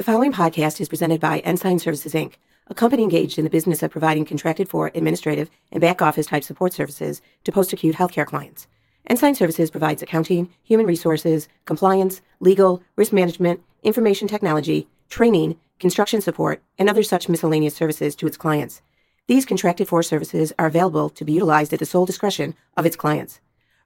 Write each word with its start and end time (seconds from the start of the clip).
The 0.00 0.04
following 0.04 0.32
podcast 0.32 0.80
is 0.80 0.88
presented 0.88 1.20
by 1.20 1.40
Ensign 1.40 1.78
Services 1.78 2.14
Inc., 2.14 2.36
a 2.68 2.74
company 2.74 3.02
engaged 3.02 3.36
in 3.36 3.44
the 3.44 3.50
business 3.50 3.82
of 3.82 3.90
providing 3.90 4.24
contracted 4.24 4.66
for 4.66 4.90
administrative 4.94 5.50
and 5.70 5.82
back 5.82 6.00
office 6.00 6.24
type 6.24 6.42
support 6.42 6.72
services 6.72 7.20
to 7.44 7.52
post 7.52 7.74
acute 7.74 7.96
healthcare 7.96 8.24
clients. 8.24 8.66
Ensign 9.08 9.34
Services 9.34 9.70
provides 9.70 10.00
accounting, 10.00 10.48
human 10.62 10.86
resources, 10.86 11.48
compliance, 11.66 12.22
legal, 12.40 12.82
risk 12.96 13.12
management, 13.12 13.60
information 13.82 14.26
technology, 14.26 14.88
training, 15.10 15.60
construction 15.78 16.22
support, 16.22 16.62
and 16.78 16.88
other 16.88 17.02
such 17.02 17.28
miscellaneous 17.28 17.74
services 17.74 18.16
to 18.16 18.26
its 18.26 18.38
clients. 18.38 18.80
These 19.26 19.44
contracted 19.44 19.86
for 19.86 20.02
services 20.02 20.50
are 20.58 20.68
available 20.68 21.10
to 21.10 21.26
be 21.26 21.34
utilized 21.34 21.74
at 21.74 21.78
the 21.78 21.84
sole 21.84 22.06
discretion 22.06 22.54
of 22.74 22.86
its 22.86 22.96
clients. 22.96 23.40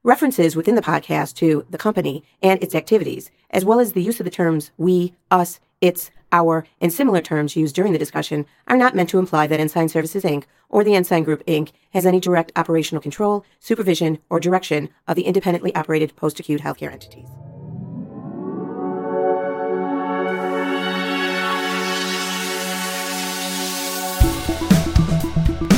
References 0.05 0.55
within 0.55 0.77
the 0.77 0.81
podcast 0.81 1.35
to 1.37 1.67
the 1.71 1.79
company 1.79 2.23
and 2.41 2.63
its 2.63 2.77
activities, 2.77 3.33
as 3.51 3.65
well 3.65 3.81
as 3.81 3.95
the 3.95 4.03
use 4.03 4.21
of 4.21 4.25
the 4.25 4.31
terms 4.31 4.71
we, 4.77 5.15
us, 5.33 5.59
its, 5.85 6.11
our, 6.33 6.67
and 6.81 6.91
similar 6.91 7.21
terms 7.21 7.57
used 7.57 7.75
during 7.75 7.93
the 7.93 7.99
discussion, 7.99 8.47
are 8.67 8.77
not 8.77 8.95
meant 8.95 9.11
to 9.11 9.19
imply 9.19 9.47
that 9.47 9.61
Ensign 9.61 9.91
Services 9.91 10.25
Inc. 10.25 10.45
or 10.71 10.83
the 10.83 10.95
Ensign 10.95 11.25
Group 11.25 11.45
Inc. 11.45 11.73
has 11.93 12.07
any 12.07 12.21
direct 12.21 12.53
operational 12.57 13.03
control, 13.03 13.45
supervision, 13.61 14.19
or 14.31 14.41
direction 14.41 14.89
of 15.07 15.15
the 15.15 15.27
independently 15.27 15.75
operated 15.75 16.17
post 16.17 16.41
acute 16.41 16.63
healthcare 16.63 16.91
entities. 16.91 17.29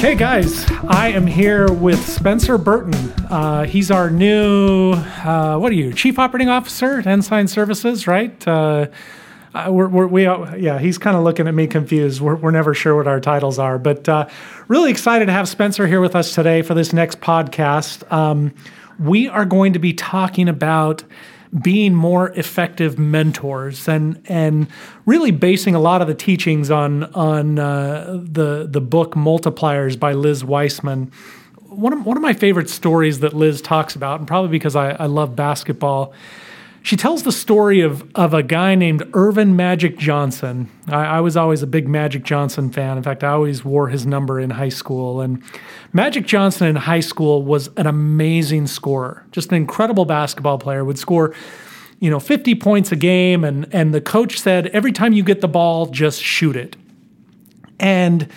Hey 0.01 0.15
guys, 0.15 0.71
I 0.87 1.09
am 1.09 1.27
here 1.27 1.73
with 1.73 2.01
Spencer 2.07 2.59
Burton. 2.59 2.95
Uh, 3.29 3.65
he's 3.65 3.91
our 3.91 4.09
new, 4.09 4.93
uh, 4.93 5.59
what 5.59 5.73
are 5.73 5.75
you, 5.75 5.93
Chief 5.93 6.17
Operating 6.17 6.49
Officer 6.49 7.01
at 7.01 7.09
Ensign 7.09 7.49
Services, 7.49 8.07
right? 8.07 8.47
Uh, 8.47 8.87
uh 9.57 9.73
we're, 9.73 9.89
we're, 9.89 10.07
we 10.07 10.23
yeah, 10.25 10.79
he's 10.79 10.99
kind 10.99 11.17
of 11.17 11.23
looking 11.23 11.49
at 11.49 11.55
me 11.55 11.67
confused. 11.67 12.21
We're, 12.21 12.37
we're 12.37 12.51
never 12.51 12.75
sure 12.75 12.95
what 12.95 13.07
our 13.07 13.21
titles 13.21 13.59
are, 13.59 13.79
but 13.79 14.09
uh, 14.09 14.29
really 14.69 14.91
excited 14.91 15.27
to 15.27 15.33
have 15.33 15.49
Spencer 15.49 15.87
here 15.87 16.01
with 16.01 16.15
us 16.15 16.35
today 16.35 16.63
for 16.63 16.75
this 16.75 16.93
next 16.93 17.21
podcast. 17.21 18.11
Um, 18.13 18.55
we 18.99 19.29
are 19.29 19.45
going 19.45 19.73
to 19.73 19.79
be 19.79 19.93
talking 19.93 20.49
about 20.49 21.05
being 21.63 21.95
more 21.95 22.31
effective 22.31 22.99
mentors 22.99 23.89
and 23.89 24.21
and 24.27 24.69
really 25.07 25.31
basing 25.31 25.75
a 25.75 25.81
lot 25.81 26.03
of 26.03 26.09
the 26.09 26.15
teachings 26.15 26.71
on 26.71 27.05
on 27.15 27.59
uh, 27.59 28.21
the 28.23 28.67
the 28.71 28.81
book 28.81 29.15
Multipliers 29.15 29.99
by 29.99 30.13
Liz 30.13 30.45
Wiseman. 30.45 31.11
One 31.69 31.93
of, 31.93 32.07
one 32.07 32.17
of 32.17 32.23
my 32.23 32.33
favorite 32.33 32.71
stories 32.71 33.21
that 33.21 33.35
Liz 33.35 33.61
talks 33.61 33.95
about, 33.95 34.19
and 34.19 34.27
probably 34.27 34.51
because 34.51 34.75
I, 34.77 34.93
I 34.93 35.07
love 35.07 35.37
basketball, 35.37 36.15
she 36.87 36.97
tells 36.97 37.25
the 37.25 37.33
story 37.33 37.81
of, 37.81 38.09
of 38.15 38.33
a 38.33 38.45
guy 38.45 38.77
named 38.77 39.03
Earvin 39.13 39.57
Magic 39.57 39.99
Johnson. 39.99 40.71
I, 40.87 41.17
I, 41.17 41.21
was 41.21 41.37
always 41.37 41.61
a 41.61 41.67
big 41.67 41.89
Magic 41.89 42.23
Johnson 42.23 42.71
fan. 42.71 42.97
In 42.97 43.03
fact, 43.03 43.25
I 43.25 43.31
always 43.31 43.65
wore 43.65 43.89
his 43.89 44.07
number 44.07 44.39
in 44.39 44.51
high 44.51 44.69
school. 44.69 45.21
And 45.21 45.43
Magic 45.93 46.27
Johnson 46.27 46.69
in 46.69 46.77
high 46.77 47.01
school 47.01 47.43
was 47.43 47.71
an 47.77 47.89
amazing 47.89 48.69
scorer, 48.69 49.27
just 49.33 49.51
an 49.51 49.57
incredible 49.57 50.05
basketball 50.05 50.59
player, 50.59 50.85
would 50.85 50.97
score 50.97 51.35
you 51.99 52.09
know 52.09 52.21
50 52.21 52.55
points 52.55 52.93
a 52.93 52.97
game 52.97 53.43
and 53.43 53.67
and 53.75 53.93
the 53.93 54.03
coach 54.03 54.39
said 54.39 54.67
every 54.69 54.93
time 54.93 55.13
you 55.13 55.25
get 55.25 55.41
the 55.41 55.49
ball 55.49 55.87
just 55.87 56.23
shoot 56.23 56.55
it 56.55 56.77
and 57.81 58.29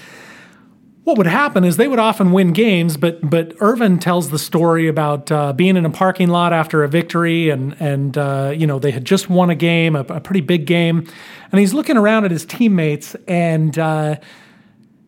what 1.04 1.18
would 1.18 1.28
happen 1.28 1.64
is 1.64 1.78
they 1.78 1.88
would 1.88 2.00
often 2.00 2.32
win 2.32 2.54
games, 2.54 2.98
but 2.98 3.28
but 3.28 3.56
Earvin 3.60 4.00
tells 4.00 4.30
the 4.30 4.40
story 4.40 4.88
about 4.88 5.32
uh, 5.32 5.54
being 5.54 5.78
in 5.78 5.86
a 5.86 5.90
parking 5.90 6.30
lot 6.30 6.54
after 6.54 6.84
a 6.84 6.88
victory, 6.88 7.50
and 7.50 7.76
and 7.80 8.18
uh, 8.18 8.54
you 8.56 8.68
know 8.68 8.80
they 8.80 8.92
had 8.92 9.06
just 9.06 9.30
won 9.30 9.50
a 9.50 9.56
game, 9.56 9.96
a, 9.96 10.02
a, 10.02 10.20
pretty 10.20 10.42
big 10.42 10.66
game, 10.66 11.08
and 11.52 11.60
he's 11.60 11.74
looking 11.74 11.98
around 11.98 12.26
at 12.26 12.32
his 12.32 12.46
teammates, 12.46 13.16
and 13.28 13.80
uh, 13.80 14.18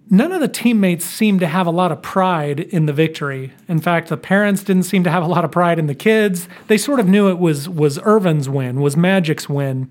none 0.09 0.31
of 0.31 0.39
the 0.42 0.48
teammates 0.48 1.06
seemed 1.06 1.42
to 1.42 1.48
have 1.48 1.67
a 1.67 1.72
lot 1.72 1.92
of 1.92 2.02
pride 2.02 2.61
in 2.61 2.86
the 2.86 2.94
victory. 2.94 3.53
In 3.67 3.80
fact, 3.80 4.08
the 4.08 4.17
parents 4.17 4.64
didn't 4.64 4.83
seem 4.83 5.04
to 5.04 5.11
have 5.11 5.23
a 5.23 5.27
lot 5.27 5.45
of 5.45 5.52
pride 5.52 5.77
in 5.77 5.88
the 5.88 5.95
kids. 5.95 6.48
They 6.67 6.77
sort 6.77 6.99
of 6.99 7.08
knew 7.08 7.30
it 7.30 7.38
was 7.38 7.67
was 7.67 7.99
Earvin's 7.99 8.48
win, 8.48 8.82
was 8.82 8.95
Magic's 8.95 9.49
win. 9.49 9.89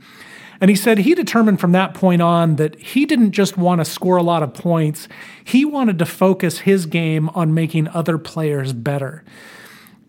And 0.61 0.69
he 0.69 0.77
said 0.77 0.99
he 0.99 1.15
determined 1.15 1.59
from 1.59 1.73
that 1.73 1.95
point 1.95 2.21
on 2.21 2.57
that 2.57 2.79
he 2.79 3.07
didn't 3.07 3.33
just 3.33 3.57
want 3.57 3.81
to 3.81 3.85
score 3.85 4.19
a 4.19 4.23
lot 4.23 4.43
of 4.43 4.53
points, 4.53 5.09
he 5.43 5.65
wanted 5.65 5.99
to 6.01 6.07
focus 6.07 6.61
his 6.61 6.87
game 6.87 7.31
on 7.31 7.55
making 7.55 7.89
other 7.89 8.19
players 8.19 8.73
better. 8.73 9.25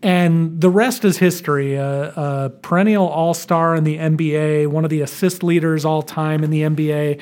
And 0.02 0.60
the 0.60 0.68
rest 0.68 1.04
is 1.04 1.18
history. 1.18 1.76
A, 1.76 2.10
a 2.10 2.50
perennial 2.50 3.06
all 3.06 3.34
star 3.34 3.76
in 3.76 3.84
the 3.84 3.96
NBA, 3.96 4.66
one 4.66 4.84
of 4.84 4.90
the 4.90 5.00
assist 5.00 5.42
leaders 5.42 5.84
all 5.84 6.02
time 6.02 6.42
in 6.42 6.50
the 6.50 6.62
NBA. 6.62 7.20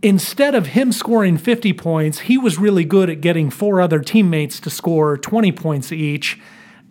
Instead 0.00 0.54
of 0.54 0.68
him 0.68 0.90
scoring 0.90 1.36
50 1.36 1.72
points, 1.74 2.20
he 2.20 2.38
was 2.38 2.58
really 2.58 2.84
good 2.84 3.10
at 3.10 3.20
getting 3.20 3.50
four 3.50 3.80
other 3.80 4.00
teammates 4.00 4.58
to 4.60 4.70
score 4.70 5.16
20 5.16 5.52
points 5.52 5.92
each, 5.92 6.40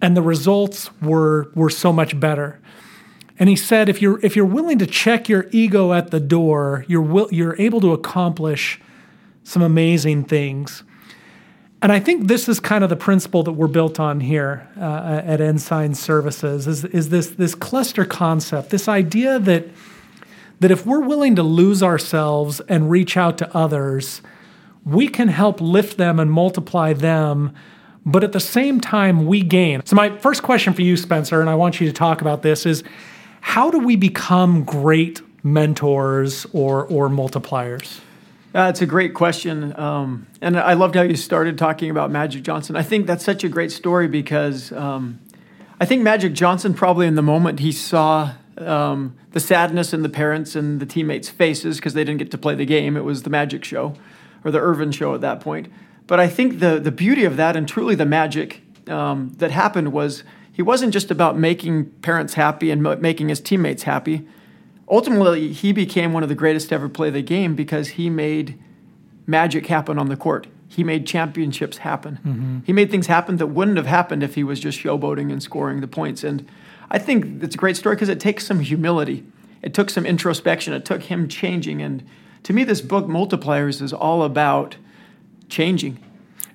and 0.02 0.16
the 0.16 0.22
results 0.22 0.90
were, 1.02 1.52
were 1.56 1.70
so 1.70 1.92
much 1.92 2.18
better. 2.20 2.60
And 3.42 3.50
he 3.50 3.56
said, 3.56 3.90
if 3.90 4.04
you're 4.04 4.24
if 4.24 4.36
you're 4.36 4.46
willing 4.46 4.78
to 4.78 4.86
check 4.86 5.28
your 5.28 5.48
ego 5.52 5.94
at 5.94 6.12
the 6.12 6.20
door, 6.20 6.86
you're 6.88 7.02
will, 7.02 7.28
you're 7.32 7.60
able 7.60 7.82
to 7.82 7.92
accomplish 7.92 8.80
some 9.44 9.64
amazing 9.64 10.26
things. 10.26 10.84
And 11.82 11.92
I 11.92 12.00
think 12.00 12.28
this 12.28 12.48
is 12.48 12.60
kind 12.60 12.84
of 12.84 12.92
the 12.92 12.96
principle 12.96 13.42
that 13.42 13.54
we're 13.54 13.66
built 13.66 14.00
on 14.00 14.20
here 14.20 14.70
uh, 14.78 15.24
at 15.26 15.42
Ensign 15.42 15.96
Services 15.96 16.68
is, 16.68 16.86
is 16.86 17.10
this, 17.10 17.30
this 17.32 17.56
cluster 17.56 18.06
concept, 18.06 18.70
this 18.70 18.88
idea 18.88 19.40
that, 19.40 19.66
that 20.60 20.70
if 20.70 20.86
we're 20.86 21.02
willing 21.02 21.36
to 21.36 21.42
lose 21.42 21.82
ourselves 21.82 22.60
and 22.70 22.92
reach 22.92 23.18
out 23.18 23.40
to 23.40 23.58
others, 23.58 24.22
we 24.86 25.08
can 25.08 25.30
help 25.30 25.60
lift 25.60 25.98
them 25.98 26.20
and 26.20 26.32
multiply 26.32 26.94
them, 26.94 27.56
but 28.06 28.24
at 28.24 28.34
the 28.34 28.40
same 28.40 28.80
time, 28.80 29.26
we 29.26 29.42
gain. 29.42 29.84
So, 29.88 29.96
my 29.96 30.16
first 30.20 30.44
question 30.44 30.74
for 30.74 30.84
you, 30.84 30.96
Spencer, 30.96 31.42
and 31.42 31.50
I 31.50 31.56
want 31.56 31.82
you 31.82 31.88
to 31.88 31.94
talk 31.94 32.22
about 32.22 32.44
this 32.44 32.68
is 32.68 32.84
how 33.42 33.70
do 33.70 33.80
we 33.80 33.96
become 33.96 34.64
great 34.64 35.22
mentors 35.44 36.46
or, 36.54 36.86
or 36.86 37.10
multipliers? 37.10 38.00
That's 38.54 38.82
uh, 38.82 38.86
a 38.86 38.88
great 38.88 39.14
question. 39.14 39.78
Um, 39.78 40.28
and 40.42 40.58
I 40.58 40.74
loved 40.74 40.96
how 40.96 41.02
you 41.02 41.16
started 41.16 41.58
talking 41.58 41.90
about 41.90 42.12
Magic 42.12 42.44
Johnson. 42.44 42.76
I 42.76 42.84
think 42.84 43.08
that's 43.08 43.24
such 43.24 43.44
a 43.44 43.50
great 43.50 43.72
story 43.72 44.08
because 44.08 44.72
um, 44.72 45.20
I 45.80 45.86
think 45.86 46.02
Magic 46.02 46.34
Johnson, 46.34 46.74
probably 46.74 47.08
in 47.08 47.16
the 47.16 47.22
moment 47.22 47.60
he 47.60 47.72
saw 47.72 48.34
um, 48.58 49.16
the 49.32 49.40
sadness 49.40 49.94
in 49.94 50.02
the 50.02 50.10
parents 50.10 50.56
and 50.56 50.80
the 50.80 50.86
teammates' 50.86 51.30
faces 51.30 51.78
because 51.78 51.94
they 51.94 52.04
didn't 52.04 52.20
get 52.20 52.32
to 52.32 52.38
play 52.38 52.56
the 52.56 52.66
game, 52.66 52.98
it 52.98 53.04
was 53.04 53.24
the 53.24 53.30
Magic 53.30 53.64
show 53.64 53.96
or 54.44 54.52
the 54.52 54.60
Earvin 54.60 54.92
show 54.92 55.16
at 55.16 55.22
that 55.22 55.40
point. 55.40 55.68
But 56.08 56.20
I 56.20 56.28
think 56.28 56.60
the, 56.60 56.80
the 56.80 56.92
beauty 56.92 57.24
of 57.24 57.38
that 57.38 57.56
and 57.56 57.68
truly 57.68 57.96
the 57.96 58.06
magic 58.06 58.62
um, 58.90 59.34
that 59.38 59.52
happened 59.52 59.94
was 59.94 60.24
he 60.52 60.62
wasn't 60.62 60.94
just 60.94 61.12
about 61.12 61.38
making 61.38 61.86
parents 62.02 62.34
happy 62.34 62.72
and 62.72 62.82
making 63.02 63.30
his 63.30 63.40
teammates 63.40 63.84
happy. 63.84 64.28
Ultimately, 64.90 65.54
he 65.54 65.72
became 65.72 66.12
one 66.12 66.24
of 66.24 66.30
the 66.30 66.36
greatest 66.36 66.70
to 66.70 66.76
ever 66.76 66.90
play 66.90 67.10
the 67.10 67.22
game 67.22 67.56
because 67.56 67.90
he 67.90 68.10
made 68.10 68.60
magic 69.26 69.68
happen 69.68 69.98
on 69.98 70.10
the 70.10 70.18
court. 70.18 70.48
He 70.68 70.84
made 70.84 71.08
championships 71.08 71.78
happen. 71.78 72.20
Mm-hmm. 72.26 72.60
He 72.66 72.74
made 72.74 72.92
things 72.92 73.08
happen 73.08 73.38
that 73.38 73.48
wouldn't 73.48 73.78
have 73.78 73.88
happened 73.88 74.24
if 74.24 74.36
he 74.36 74.44
was 74.44 74.60
just 74.60 74.80
showboating 74.80 75.32
and 75.32 75.42
scoring 75.42 75.82
the 75.82 75.88
points. 75.88 76.24
And 76.24 76.48
I 76.90 76.98
think 76.98 77.44
it's 77.44 77.56
a 77.56 77.58
great 77.58 77.78
story 77.78 77.96
because 77.96 78.10
it 78.10 78.20
takes 78.20 78.46
some 78.46 78.60
humility. 78.60 79.26
It 79.62 79.74
took 79.74 79.90
some 79.90 80.06
introspection. 80.06 80.74
It 80.74 80.86
took 80.86 81.04
him 81.04 81.28
changing. 81.28 81.82
And 81.82 82.04
to 82.44 82.54
me, 82.54 82.64
this 82.64 82.82
book, 82.82 83.06
Multipliers, 83.06 83.82
is 83.82 83.94
all 83.94 84.24
about 84.24 84.76
changing. 85.50 86.00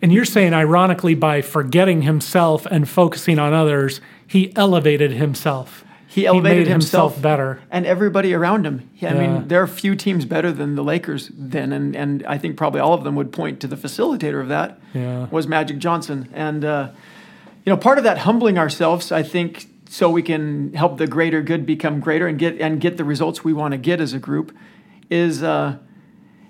And 0.03 0.12
you're 0.12 0.25
saying, 0.25 0.53
ironically, 0.53 1.15
by 1.15 1.43
forgetting 1.43 2.03
himself 2.03 2.67
and 2.67 2.89
focusing 2.89 3.39
on 3.39 3.53
others, 3.53 4.01
he 4.27 4.55
elevated 4.57 5.12
himself. 5.12 5.84
He 6.07 6.27
elevated 6.27 6.67
he 6.67 6.73
himself, 6.73 7.12
himself, 7.12 7.23
better, 7.23 7.61
and 7.71 7.84
everybody 7.84 8.33
around 8.33 8.65
him. 8.65 8.89
I 9.03 9.05
yeah. 9.05 9.12
mean, 9.15 9.49
there 9.49 9.61
are 9.61 9.67
few 9.67 9.95
teams 9.95 10.25
better 10.25 10.51
than 10.51 10.75
the 10.75 10.83
Lakers 10.83 11.31
then, 11.37 11.73
and 11.73 11.94
and 11.94 12.25
I 12.26 12.38
think 12.38 12.56
probably 12.56 12.81
all 12.81 12.94
of 12.94 13.05
them 13.05 13.17
would 13.17 13.32
point 13.32 13.61
to 13.61 13.67
the 13.67 13.76
facilitator 13.76 14.41
of 14.41 14.49
that 14.49 14.81
yeah. 14.94 15.26
was 15.26 15.47
Magic 15.47 15.76
Johnson. 15.76 16.31
And 16.32 16.65
uh, 16.65 16.88
you 17.67 17.70
know, 17.70 17.76
part 17.76 17.99
of 17.99 18.05
that 18.05 18.19
humbling 18.19 18.56
ourselves, 18.56 19.12
I 19.12 19.23
think, 19.23 19.67
so 19.91 20.09
we 20.09 20.23
can 20.23 20.73
help 20.73 20.97
the 20.97 21.06
greater 21.06 21.43
good 21.43 21.67
become 21.67 22.00
greater 22.00 22.26
and 22.26 22.38
get 22.38 22.59
and 22.62 22.81
get 22.81 22.97
the 22.97 23.05
results 23.05 23.44
we 23.44 23.53
want 23.53 23.73
to 23.73 23.79
get 23.79 24.00
as 24.00 24.15
a 24.15 24.19
group, 24.19 24.56
is 25.11 25.43
uh, 25.43 25.76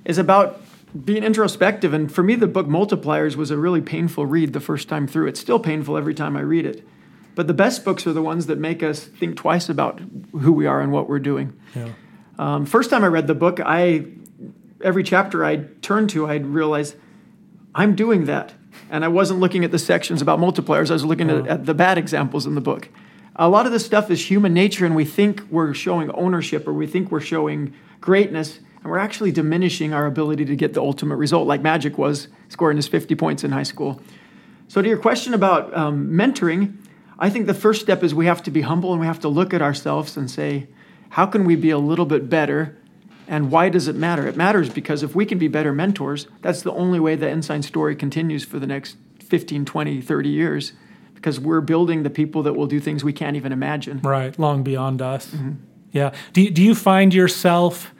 is 0.05 0.17
about 0.17 0.61
being 1.05 1.25
introspective. 1.25 1.93
And 1.93 2.13
for 2.13 2.23
me, 2.23 2.35
the 2.35 2.47
book 2.47 2.67
Multipliers 2.67 3.37
was 3.37 3.51
a 3.51 3.57
really 3.57 3.81
painful 3.81 4.27
read 4.27 4.53
the 4.53 4.61
first 4.61 4.89
time 4.89 5.07
through. 5.07 5.27
It's 5.27 5.41
still 5.41 5.59
painful 5.59 5.97
every 5.97 6.15
time 6.15 6.37
I 6.37 6.41
read 6.41 6.67
it. 6.67 6.87
But 7.35 7.47
the 7.47 7.55
best 7.55 7.85
books 7.85 8.07
are 8.07 8.13
the 8.13 8.23
ones 8.23 8.47
that 8.47 8.59
make 8.59 8.83
us 8.83 9.05
think 9.05 9.37
twice 9.37 9.69
about 9.69 10.01
who 10.33 10.53
we 10.53 10.67
are 10.67 10.81
and 10.81 10.91
what 10.91 11.09
we're 11.09 11.19
doing. 11.19 11.53
Yeah. 11.75 11.91
Um, 12.39 12.67
first 12.67 12.91
time 12.91 13.05
I 13.05 13.09
read 13.09 13.27
the 13.27 13.35
book, 13.35 13.61
I 13.65 14.07
every 14.83 15.03
chapter 15.03 15.45
I 15.45 15.57
turned 15.83 16.11
to, 16.11 16.27
I'd 16.27 16.47
realize 16.47 16.97
I'm 17.75 17.95
doing 17.95 18.27
that. 18.27 18.55
And 18.91 19.05
I 19.05 19.09
wasn't 19.09 19.41
looking 19.41 19.65
at 19.65 19.71
the 19.71 19.79
sections 19.79 20.23
about 20.23 20.39
multipliers. 20.39 20.91
I 20.91 20.95
was 20.95 21.05
looking 21.05 21.31
at, 21.31 21.47
at, 21.47 21.67
the 21.67 21.75
bad 21.75 21.99
examples 21.99 22.47
in 22.47 22.55
the 22.55 22.61
book. 22.61 22.89
a 23.35 23.49
lot 23.49 23.67
of 23.67 23.73
this 23.73 23.85
stuff 23.85 24.11
is 24.11 24.31
human 24.31 24.53
nature, 24.53 24.85
and 24.85 24.95
we 24.95 25.05
think 25.05 25.43
we're 25.51 25.75
showing 25.75 26.11
ownership 26.13 26.69
or 26.69 26.73
we 26.73 26.87
think 26.87 27.11
we're 27.11 27.21
showing 27.21 27.75
greatness, 28.01 28.61
and 28.87 28.93
we're 28.93 28.99
actually 28.99 29.33
diminishing 29.33 29.93
our 29.93 30.07
ability 30.07 30.45
to 30.45 30.55
get 30.55 30.73
the 30.73 30.81
ultimate 30.81 31.17
result, 31.17 31.49
like 31.49 31.61
Magic 31.61 31.99
was 31.99 32.29
scoring 32.49 32.77
his 32.77 32.87
50 32.87 33.17
points 33.17 33.43
in 33.43 33.51
high 33.51 33.65
school. 33.65 34.01
So, 34.69 34.81
to 34.81 34.89
your 34.89 34.97
question 34.97 35.35
about 35.35 35.77
um, 35.77 36.11
mentoring, 36.11 36.77
I 37.19 37.29
think 37.29 37.49
the 37.49 37.55
first 37.55 37.81
step 37.81 38.05
is 38.05 38.15
we 38.15 38.27
have 38.27 38.45
to 38.45 38.53
be 38.53 38.61
humble 38.61 38.93
and 38.93 39.01
we 39.01 39.09
have 39.09 39.19
to 39.21 39.29
look 39.29 39.53
at 39.53 39.61
ourselves 39.61 40.17
and 40.17 40.31
say, 40.31 40.69
how 41.09 41.27
can 41.27 41.45
we 41.45 41.57
be 41.57 41.71
a 41.71 41.79
little 41.79 42.07
bit 42.07 42.31
better? 42.31 42.79
And 43.27 43.51
why 43.51 43.71
does 43.71 43.89
it 43.89 43.97
matter? 43.97 44.25
It 44.29 44.37
matters 44.37 44.71
because 44.71 45.03
if 45.03 45.17
we 45.17 45.27
can 45.27 45.39
be 45.39 45.49
better 45.49 45.73
mentors, 45.73 46.29
that's 46.41 46.63
the 46.63 46.71
only 46.71 47.01
way 47.01 47.17
the 47.17 47.29
Ensign 47.29 47.63
story 47.63 47.97
continues 47.97 48.45
for 48.45 48.61
the 48.61 48.69
next 48.69 48.97
15, 49.19 49.65
20, 49.65 50.01
30 50.01 50.29
years 50.29 50.75
because 51.17 51.41
we're 51.41 51.61
building 51.61 52.05
the 52.05 52.11
people 52.11 52.45
that 52.45 52.53
will 52.53 52.69
do 52.69 52.79
things 52.79 53.03
we 53.03 53.13
can't 53.13 53.35
even 53.35 53.51
imagine. 53.51 53.99
Right, 54.03 54.39
long 54.39 54.63
beyond 54.63 55.03
us. 55.03 55.27
Mm-hmm. 55.27 55.55
Yeah. 55.91 56.15
Do 56.33 56.49
do 56.51 56.63
you 56.63 56.77
find 56.77 57.13
yourself? 57.13 57.93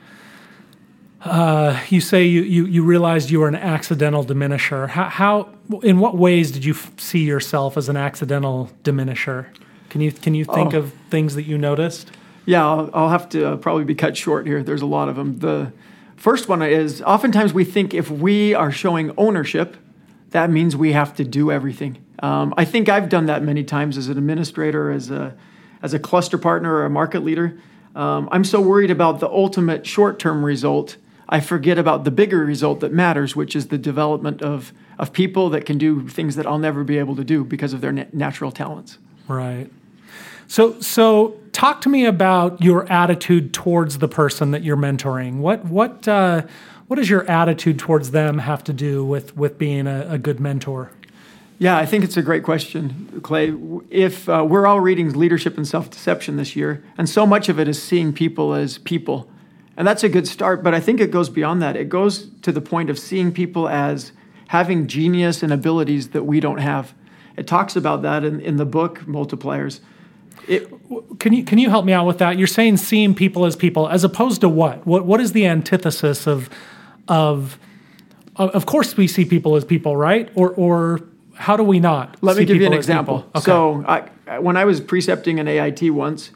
Uh, 1.27 1.81
you 1.89 2.01
say 2.01 2.25
you, 2.25 2.43
you, 2.43 2.67
you 2.67 2.83
realized 2.83 3.31
you 3.31 3.41
were 3.41 3.49
an 3.49 3.55
accidental 3.55 4.25
diminisher. 4.25 4.89
How, 4.89 5.09
how 5.09 5.49
in 5.83 5.99
what 5.99 6.17
ways 6.17 6.51
did 6.51 6.65
you 6.65 6.75
f- 6.75 6.93
see 6.99 7.25
yourself 7.25 7.77
as 7.77 7.89
an 7.89 7.97
accidental 7.97 8.71
diminisher? 8.85 9.47
Can 9.91 10.01
you 10.01 10.13
can 10.13 10.35
you 10.35 10.45
think 10.45 10.75
oh. 10.75 10.79
of 10.79 10.93
things 11.11 11.35
that 11.35 11.45
you 11.45 11.59
noticed? 11.59 12.11
Yeah, 12.45 12.65
I'll, 12.65 12.91
I'll 12.95 13.09
have 13.09 13.29
to 13.31 13.53
uh, 13.53 13.57
probably 13.57 13.85
be 13.85 13.95
cut 13.95 14.17
short 14.17 14.47
here. 14.47 14.63
There's 14.63 14.83
a 14.83 14.87
lot 14.87 15.09
of 15.09 15.17
them. 15.17 15.39
The 15.39 15.73
first 16.17 16.49
one 16.49 16.63
is 16.63 17.03
oftentimes 17.03 17.53
we 17.53 17.65
think 17.65 17.93
if 17.93 18.11
we 18.11 18.55
are 18.55 18.71
showing 18.71 19.13
ownership, 19.17 19.77
that 20.31 20.51
means 20.51 20.77
we 20.77 20.93
have 20.93 21.15
to 21.17 21.25
do 21.25 21.51
everything. 21.51 21.99
Um, 22.21 22.55
I 22.57 22.65
think 22.65 22.89
I've 22.89 23.09
done 23.09 23.27
that 23.27 23.43
many 23.43 23.65
times 23.65 23.99
as 23.99 24.09
an 24.09 24.17
administrator, 24.17 24.91
as 24.91 25.11
a 25.11 25.37
as 25.83 25.93
a 25.93 25.99
cluster 25.99 26.39
partner 26.39 26.75
or 26.75 26.85
a 26.85 26.91
market 26.91 27.25
leader. 27.25 27.59
Um, 27.95 28.29
I'm 28.31 28.45
so 28.45 28.61
worried 28.61 28.91
about 28.91 29.21
the 29.21 29.29
ultimate 29.29 29.87
short-term 29.87 30.45
result, 30.45 30.97
I 31.29 31.41
forget 31.41 31.79
about 31.79 32.05
the 32.05 32.11
bigger 32.11 32.45
result 32.45 32.81
that 32.81 32.93
matters, 32.93 33.35
which 33.35 33.57
is 33.57 33.69
the 33.69 33.79
development 33.79 34.43
of 34.43 34.73
of 34.99 35.13
people 35.13 35.51
that 35.51 35.67
can 35.67 35.77
do 35.77 36.09
things 36.09 36.37
that 36.37 36.47
I'll 36.47 36.59
never 36.59 36.83
be 36.83 36.99
able 36.99 37.17
to 37.17 37.25
do 37.25 37.45
because 37.45 37.73
of 37.73 37.81
their 37.81 37.93
na- 37.93 38.05
natural 38.13 38.51
talents. 38.51 38.99
Right. 39.29 39.71
So 40.49 40.81
so 40.81 41.39
talk 41.53 41.81
to 41.83 41.89
me 41.89 42.07
about 42.07 42.63
your 42.63 42.91
attitude 42.91 43.53
towards 43.53 43.99
the 43.99 44.09
person 44.09 44.53
that 44.53 44.63
you're 44.63 44.77
mentoring. 44.77 45.39
What 45.39 45.65
what 45.65 46.07
uh, 46.07 46.43
what 46.87 46.97
does 46.97 47.11
your 47.11 47.29
attitude 47.29 47.79
towards 47.79 48.13
them 48.13 48.39
have 48.39 48.63
to 48.65 48.73
do 48.73 49.05
with 49.05 49.37
with 49.37 49.59
being 49.59 49.87
a, 49.87 50.07
a 50.11 50.19
good 50.19 50.41
mentor? 50.41 50.91
Yeah, 51.59 51.79
I 51.79 51.87
think 51.87 52.05
it's 52.05 52.19
a 52.19 52.23
great 52.23 52.43
question, 52.43 53.21
Clay. 53.23 53.55
If 53.89 54.29
uh, 54.29 54.45
we're 54.47 54.67
all 54.67 54.81
reading 54.81 55.13
Leadership 55.15 55.57
and 55.57 55.67
Self 55.67 55.91
Deception 55.91 56.37
this 56.37 56.55
year, 56.55 56.85
and 56.99 57.09
so 57.09 57.27
much 57.27 57.49
of 57.49 57.59
it 57.59 57.67
is 57.67 57.83
seeing 57.83 58.13
people 58.13 58.53
as 58.53 58.77
people, 58.79 59.29
and 59.77 59.87
that's 59.87 60.03
a 60.03 60.09
good 60.09 60.27
start, 60.27 60.63
but 60.63 60.75
I 60.75 60.81
think 60.81 61.01
it 61.01 61.11
goes 61.11 61.29
beyond 61.29 61.61
that. 61.63 61.77
It 61.77 61.89
goes 61.89 62.29
to 62.43 62.53
the 62.53 62.61
point 62.61 62.89
of 62.91 62.99
seeing 62.99 63.33
people 63.33 63.69
as 63.69 64.13
having 64.49 64.87
genius 64.87 65.43
and 65.43 65.53
abilities 65.53 66.11
that 66.11 66.23
we 66.25 66.41
don't 66.41 66.59
have. 66.59 66.95
It 67.37 67.47
talks 67.47 67.77
about 67.77 68.03
that 68.03 68.25
in, 68.25 68.41
in 68.41 68.57
the 68.57 68.65
book 68.65 69.01
Multipliers. 69.01 69.81
It, 70.49 70.71
can 71.19 71.33
you 71.33 71.45
can 71.45 71.59
you 71.59 71.71
help 71.71 71.85
me 71.85 71.93
out 71.93 72.07
with 72.07 72.19
that? 72.19 72.39
You're 72.39 72.47
saying 72.47 72.77
seeing 72.77 73.15
people 73.15 73.45
as 73.45 73.57
people, 73.57 73.89
as 73.89 74.05
opposed 74.05 74.41
to 74.43 74.49
what? 74.49 74.87
What 74.87 75.05
what 75.05 75.21
is 75.21 75.33
the 75.33 75.47
antithesis 75.47 76.27
of 76.27 76.49
of 77.09 77.59
of 78.37 78.65
course 78.67 78.97
we 78.97 79.09
see 79.09 79.25
people 79.25 79.57
as 79.57 79.65
people, 79.65 79.97
right? 79.97 80.31
Or 80.35 80.51
or 80.51 81.01
how 81.35 81.57
do 81.57 81.63
we 81.63 81.81
not? 81.81 82.17
Let 82.23 82.37
me 82.37 82.45
give 82.45 82.57
you 82.59 82.67
an 82.67 82.73
example. 82.73 83.27
Okay. 83.35 83.45
So, 83.45 83.85
I, 83.87 84.39
when 84.39 84.57
I 84.57 84.65
was 84.65 84.81
precepting 84.81 85.39
an 85.39 85.49
AIT 85.49 85.91
once, 85.93 86.31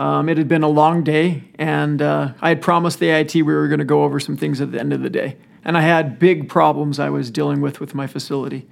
um, 0.00 0.30
it 0.30 0.38
had 0.38 0.48
been 0.48 0.62
a 0.62 0.68
long 0.68 1.04
day, 1.04 1.44
and 1.56 2.00
uh, 2.00 2.32
I 2.40 2.48
had 2.48 2.62
promised 2.62 3.00
the 3.00 3.10
AIT 3.10 3.34
we 3.34 3.42
were 3.42 3.68
going 3.68 3.80
to 3.80 3.84
go 3.84 4.02
over 4.02 4.18
some 4.18 4.34
things 4.34 4.58
at 4.62 4.72
the 4.72 4.80
end 4.80 4.94
of 4.94 5.02
the 5.02 5.10
day. 5.10 5.36
And 5.62 5.76
I 5.76 5.82
had 5.82 6.18
big 6.18 6.48
problems 6.48 6.98
I 6.98 7.10
was 7.10 7.30
dealing 7.30 7.60
with 7.60 7.80
with 7.80 7.94
my 7.94 8.06
facility. 8.06 8.66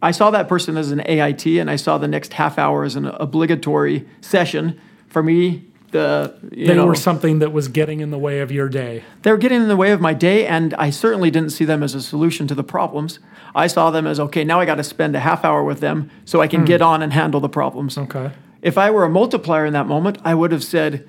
I 0.00 0.12
saw 0.12 0.30
that 0.30 0.46
person 0.46 0.76
as 0.76 0.92
an 0.92 1.00
AIT, 1.06 1.44
and 1.46 1.68
I 1.68 1.74
saw 1.74 1.98
the 1.98 2.06
next 2.06 2.34
half 2.34 2.56
hour 2.56 2.84
as 2.84 2.94
an 2.94 3.06
obligatory 3.06 4.08
session 4.20 4.80
for 5.08 5.24
me 5.24 5.64
the 5.90 6.36
they 6.40 6.72
know, 6.72 6.86
were 6.86 6.94
something 6.94 7.40
that 7.40 7.52
was 7.52 7.66
getting 7.66 7.98
in 7.98 8.12
the 8.12 8.18
way 8.18 8.38
of 8.38 8.52
your 8.52 8.68
day. 8.68 9.02
They 9.22 9.32
were 9.32 9.36
getting 9.36 9.60
in 9.60 9.68
the 9.68 9.76
way 9.76 9.90
of 9.90 10.00
my 10.00 10.14
day, 10.14 10.46
and 10.46 10.72
I 10.74 10.90
certainly 10.90 11.32
didn't 11.32 11.50
see 11.50 11.64
them 11.64 11.82
as 11.82 11.96
a 11.96 12.00
solution 12.00 12.46
to 12.46 12.54
the 12.54 12.64
problems. 12.64 13.18
I 13.56 13.66
saw 13.66 13.90
them 13.90 14.06
as 14.06 14.20
okay, 14.20 14.44
now 14.44 14.60
I 14.60 14.66
got 14.66 14.76
to 14.76 14.84
spend 14.84 15.16
a 15.16 15.20
half 15.20 15.44
hour 15.44 15.64
with 15.64 15.80
them 15.80 16.12
so 16.24 16.40
I 16.40 16.46
can 16.46 16.62
mm. 16.62 16.66
get 16.66 16.80
on 16.80 17.02
and 17.02 17.12
handle 17.12 17.40
the 17.40 17.48
problems. 17.48 17.98
Okay. 17.98 18.30
If 18.62 18.78
I 18.78 18.90
were 18.90 19.04
a 19.04 19.10
multiplier 19.10 19.66
in 19.66 19.72
that 19.72 19.86
moment, 19.86 20.18
I 20.24 20.34
would 20.34 20.52
have 20.52 20.64
said, 20.64 21.06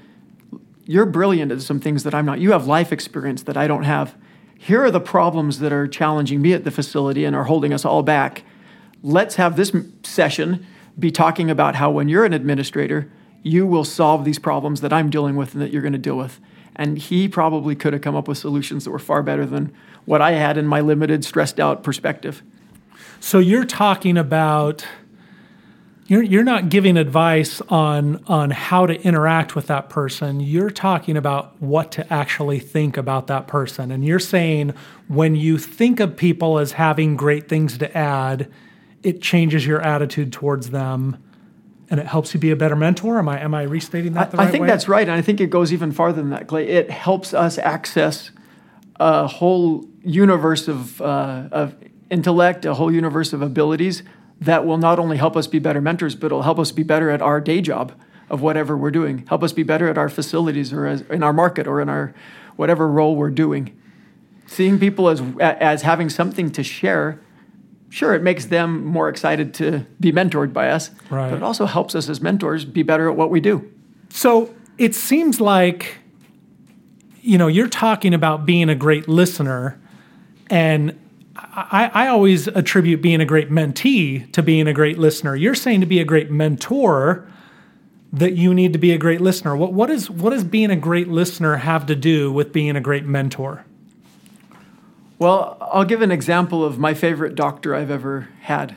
"You're 0.85 1.05
brilliant 1.05 1.51
at 1.51 1.61
some 1.61 1.79
things 1.79 2.03
that 2.03 2.13
I'm 2.13 2.25
not. 2.25 2.39
You 2.39 2.51
have 2.51 2.67
life 2.67 2.91
experience 2.91 3.43
that 3.43 3.55
I 3.55 3.67
don't 3.67 3.83
have. 3.83 4.15
Here 4.57 4.83
are 4.83 4.91
the 4.91 4.99
problems 4.99 5.59
that 5.59 5.71
are 5.71 5.87
challenging 5.87 6.41
me 6.41 6.53
at 6.53 6.63
the 6.63 6.71
facility 6.71 7.25
and 7.25 7.35
are 7.35 7.43
holding 7.43 7.71
us 7.71 7.85
all 7.85 8.01
back. 8.03 8.43
Let's 9.01 9.35
have 9.35 9.55
this 9.55 9.71
session." 10.03 10.65
Be 10.97 11.09
talking 11.09 11.49
about 11.49 11.75
how 11.75 11.89
when 11.89 12.07
you're 12.07 12.25
an 12.25 12.33
administrator, 12.33 13.09
you 13.41 13.65
will 13.65 13.83
solve 13.83 14.25
these 14.25 14.37
problems 14.37 14.81
that 14.81 14.93
I'm 14.93 15.09
dealing 15.09 15.35
with 15.35 15.53
and 15.53 15.61
that 15.61 15.71
you're 15.71 15.81
going 15.81 15.93
to 15.93 15.97
deal 15.99 16.17
with. 16.17 16.39
And 16.75 16.97
he 16.97 17.27
probably 17.27 17.75
could 17.75 17.93
have 17.93 18.01
come 18.03 18.15
up 18.15 18.27
with 18.27 18.37
solutions 18.37 18.83
that 18.83 18.91
were 18.91 18.99
far 18.99 19.23
better 19.23 19.45
than 19.45 19.71
what 20.05 20.21
I 20.21 20.31
had 20.33 20.57
in 20.57 20.67
my 20.67 20.81
limited, 20.81 21.25
stressed 21.25 21.59
out 21.59 21.83
perspective. 21.83 22.43
So 23.19 23.39
you're 23.39 23.65
talking 23.65 24.17
about 24.17 24.85
you're 26.07 26.21
you're 26.23 26.43
not 26.43 26.69
giving 26.69 26.97
advice 26.97 27.61
on 27.69 28.23
on 28.27 28.51
how 28.51 28.85
to 28.85 29.01
interact 29.01 29.55
with 29.55 29.67
that 29.67 29.89
person. 29.89 30.39
You're 30.39 30.69
talking 30.69 31.15
about 31.15 31.61
what 31.61 31.91
to 31.93 32.13
actually 32.13 32.59
think 32.59 32.97
about 32.97 33.27
that 33.27 33.47
person. 33.47 33.91
And 33.91 34.03
you're 34.03 34.19
saying 34.19 34.73
when 35.07 35.35
you 35.35 35.57
think 35.57 35.99
of 35.99 36.17
people 36.17 36.59
as 36.59 36.73
having 36.73 37.15
great 37.15 37.47
things 37.47 37.77
to 37.77 37.97
add, 37.97 38.51
it 39.01 39.21
changes 39.21 39.65
your 39.65 39.81
attitude 39.81 40.33
towards 40.33 40.71
them 40.71 41.23
and 41.89 41.99
it 41.99 42.07
helps 42.07 42.33
you 42.33 42.39
be 42.39 42.51
a 42.51 42.55
better 42.55 42.75
mentor. 42.75 43.19
Am 43.19 43.29
I 43.29 43.39
am 43.39 43.53
I 43.53 43.63
restating 43.63 44.13
that? 44.13 44.33
I, 44.33 44.37
right 44.37 44.47
I, 44.47 44.51
think 44.51 44.61
way? 44.63 44.67
that's 44.67 44.87
right, 44.87 45.07
and 45.07 45.15
I 45.15 45.21
think 45.21 45.39
it 45.39 45.49
goes 45.49 45.71
even 45.71 45.91
farther 45.91 46.21
than 46.21 46.31
that, 46.31 46.47
Clay. 46.47 46.67
It 46.67 46.89
helps 46.89 47.33
us 47.33 47.57
access 47.57 48.31
a 48.99 49.27
whole 49.27 49.85
universe 50.03 50.67
of 50.67 51.01
uh, 51.01 51.47
of 51.51 51.75
intellect, 52.09 52.65
a 52.65 52.73
whole 52.73 52.91
universe 52.91 53.31
of 53.31 53.41
abilities 53.41 54.03
that 54.41 54.65
will 54.65 54.77
not 54.77 54.99
only 54.99 55.17
help 55.17 55.37
us 55.37 55.47
be 55.47 55.59
better 55.59 55.81
mentors, 55.81 56.15
but 56.15 56.27
it'll 56.27 56.41
help 56.41 56.59
us 56.59 56.71
be 56.71 56.83
better 56.83 57.09
at 57.09 57.21
our 57.21 57.39
day 57.39 57.61
job 57.61 57.93
of 58.29 58.41
whatever 58.41 58.75
we're 58.75 58.91
doing. 58.91 59.25
Help 59.27 59.43
us 59.43 59.53
be 59.53 59.63
better 59.63 59.87
at 59.87 59.97
our 59.97 60.09
facilities 60.09 60.73
or 60.73 60.85
as, 60.85 61.01
in 61.01 61.23
our 61.23 61.33
market 61.33 61.67
or 61.67 61.81
in 61.81 61.89
our 61.89 62.13
whatever 62.55 62.87
role 62.87 63.15
we're 63.15 63.29
doing. 63.29 63.77
Seeing 64.45 64.79
people 64.79 65.09
as 65.09 65.21
as 65.39 65.81
having 65.83 66.09
something 66.09 66.51
to 66.51 66.63
share 66.63 67.19
sure, 67.93 68.15
it 68.15 68.23
makes 68.23 68.45
them 68.45 68.83
more 68.83 69.07
excited 69.07 69.53
to 69.53 69.85
be 69.99 70.11
mentored 70.11 70.51
by 70.51 70.69
us, 70.69 70.89
right. 71.11 71.29
but 71.29 71.37
it 71.37 71.43
also 71.43 71.67
helps 71.67 71.93
us 71.93 72.09
as 72.09 72.19
mentors 72.19 72.65
be 72.65 72.81
better 72.81 73.07
at 73.07 73.15
what 73.15 73.29
we 73.29 73.39
do. 73.39 73.71
So 74.09 74.53
it 74.79 74.95
seems 74.95 75.39
like, 75.39 75.99
you 77.21 77.37
know, 77.37 77.45
you're 77.45 77.67
talking 77.67 78.15
about 78.15 78.47
being 78.47 78.67
a 78.67 78.73
great 78.73 79.07
listener, 79.07 79.79
and 80.49 80.99
I, 81.35 81.89
I 81.93 82.07
always 82.07 82.47
attribute 82.47 83.01
being 83.01 83.21
a 83.21 83.25
great 83.25 83.49
mentee 83.49 84.31
to 84.33 84.43
being 84.43 84.67
a 84.67 84.73
great 84.73 84.99
listener. 84.99 85.35
You're 85.35 85.55
saying 85.55 85.79
to 85.81 85.85
be 85.85 85.99
a 85.99 86.05
great 86.05 86.29
mentor 86.29 87.27
that 88.11 88.33
you 88.33 88.53
need 88.53 88.73
to 88.73 88.79
be 88.79 88.91
a 88.91 88.97
great 88.97 89.19
listener. 89.19 89.55
What, 89.55 89.73
what, 89.73 89.89
is, 89.89 90.09
what 90.09 90.29
does 90.29 90.43
being 90.43 90.69
a 90.69 90.75
great 90.75 91.07
listener 91.07 91.57
have 91.57 91.87
to 91.87 91.95
do 91.95 92.31
with 92.31 92.53
being 92.53 92.75
a 92.75 92.81
great 92.81 93.05
mentor? 93.05 93.65
Well, 95.17 95.57
I'll 95.59 95.85
give 95.85 96.01
an 96.01 96.11
example 96.11 96.63
of 96.63 96.77
my 96.77 96.93
favorite 96.93 97.33
doctor 97.33 97.73
I've 97.73 97.89
ever 97.89 98.29
had. 98.41 98.75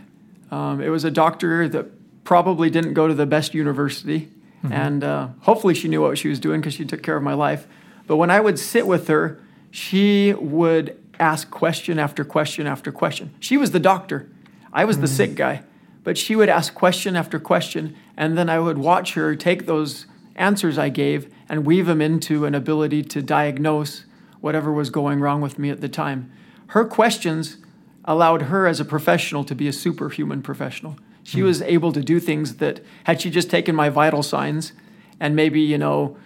Um, 0.50 0.80
it 0.80 0.88
was 0.88 1.04
a 1.04 1.10
doctor 1.10 1.68
that 1.68 1.86
probably 2.24 2.70
didn't 2.70 2.94
go 2.94 3.08
to 3.08 3.14
the 3.14 3.26
best 3.26 3.52
university, 3.52 4.30
mm-hmm. 4.62 4.72
and 4.72 5.04
uh, 5.04 5.28
hopefully 5.40 5.74
she 5.74 5.88
knew 5.88 6.00
what 6.00 6.16
she 6.18 6.28
was 6.28 6.38
doing 6.38 6.60
because 6.60 6.74
she 6.74 6.84
took 6.84 7.02
care 7.02 7.16
of 7.16 7.22
my 7.22 7.34
life. 7.34 7.66
But 8.06 8.16
when 8.16 8.30
I 8.30 8.40
would 8.40 8.58
sit 8.58 8.86
with 8.86 9.08
her, 9.08 9.42
she 9.70 10.34
would 10.34 10.98
ask 11.18 11.50
question 11.50 11.98
after 11.98 12.24
question 12.24 12.66
after 12.66 12.92
question. 12.92 13.34
She 13.40 13.56
was 13.56 13.70
the 13.70 13.80
doctor, 13.80 14.28
I 14.72 14.84
was 14.84 14.98
the 14.98 15.08
sick 15.08 15.34
guy, 15.34 15.62
but 16.04 16.18
she 16.18 16.36
would 16.36 16.48
ask 16.48 16.74
question 16.74 17.16
after 17.16 17.38
question, 17.38 17.96
and 18.16 18.36
then 18.36 18.48
I 18.48 18.58
would 18.58 18.78
watch 18.78 19.14
her 19.14 19.34
take 19.34 19.66
those 19.66 20.06
answers 20.34 20.78
I 20.78 20.88
gave 20.88 21.32
and 21.48 21.64
weave 21.64 21.86
them 21.86 22.00
into 22.00 22.44
an 22.44 22.54
ability 22.54 23.02
to 23.04 23.22
diagnose 23.22 24.04
whatever 24.40 24.72
was 24.72 24.90
going 24.90 25.20
wrong 25.20 25.40
with 25.40 25.58
me 25.58 25.70
at 25.70 25.80
the 25.80 25.88
time. 25.88 26.30
Her 26.68 26.84
questions 26.84 27.58
allowed 28.04 28.42
her 28.42 28.66
as 28.66 28.78
a 28.80 28.84
professional 28.84 29.44
to 29.44 29.54
be 29.54 29.66
a 29.66 29.72
superhuman 29.72 30.42
professional. 30.42 30.98
She 31.22 31.38
mm 31.38 31.44
was 31.44 31.60
able 31.62 31.92
to 31.92 32.00
do 32.00 32.20
things 32.20 32.56
that, 32.56 32.80
had 33.04 33.20
she 33.20 33.30
just 33.30 33.50
taken 33.50 33.74
my 33.74 33.88
vital 33.88 34.22
signs 34.22 34.72
and 35.18 35.34
maybe, 35.34 35.60
you 35.60 35.78
know, 35.78 36.16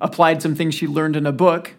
applied 0.00 0.42
some 0.42 0.54
things 0.54 0.74
she 0.74 0.86
learned 0.86 1.16
in 1.16 1.26
a 1.26 1.32
book, 1.32 1.76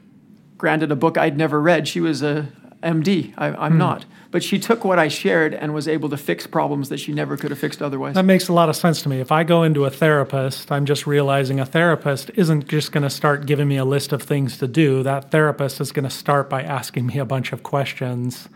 granted 0.58 0.92
a 0.92 0.96
book 0.96 1.18
I'd 1.18 1.38
never 1.38 1.62
read, 1.62 1.88
she 1.88 2.00
was 2.00 2.24
a, 2.24 2.48
MD. 2.84 3.34
I, 3.38 3.48
I'm 3.48 3.74
hmm. 3.74 3.78
not. 3.78 4.06
But 4.32 4.44
she 4.44 4.60
took 4.60 4.86
what 4.86 4.98
I 4.98 5.10
shared 5.10 5.54
and 5.54 5.74
was 5.74 5.88
able 5.88 6.10
to 6.10 6.18
fix 6.18 6.48
problems 6.48 6.88
that 6.90 7.00
she 7.00 7.12
never 7.12 7.36
could 7.36 7.52
have 7.52 7.60
fixed 7.60 7.82
otherwise. 7.82 8.16
That 8.16 8.24
makes 8.24 8.48
a 8.48 8.54
lot 8.54 8.70
of 8.70 8.78
sense 8.78 9.02
to 9.02 9.10
me. 9.10 9.20
If 9.20 9.32
I 9.32 9.44
go 9.44 9.64
into 9.64 9.84
a 9.84 9.90
therapist, 9.90 10.72
I'm 10.72 10.86
just 10.86 11.06
realizing 11.06 11.60
a 11.60 11.66
therapist 11.66 12.32
isn't 12.36 12.68
just 12.70 12.94
going 12.94 13.04
to 13.04 13.10
start 13.10 13.46
giving 13.46 13.68
me 13.68 13.76
a 13.76 13.84
list 13.86 14.14
of 14.14 14.24
things 14.24 14.58
to 14.60 14.68
do. 14.68 15.04
That 15.04 15.32
therapist 15.32 15.82
is 15.82 15.92
going 15.92 16.06
to 16.06 16.10
start 16.10 16.50
by 16.50 16.64
asking 16.64 17.08
me 17.08 17.18
a 17.18 17.26
bunch 17.26 17.52
of 17.52 17.62
questions 17.62 18.48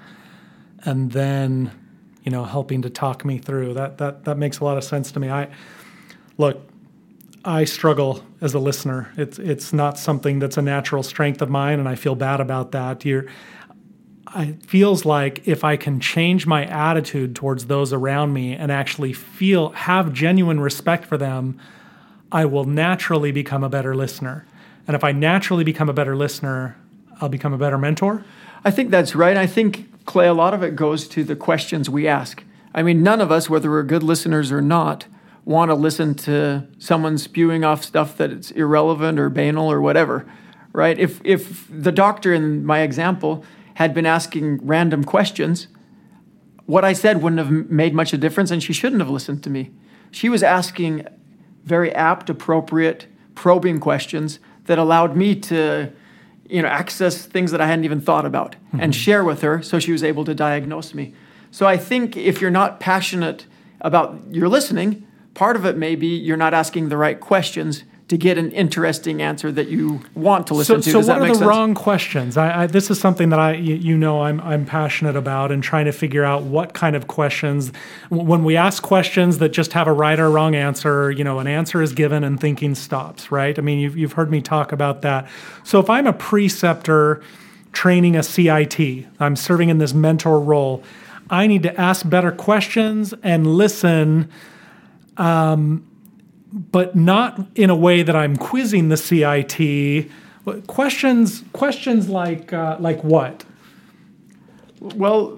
and 0.86 1.12
then, 1.12 1.72
you 2.24 2.32
know, 2.32 2.46
helping 2.46 2.82
to 2.84 2.90
talk 2.90 3.26
me 3.26 3.38
through. 3.38 3.74
That 3.74 3.98
that 3.98 4.24
that 4.26 4.38
makes 4.38 4.60
a 4.60 4.64
lot 4.64 4.78
of 4.78 4.84
sense 4.84 5.12
to 5.12 5.20
me. 5.20 5.30
I 5.30 5.50
look, 6.38 6.62
I 7.44 7.66
struggle 7.66 8.24
as 8.40 8.54
a 8.54 8.60
listener. 8.60 9.12
It's 9.18 9.40
it's 9.40 9.74
not 9.74 10.00
something 10.00 10.40
that's 10.40 10.58
a 10.58 10.62
natural 10.62 11.04
strength 11.04 11.42
of 11.42 11.50
mine 11.50 11.80
and 11.80 11.90
I 11.90 11.96
feel 11.96 12.16
bad 12.16 12.40
about 12.40 12.72
that. 12.72 13.04
You're 13.04 13.26
it 14.36 14.66
feels 14.66 15.06
like 15.06 15.48
if 15.48 15.64
I 15.64 15.78
can 15.78 16.00
change 16.00 16.48
my 16.48 16.66
attitude 16.66 17.36
towards 17.36 17.68
those 17.68 17.94
around 17.94 18.34
me 18.34 18.54
and 18.54 18.72
actually 18.72 19.14
feel 19.14 19.70
have 19.70 20.14
genuine 20.14 20.60
respect 20.60 21.06
for 21.06 21.18
them, 21.18 21.60
I 22.32 22.46
will 22.46 22.66
naturally 22.66 23.32
become 23.32 23.64
a 23.64 23.70
better 23.70 23.96
listener. 23.96 24.46
And 24.88 24.96
if 24.96 25.04
I 25.04 25.12
naturally 25.12 25.64
become 25.64 25.90
a 25.90 25.94
better 25.94 26.16
listener, 26.16 26.76
I'll 27.22 27.30
become 27.30 27.54
a 27.54 27.58
better 27.58 27.78
mentor. 27.78 28.26
I 28.64 28.72
think 28.72 28.90
that's 28.90 29.16
right. 29.16 29.38
I 29.38 29.48
think 29.48 30.06
Clay, 30.06 30.28
a 30.28 30.34
lot 30.34 30.54
of 30.54 30.64
it 30.64 30.76
goes 30.76 31.08
to 31.10 31.24
the 31.24 31.36
questions 31.36 31.90
we 31.90 32.08
ask. 32.08 32.44
I 32.74 32.84
mean, 32.84 33.04
none 33.04 33.22
of 33.22 33.32
us, 33.32 33.50
whether 33.50 33.70
we're 33.70 33.84
good 33.84 34.04
listeners 34.04 34.52
or 34.52 34.62
not, 34.62 35.06
want 35.46 35.70
to 35.70 35.76
listen 35.76 36.16
to 36.16 36.68
someone 36.80 37.18
spewing 37.18 37.64
off 37.64 37.84
stuff 37.84 38.18
that 38.18 38.32
it's 38.32 38.52
irrelevant 38.52 39.20
or 39.20 39.30
banal 39.30 39.72
or 39.72 39.80
whatever, 39.80 40.26
right? 40.74 40.98
If 40.98 41.22
if 41.24 41.68
the 41.70 41.92
doctor 41.92 42.34
in 42.34 42.66
my 42.66 42.80
example 42.80 43.46
had 43.76 43.94
been 43.94 44.06
asking 44.06 44.66
random 44.66 45.04
questions, 45.04 45.68
what 46.66 46.84
I 46.84 46.94
said 46.94 47.22
wouldn't 47.22 47.40
have 47.40 47.70
made 47.70 47.94
much 47.94 48.14
of 48.14 48.20
a 48.20 48.22
difference, 48.22 48.52
and 48.52 48.62
she 48.62 48.74
shouldn't 48.74 49.02
have 49.02 49.10
listened 49.10 49.44
to 49.44 49.50
me. 49.50 49.72
She 50.12 50.30
was 50.30 50.44
asking 50.44 51.06
very 51.64 51.94
apt, 51.94 52.30
appropriate, 52.30 53.08
probing 53.36 53.80
questions 53.80 54.40
that 54.66 54.80
allowed 54.80 55.16
me 55.16 55.36
to, 55.36 55.92
you 56.50 56.62
know, 56.62 56.68
access 56.68 57.26
things 57.26 57.52
that 57.52 57.62
I 57.62 57.68
hadn't 57.68 57.86
even 57.86 58.02
thought 58.02 58.26
about 58.26 58.56
mm-hmm. 58.56 58.80
and 58.80 58.96
share 58.96 59.24
with 59.24 59.42
her, 59.42 59.62
so 59.62 59.78
she 59.78 59.92
was 59.92 60.04
able 60.04 60.26
to 60.26 60.34
diagnose 60.34 60.94
me. 60.94 61.14
So 61.52 61.68
I 61.68 61.78
think 61.78 62.18
if 62.18 62.42
you're 62.42 62.52
not 62.52 62.80
passionate 62.80 63.46
about 63.82 64.20
your 64.32 64.48
listening, 64.48 65.06
part 65.34 65.56
of 65.56 65.66
it 65.66 65.78
may 65.78 65.96
be 65.96 66.08
you're 66.08 66.38
not 66.38 66.54
asking 66.54 66.90
the 66.90 66.98
right 66.98 67.20
questions 67.20 67.84
to 68.08 68.18
get 68.18 68.38
an 68.38 68.52
interesting 68.52 69.20
answer 69.20 69.52
that 69.52 69.68
you 69.68 70.02
want 70.14 70.46
to 70.48 70.54
listen 70.54 70.82
so, 70.84 70.92
to. 70.92 71.04
So, 71.04 71.12
what 71.12 71.22
are 71.22 71.28
the 71.28 71.34
sense? 71.34 71.48
wrong 71.48 71.74
questions? 71.74 72.38
I, 72.38 72.64
I, 72.64 72.68
this 72.68 72.92
is 72.92 73.00
something 73.00 73.30
that 73.30 73.40
I, 73.40 73.54
you 73.54 73.98
know, 73.98 74.22
I'm 74.22 74.40
I'm 74.42 74.66
passionate 74.66 75.16
about, 75.16 75.52
and 75.52 75.64
trying 75.64 75.86
to 75.86 75.92
figure 75.92 76.24
out 76.24 76.44
what 76.44 76.74
kind 76.74 76.96
of 76.96 77.08
questions. 77.08 77.72
When 78.10 78.44
we 78.44 78.56
ask 78.58 78.84
questions 78.84 79.40
that 79.40 79.50
just 79.50 79.74
have 79.74 79.88
a 79.88 79.94
right 79.94 80.20
or 80.20 80.30
wrong 80.30 80.54
answer, 80.54 81.10
you 81.10 81.24
know, 81.24 81.40
an 81.40 81.48
answer 81.48 81.82
is 81.82 81.94
given 81.94 82.24
and 82.24 82.40
thinking 82.40 82.76
stops. 82.76 83.32
Right? 83.32 83.58
I 83.58 83.62
mean, 83.62 83.80
you've 83.80 83.98
you've 83.98 84.14
heard 84.14 84.30
me 84.30 84.40
talk 84.40 84.72
about 84.72 85.02
that. 85.02 85.28
So, 85.64 85.80
if 85.80 85.90
I'm 85.90 86.06
a 86.06 86.14
preceptor 86.14 87.24
training 87.72 88.16
a 88.16 88.24
CIT, 88.24 89.08
I'm 89.20 89.36
serving 89.36 89.70
in 89.70 89.80
this 89.80 89.94
mentor 89.94 90.40
role. 90.40 90.84
I 91.28 91.48
need 91.48 91.64
to 91.64 91.82
ask 91.82 92.08
better 92.08 92.32
questions 92.32 93.16
and 93.24 93.48
listen. 93.48 94.30
Um, 95.18 95.88
but 96.56 96.96
not 96.96 97.46
in 97.56 97.70
a 97.70 97.76
way 97.76 98.02
that 98.02 98.16
I'm 98.16 98.38
quizzing 98.38 98.88
the 98.88 98.96
CIT. 98.96 100.10
Questions, 100.68 101.44
questions 101.52 102.08
like 102.08 102.54
uh, 102.54 102.78
like 102.80 103.04
what? 103.04 103.44
Well, 104.80 105.32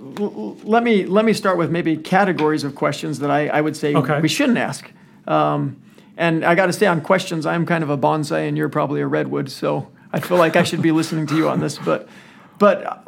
let 0.64 0.84
me 0.84 1.06
let 1.06 1.26
me 1.26 1.34
start 1.34 1.58
with 1.58 1.72
maybe 1.72 1.98
categories 1.98 2.64
of 2.64 2.76
questions 2.76 3.20
that 3.20 3.32
I, 3.32 3.48
I 3.48 3.62
would 3.62 3.76
say 3.76 3.96
okay. 3.96 4.20
we 4.22 4.28
shouldn't 4.28 4.58
ask. 4.60 4.92
Um, 5.26 5.82
and 6.18 6.44
I 6.44 6.56
got 6.56 6.68
to 6.68 6.74
say 6.74 6.88
on 6.88 7.02
questions, 7.02 7.46
I'm 7.46 7.66
kind 7.66 7.84
of 7.84 7.90
a 7.90 7.98
bonsai, 7.98 8.48
and 8.48 8.58
you're 8.58 8.70
probably 8.70 9.02
a 9.02 9.08
redwood, 9.08 9.50
so 9.50 9.90
I 10.12 10.20
feel 10.20 10.38
like 10.38 10.56
I 10.56 10.64
should 10.64 10.82
be 10.82 10.92
listening 10.92 11.26
to 11.28 11.38
you 11.38 11.50
on 11.50 11.62
this. 11.62 11.80
But 11.80 12.08
but 12.60 13.08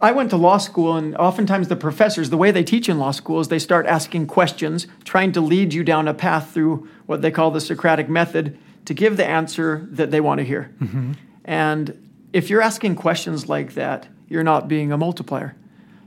I 0.00 0.12
went 0.12 0.30
to 0.30 0.36
law 0.36 0.58
school, 0.58 0.96
and 0.96 1.16
oftentimes 1.16 1.68
the 1.68 1.76
professors, 1.76 2.28
the 2.30 2.36
way 2.36 2.50
they 2.50 2.64
teach 2.64 2.88
in 2.88 2.98
law 2.98 3.12
school 3.12 3.40
is 3.40 3.48
they 3.48 3.58
start 3.58 3.86
asking 3.86 4.26
questions, 4.26 4.86
trying 5.04 5.32
to 5.32 5.40
lead 5.40 5.72
you 5.72 5.84
down 5.84 6.06
a 6.06 6.14
path 6.14 6.52
through 6.52 6.88
what 7.06 7.22
they 7.22 7.30
call 7.30 7.50
the 7.50 7.60
Socratic 7.60 8.08
method 8.08 8.58
to 8.84 8.94
give 8.94 9.16
the 9.16 9.26
answer 9.26 9.86
that 9.90 10.10
they 10.10 10.20
want 10.20 10.38
to 10.38 10.44
hear. 10.44 10.74
Mm-hmm. 10.80 11.12
And 11.44 12.10
if 12.32 12.50
you're 12.50 12.60
asking 12.60 12.96
questions 12.96 13.48
like 13.48 13.74
that, 13.74 14.08
you're 14.28 14.44
not 14.44 14.68
being 14.68 14.92
a 14.92 14.98
multiplier. 14.98 15.56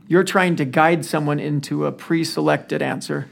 You're 0.07 0.23
trying 0.23 0.55
to 0.57 0.65
guide 0.65 1.05
someone 1.05 1.39
into 1.39 1.85
a 1.85 1.91
pre 1.91 2.23
selected 2.23 2.81
answer 2.81 3.27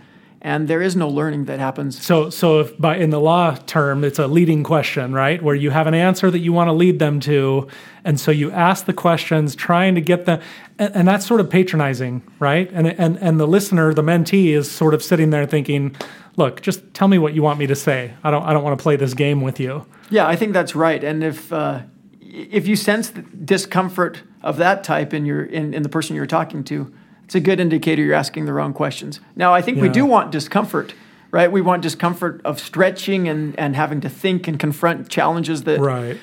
and 0.47 0.69
there 0.69 0.81
is 0.81 0.95
no 0.95 1.09
learning 1.09 1.43
that 1.45 1.59
happens. 1.59 2.01
So, 2.01 2.29
so 2.29 2.61
if 2.61 2.79
by 2.79 2.95
in 2.95 3.09
the 3.09 3.19
law 3.19 3.55
term, 3.65 4.05
it's 4.05 4.17
a 4.17 4.27
leading 4.27 4.63
question, 4.63 5.13
right, 5.13 5.43
where 5.43 5.55
you 5.55 5.71
have 5.71 5.87
an 5.87 5.93
answer 5.93 6.31
that 6.31 6.39
you 6.39 6.53
want 6.53 6.69
to 6.69 6.71
lead 6.71 6.99
them 6.99 7.19
to, 7.21 7.67
and 8.05 8.17
so 8.17 8.31
you 8.31 8.49
ask 8.51 8.85
the 8.85 8.93
questions, 8.93 9.55
trying 9.55 9.93
to 9.95 10.01
get 10.01 10.23
them, 10.25 10.39
and, 10.79 10.95
and 10.95 11.07
that's 11.07 11.25
sort 11.25 11.41
of 11.41 11.49
patronizing, 11.49 12.23
right? 12.39 12.71
And 12.71 12.87
and 12.87 13.17
and 13.17 13.41
the 13.41 13.45
listener, 13.45 13.93
the 13.93 14.01
mentee, 14.01 14.55
is 14.55 14.71
sort 14.71 14.93
of 14.93 15.03
sitting 15.03 15.31
there 15.31 15.45
thinking, 15.45 15.97
"Look, 16.37 16.61
just 16.61 16.93
tell 16.93 17.09
me 17.09 17.17
what 17.17 17.33
you 17.33 17.43
want 17.43 17.59
me 17.59 17.67
to 17.67 17.75
say. 17.75 18.13
I 18.23 18.31
don't 18.31 18.43
I 18.43 18.53
don't 18.53 18.63
want 18.63 18.79
to 18.79 18.81
play 18.81 18.95
this 18.95 19.13
game 19.13 19.41
with 19.41 19.59
you." 19.59 19.85
Yeah, 20.09 20.25
I 20.25 20.37
think 20.37 20.53
that's 20.53 20.75
right. 20.75 21.03
And 21.03 21.25
if 21.25 21.51
uh, 21.51 21.81
if 22.21 22.69
you 22.69 22.77
sense 22.77 23.09
discomfort 23.43 24.23
of 24.43 24.55
that 24.57 24.85
type 24.85 25.13
in 25.13 25.25
your 25.25 25.43
in, 25.43 25.73
in 25.73 25.83
the 25.83 25.89
person 25.89 26.15
you're 26.15 26.25
talking 26.25 26.63
to 26.63 26.93
it's 27.27 27.35
a 27.35 27.41
good 27.41 27.59
indicator 27.59 28.01
you're 28.01 28.15
asking 28.15 28.45
the 28.45 28.53
wrong 28.53 28.71
questions. 28.71 29.19
Now, 29.35 29.53
I 29.53 29.61
think 29.61 29.75
yeah. 29.75 29.83
we 29.83 29.89
do 29.89 30.05
want 30.05 30.31
discomfort, 30.31 30.93
right? 31.29 31.51
We 31.51 31.59
want 31.59 31.81
discomfort 31.81 32.39
of 32.45 32.57
stretching 32.57 33.27
and, 33.27 33.53
and 33.59 33.75
having 33.75 33.99
to 33.99 34.07
think 34.07 34.47
and 34.47 34.57
confront 34.57 35.09
challenges 35.09 35.63
that. 35.63 35.81
Right. 35.81 36.17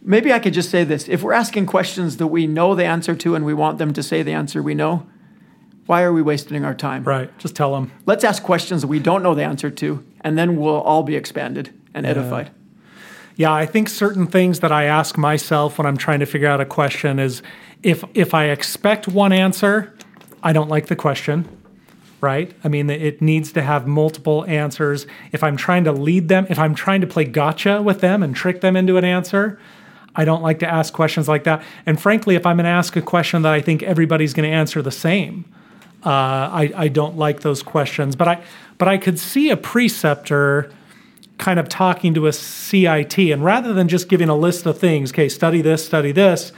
Maybe 0.00 0.32
I 0.32 0.38
could 0.38 0.54
just 0.54 0.70
say 0.70 0.82
this. 0.82 1.10
If 1.10 1.22
we're 1.22 1.34
asking 1.34 1.66
questions 1.66 2.16
that 2.16 2.28
we 2.28 2.46
know 2.46 2.74
the 2.74 2.86
answer 2.86 3.14
to 3.16 3.34
and 3.34 3.44
we 3.44 3.52
want 3.52 3.76
them 3.76 3.92
to 3.92 4.02
say 4.02 4.22
the 4.22 4.32
answer 4.32 4.62
we 4.62 4.72
know, 4.72 5.06
why 5.84 6.02
are 6.04 6.12
we 6.12 6.22
wasting 6.22 6.64
our 6.64 6.74
time? 6.74 7.04
Right. 7.04 7.36
Just 7.38 7.54
tell 7.54 7.74
them. 7.74 7.92
Let's 8.06 8.24
ask 8.24 8.42
questions 8.42 8.80
that 8.80 8.88
we 8.88 8.98
don't 8.98 9.22
know 9.22 9.34
the 9.34 9.44
answer 9.44 9.68
to, 9.68 10.06
and 10.22 10.38
then 10.38 10.56
we'll 10.56 10.80
all 10.80 11.02
be 11.02 11.16
expanded 11.16 11.78
and 11.92 12.06
edified. 12.06 12.50
Yeah, 13.36 13.52
I 13.52 13.66
think 13.66 13.90
certain 13.90 14.26
things 14.26 14.60
that 14.60 14.72
I 14.72 14.84
ask 14.84 15.18
myself 15.18 15.76
when 15.76 15.86
I'm 15.86 15.98
trying 15.98 16.20
to 16.20 16.26
figure 16.26 16.48
out 16.48 16.62
a 16.62 16.64
question 16.64 17.18
is 17.18 17.42
if 17.82 18.02
if 18.14 18.32
I 18.32 18.46
expect 18.46 19.06
one 19.06 19.32
answer 19.32 19.92
I 20.46 20.52
don't 20.52 20.68
like 20.68 20.86
the 20.86 20.94
question, 20.94 21.48
right? 22.20 22.54
I 22.62 22.68
mean, 22.68 22.88
it 22.88 23.20
needs 23.20 23.50
to 23.54 23.62
have 23.62 23.88
multiple 23.88 24.44
answers. 24.46 25.04
If 25.32 25.42
I'm 25.42 25.56
trying 25.56 25.82
to 25.84 25.92
lead 25.92 26.28
them, 26.28 26.46
if 26.48 26.56
I'm 26.56 26.72
trying 26.72 27.00
to 27.00 27.06
play 27.08 27.24
gotcha 27.24 27.82
with 27.82 28.00
them 28.00 28.22
and 28.22 28.32
trick 28.32 28.60
them 28.60 28.76
into 28.76 28.96
an 28.96 29.04
answer, 29.04 29.58
I 30.14 30.24
don't 30.24 30.44
like 30.44 30.60
to 30.60 30.66
ask 30.68 30.94
questions 30.94 31.26
like 31.26 31.42
that. 31.44 31.64
And 31.84 32.00
frankly, 32.00 32.36
if 32.36 32.46
I'm 32.46 32.58
going 32.58 32.64
to 32.64 32.70
ask 32.70 32.94
a 32.94 33.02
question 33.02 33.42
that 33.42 33.52
I 33.52 33.60
think 33.60 33.82
everybody's 33.82 34.34
going 34.34 34.48
to 34.48 34.54
answer 34.54 34.82
the 34.82 34.92
same, 34.92 35.46
uh, 36.04 36.10
I, 36.10 36.72
I 36.76 36.88
don't 36.88 37.16
like 37.16 37.40
those 37.40 37.64
questions. 37.64 38.14
But 38.14 38.28
I, 38.28 38.42
but 38.78 38.86
I 38.86 38.98
could 38.98 39.18
see 39.18 39.50
a 39.50 39.56
preceptor 39.56 40.70
kind 41.38 41.58
of 41.58 41.68
talking 41.68 42.14
to 42.14 42.28
a 42.28 42.32
CIT, 42.32 43.18
and 43.18 43.44
rather 43.44 43.74
than 43.74 43.88
just 43.88 44.08
giving 44.08 44.28
a 44.28 44.36
list 44.36 44.64
of 44.64 44.78
things, 44.78 45.10
okay, 45.10 45.28
study 45.28 45.60
this, 45.60 45.84
study 45.84 46.12
this 46.12 46.52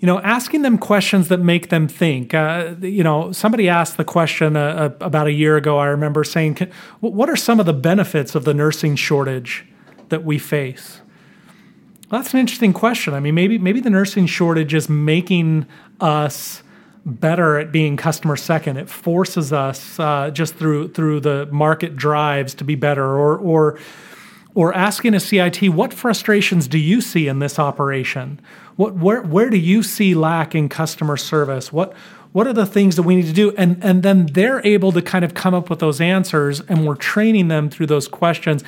you 0.00 0.06
know, 0.06 0.18
asking 0.20 0.62
them 0.62 0.78
questions 0.78 1.28
that 1.28 1.40
make 1.40 1.68
them 1.68 1.86
think. 1.86 2.32
Uh, 2.32 2.74
you 2.80 3.04
know, 3.04 3.32
somebody 3.32 3.68
asked 3.68 3.98
the 3.98 4.04
question 4.04 4.56
uh, 4.56 4.90
uh 5.00 5.04
about 5.04 5.26
a 5.26 5.32
year 5.32 5.56
ago. 5.56 5.78
I 5.78 5.86
remember 5.86 6.24
saying, 6.24 6.56
"What 7.00 7.28
are 7.28 7.36
some 7.36 7.60
of 7.60 7.66
the 7.66 7.74
benefits 7.74 8.34
of 8.34 8.44
the 8.44 8.54
nursing 8.54 8.96
shortage 8.96 9.66
that 10.08 10.24
we 10.24 10.38
face?" 10.38 11.02
Well, 12.10 12.22
that's 12.22 12.32
an 12.32 12.40
interesting 12.40 12.72
question. 12.72 13.12
I 13.12 13.20
mean, 13.20 13.34
maybe 13.34 13.58
maybe 13.58 13.80
the 13.80 13.90
nursing 13.90 14.26
shortage 14.26 14.72
is 14.72 14.88
making 14.88 15.66
us 16.00 16.62
better 17.04 17.58
at 17.58 17.70
being 17.70 17.98
customer 17.98 18.36
second. 18.36 18.78
It 18.78 18.88
forces 18.88 19.52
us 19.52 20.00
uh, 20.00 20.30
just 20.30 20.54
through 20.54 20.92
through 20.92 21.20
the 21.20 21.46
market 21.52 21.94
drives 21.94 22.54
to 22.54 22.64
be 22.64 22.74
better, 22.74 23.04
or 23.04 23.36
or 23.36 23.78
or 24.54 24.74
asking 24.74 25.14
a 25.14 25.20
CIT, 25.20 25.68
what 25.68 25.94
frustrations 25.94 26.66
do 26.66 26.78
you 26.78 27.00
see 27.00 27.28
in 27.28 27.38
this 27.38 27.58
operation? 27.58 28.40
What, 28.80 28.94
where, 28.94 29.20
where 29.20 29.50
do 29.50 29.58
you 29.58 29.82
see 29.82 30.14
lack 30.14 30.54
in 30.54 30.70
customer 30.70 31.18
service? 31.18 31.70
What, 31.70 31.92
what 32.32 32.46
are 32.46 32.54
the 32.54 32.64
things 32.64 32.96
that 32.96 33.02
we 33.02 33.14
need 33.14 33.26
to 33.26 33.32
do? 33.34 33.52
And, 33.58 33.76
and 33.84 34.02
then 34.02 34.24
they're 34.32 34.66
able 34.66 34.90
to 34.92 35.02
kind 35.02 35.22
of 35.22 35.34
come 35.34 35.52
up 35.52 35.68
with 35.68 35.80
those 35.80 36.00
answers, 36.00 36.60
and 36.60 36.86
we're 36.86 36.94
training 36.94 37.48
them 37.48 37.68
through 37.68 37.88
those 37.88 38.08
questions. 38.08 38.64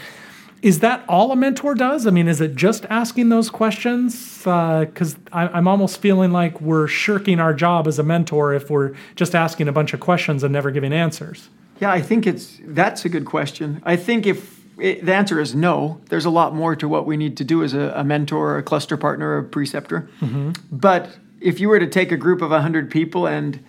Is 0.61 0.81
that 0.81 1.03
all 1.09 1.33
a 1.33 1.37
mentor 1.37 1.75
does? 1.75 2.07
I 2.07 2.11
mean, 2.11 2.29
is 2.29 2.43
it 2.43 2.57
just 2.57 2.85
asking 2.91 3.31
those 3.31 3.49
questions? 3.49 4.37
Because 4.37 5.15
uh, 5.33 5.49
I'm 5.51 5.67
almost 5.67 5.97
feeling 5.97 6.31
like 6.31 6.61
we're 6.61 6.89
shirking 6.89 7.41
our 7.41 7.55
job 7.55 7.89
as 7.89 7.99
a 7.99 8.03
mentor 8.03 8.53
if 8.53 8.69
we're 8.69 8.95
just 9.17 9.35
asking 9.35 9.67
a 9.67 9.73
bunch 9.73 9.95
of 9.95 10.01
questions 10.01 10.43
and 10.43 10.53
never 10.53 10.71
giving 10.71 10.93
answers. 10.93 11.49
Yeah, 11.81 11.91
I 11.91 12.03
think 12.03 12.27
it's 12.27 12.61
that's 12.67 13.07
a 13.07 13.09
good 13.09 13.25
question. 13.25 13.81
I 13.83 13.97
think 13.97 14.27
if 14.27 14.62
it, 14.83 15.07
the 15.07 15.15
answer 15.15 15.41
is 15.41 15.55
no. 15.55 16.01
There's 16.09 16.25
a 16.25 16.31
lot 16.31 16.55
more 16.55 16.75
to 16.75 16.89
what 16.89 17.07
we 17.07 17.17
need 17.17 17.37
to 17.37 17.45
do 17.45 17.63
as 17.63 17.73
a, 17.73 17.93
a 17.95 18.03
mentor, 18.03 18.59
a 18.59 18.63
cluster 18.65 18.97
partner, 18.97 19.39
a 19.39 19.45
preceptor. 19.45 20.11
Mm-hmm. 20.21 20.53
But 20.73 21.17
if 21.41 21.61
you 21.61 21.69
were 21.69 21.79
to 21.79 21.87
take 21.87 22.11
a 22.11 22.17
group 22.17 22.43
of 22.43 22.51
100 22.51 22.91
people 22.91 23.29
and 23.29 23.65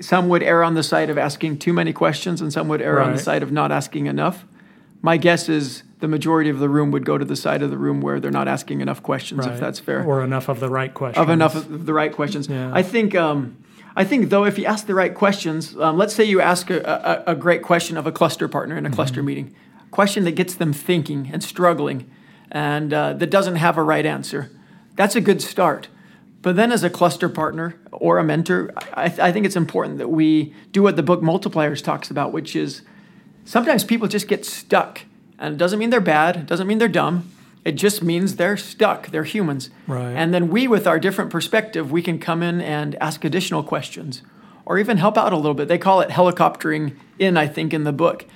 some 0.00 0.28
would 0.28 0.42
err 0.42 0.62
on 0.62 0.74
the 0.74 0.82
side 0.82 1.08
of 1.08 1.16
asking 1.16 1.58
too 1.60 1.72
many 1.72 1.94
questions 1.94 2.42
and 2.42 2.52
some 2.52 2.68
would 2.68 2.82
err 2.82 3.00
on 3.00 3.12
the 3.12 3.18
side 3.18 3.42
of 3.42 3.50
not 3.50 3.72
asking 3.72 4.06
enough, 4.06 4.44
my 5.00 5.16
guess 5.16 5.48
is 5.48 5.82
the 6.00 6.08
majority 6.08 6.50
of 6.50 6.58
the 6.58 6.68
room 6.68 6.90
would 6.90 7.06
go 7.06 7.16
to 7.16 7.24
the 7.24 7.36
side 7.36 7.62
of 7.62 7.70
the 7.70 7.78
room 7.78 8.02
where 8.02 8.20
they're 8.20 8.30
not 8.30 8.48
asking 8.48 8.82
enough 8.82 9.02
questions, 9.02 9.46
Right. 9.46 9.54
if 9.54 9.60
that's 9.60 9.78
fair. 9.78 10.04
Or 10.04 10.22
enough 10.22 10.48
of 10.48 10.60
the 10.60 10.68
right 10.68 10.92
questions. 10.92 11.22
of 11.22 11.30
enough 11.30 11.54
of 11.54 11.86
the 11.86 11.94
right 11.94 12.12
questions. 12.12 12.48
Yeah. 12.48 12.70
I 12.74 12.82
think. 12.82 13.14
Um, 13.14 13.56
I 13.94 14.04
think 14.04 14.30
though, 14.30 14.44
if 14.44 14.58
you 14.58 14.64
ask 14.64 14.86
the 14.86 14.94
right 14.94 15.14
questions, 15.14 15.76
um, 15.76 15.98
let's 15.98 16.14
say 16.14 16.24
you 16.24 16.40
ask 16.40 16.70
a, 16.70 17.24
a, 17.26 17.32
a 17.32 17.34
great 17.34 17.62
question 17.62 17.98
of 17.98 18.06
a 18.06 18.12
cluster 18.12 18.48
partner 18.48 18.76
in 18.76 18.86
a 18.86 18.90
cluster 18.90 19.22
meeting, 19.22 19.54
question 19.92 20.24
that 20.24 20.32
gets 20.32 20.56
them 20.56 20.72
thinking 20.72 21.30
and 21.32 21.44
struggling, 21.44 22.10
and 22.50 22.92
uh, 22.92 23.12
that 23.12 23.30
doesn't 23.30 23.56
have 23.56 23.78
a 23.78 23.82
right 23.84 24.04
answer. 24.04 24.50
That's 24.96 25.14
a 25.14 25.20
good 25.20 25.40
start. 25.40 25.86
But 26.42 26.56
then, 26.56 26.72
as 26.72 26.82
a 26.82 26.90
cluster 26.90 27.28
partner 27.28 27.76
or 27.92 28.18
a 28.18 28.24
mentor, 28.24 28.72
I, 28.94 29.04
I 29.04 29.30
think 29.30 29.46
it's 29.46 29.54
important 29.54 29.98
that 29.98 30.10
we 30.10 30.52
do 30.72 30.82
what 30.82 30.96
the 30.96 31.02
book 31.04 31.20
Multipliers 31.20 31.84
talks 31.84 32.10
about, 32.10 32.32
which 32.32 32.56
is 32.56 32.82
sometimes 33.44 33.84
people 33.84 34.08
just 34.08 34.26
get 34.26 34.44
stuck. 34.44 35.02
And 35.38 35.54
it 35.54 35.58
doesn't 35.58 35.78
mean 35.78 35.90
they're 35.90 36.00
bad, 36.00 36.36
it 36.36 36.46
doesn't 36.46 36.66
mean 36.66 36.78
they're 36.78 36.88
dumb. 36.88 37.30
It 37.64 37.72
just 37.72 38.02
means 38.02 38.36
they're 38.36 38.56
stuck. 38.56 39.08
They're 39.08 39.22
humans. 39.22 39.70
Right. 39.86 40.10
And 40.10 40.34
then 40.34 40.48
we, 40.48 40.66
with 40.66 40.86
our 40.86 40.98
different 40.98 41.30
perspective, 41.30 41.92
we 41.92 42.02
can 42.02 42.18
come 42.18 42.42
in 42.42 42.60
and 42.60 42.96
ask 42.96 43.24
additional 43.24 43.62
questions 43.62 44.22
or 44.64 44.80
even 44.80 44.96
help 44.96 45.16
out 45.16 45.32
a 45.32 45.36
little 45.36 45.54
bit. 45.54 45.68
They 45.68 45.78
call 45.78 46.00
it 46.00 46.10
helicoptering 46.10 46.96
in, 47.20 47.36
I 47.36 47.46
think, 47.46 47.72
in 47.72 47.84
the 47.84 47.92
book. 47.92 48.26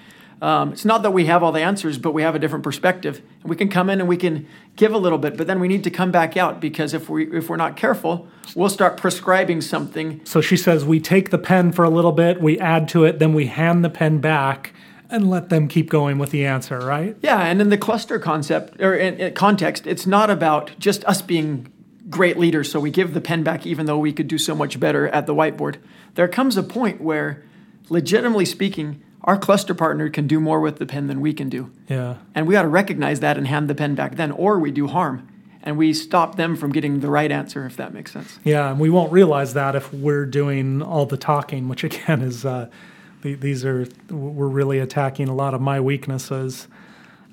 Um, 0.43 0.73
it's 0.73 0.85
not 0.85 1.03
that 1.03 1.13
we 1.13 1.27
have 1.27 1.43
all 1.43 1.53
the 1.53 1.63
answers, 1.63 1.97
but 1.97 2.13
we 2.13 2.23
have 2.23 2.35
a 2.35 2.39
different 2.39 2.63
perspective. 2.63 3.23
And 3.41 3.51
we 3.51 3.57
can 3.57 3.69
come 3.69 3.89
in 3.89 4.01
and 4.01 4.09
we 4.09 4.17
can 4.17 4.47
give 4.77 4.93
a 4.93 4.99
little 4.99 5.19
bit, 5.19 5.37
but 5.37 5.47
then 5.47 5.61
we 5.61 5.69
need 5.69 5.85
to 5.85 5.91
come 5.91 6.11
back 6.11 6.37
out 6.37 6.61
because 6.61 6.93
if, 6.93 7.09
we, 7.09 7.27
if 7.35 7.49
we're 7.49 7.57
not 7.57 7.77
careful, 7.77 8.29
we'll 8.55 8.69
start 8.69 8.99
prescribing 8.99 9.61
something 9.63 10.21
So 10.25 10.41
she 10.41 10.57
says 10.57 10.85
we 10.85 11.01
take 11.01 11.31
the 11.31 11.39
pen 11.39 11.73
for 11.73 11.85
a 11.85 11.91
little 11.91 12.13
bit, 12.13 12.41
we 12.41 12.59
add 12.59 12.89
to 12.91 13.05
it, 13.05 13.19
then 13.19 13.33
we 13.33 13.47
hand 13.47 13.85
the 13.85 13.91
pen 13.91 14.19
back 14.19 14.75
and 15.09 15.31
let 15.31 15.49
them 15.49 15.69
keep 15.69 15.89
going 15.89 16.19
with 16.19 16.31
the 16.31 16.45
answer, 16.45 16.79
right? 16.79 17.17
Yeah, 17.23 17.41
and 17.41 17.61
in 17.61 17.71
the 17.71 17.79
cluster 17.79 18.19
concept 18.19 18.81
or 18.81 18.95
in, 18.95 19.15
in 19.15 19.35
context, 19.35 19.87
it's 19.87 20.07
not 20.07 20.31
about 20.31 20.73
just 20.79 21.05
us 21.05 21.23
being 21.23 21.73
great 22.11 22.39
leaders, 22.39 22.71
so 22.71 22.79
we 22.79 22.91
give 22.91 23.15
the 23.15 23.21
pen 23.21 23.43
back 23.43 23.67
even 23.67 23.87
though 23.87 23.99
we 23.99 24.13
could 24.13 24.29
do 24.29 24.39
so 24.39 24.55
much 24.55 24.79
better 24.79 25.09
at 25.09 25.27
the 25.27 25.35
whiteboard. 25.35 25.77
There 26.15 26.29
comes 26.29 26.57
a 26.57 26.63
point 26.63 27.01
where, 27.01 27.45
legitimately 27.89 28.45
speaking, 28.45 29.03
our 29.27 29.37
cluster 29.37 29.75
partner 29.75 30.09
can 30.09 30.27
do 30.27 30.39
more 30.39 30.61
with 30.61 30.79
the 30.79 30.87
pen 30.87 31.09
than 31.09 31.21
we 31.21 31.35
can 31.35 31.49
do. 31.49 31.71
Yeah. 31.89 32.17
And 32.35 32.47
we 32.47 32.53
got 32.53 32.63
to 32.63 32.69
recognize 32.69 33.21
that 33.21 33.37
and 33.37 33.47
hand 33.47 33.69
the 33.69 33.75
pen 33.75 33.95
back 33.95 34.17
then, 34.17 34.31
or 34.31 34.59
we 34.59 34.71
do 34.71 34.87
harm. 34.87 35.29
And 35.63 35.77
we 35.77 35.93
stop 35.95 36.37
them 36.37 36.55
from 36.55 36.71
getting 36.71 37.01
the 37.01 37.11
right 37.11 37.33
answer, 37.33 37.67
if 37.67 37.77
that 37.77 37.93
makes 37.93 38.13
sense. 38.13 38.39
Yeah, 38.45 38.71
and 38.71 38.79
we 38.79 38.89
won't 38.89 39.11
realize 39.11 39.55
that 39.55 39.75
if 39.75 39.93
we're 39.93 40.25
doing 40.25 40.81
all 40.81 41.07
the 41.07 41.17
talking, 41.17 41.69
which 41.69 41.83
again 41.85 42.23
is 42.23 42.45
uh, 42.45 42.71
these 43.23 43.65
are 43.65 43.89
we're 44.09 44.47
really 44.47 44.79
attacking 44.79 45.29
a 45.29 45.35
lot 45.35 45.55
of 45.55 45.61
my 45.61 45.81
weaknesses. 45.81 46.69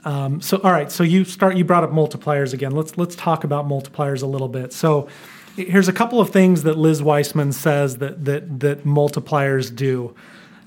Um, 0.04 0.42
so 0.42 0.60
all 0.64 0.72
right, 0.72 0.92
so 0.92 1.04
you 1.04 1.26
start 1.26 1.56
you 1.56 1.64
brought 1.64 1.84
up 1.84 1.92
multipliers 1.92 2.56
again. 2.56 2.72
Let's 2.72 2.98
let's 2.98 3.16
talk 3.16 3.44
about 3.44 3.68
multipliers 3.68 4.24
a 4.24 4.26
little 4.26 4.50
bit. 4.50 4.74
So 4.74 5.08
here's 5.56 5.88
a 5.88 5.94
couple 5.94 6.20
of 6.20 6.32
things 6.32 6.64
that 6.64 6.76
Liz 6.76 7.04
Wiseman 7.04 7.52
says 7.54 7.98
that 7.98 8.26
that 8.26 8.62
that 8.62 8.84
multipliers 8.84 9.74
do. 9.74 10.16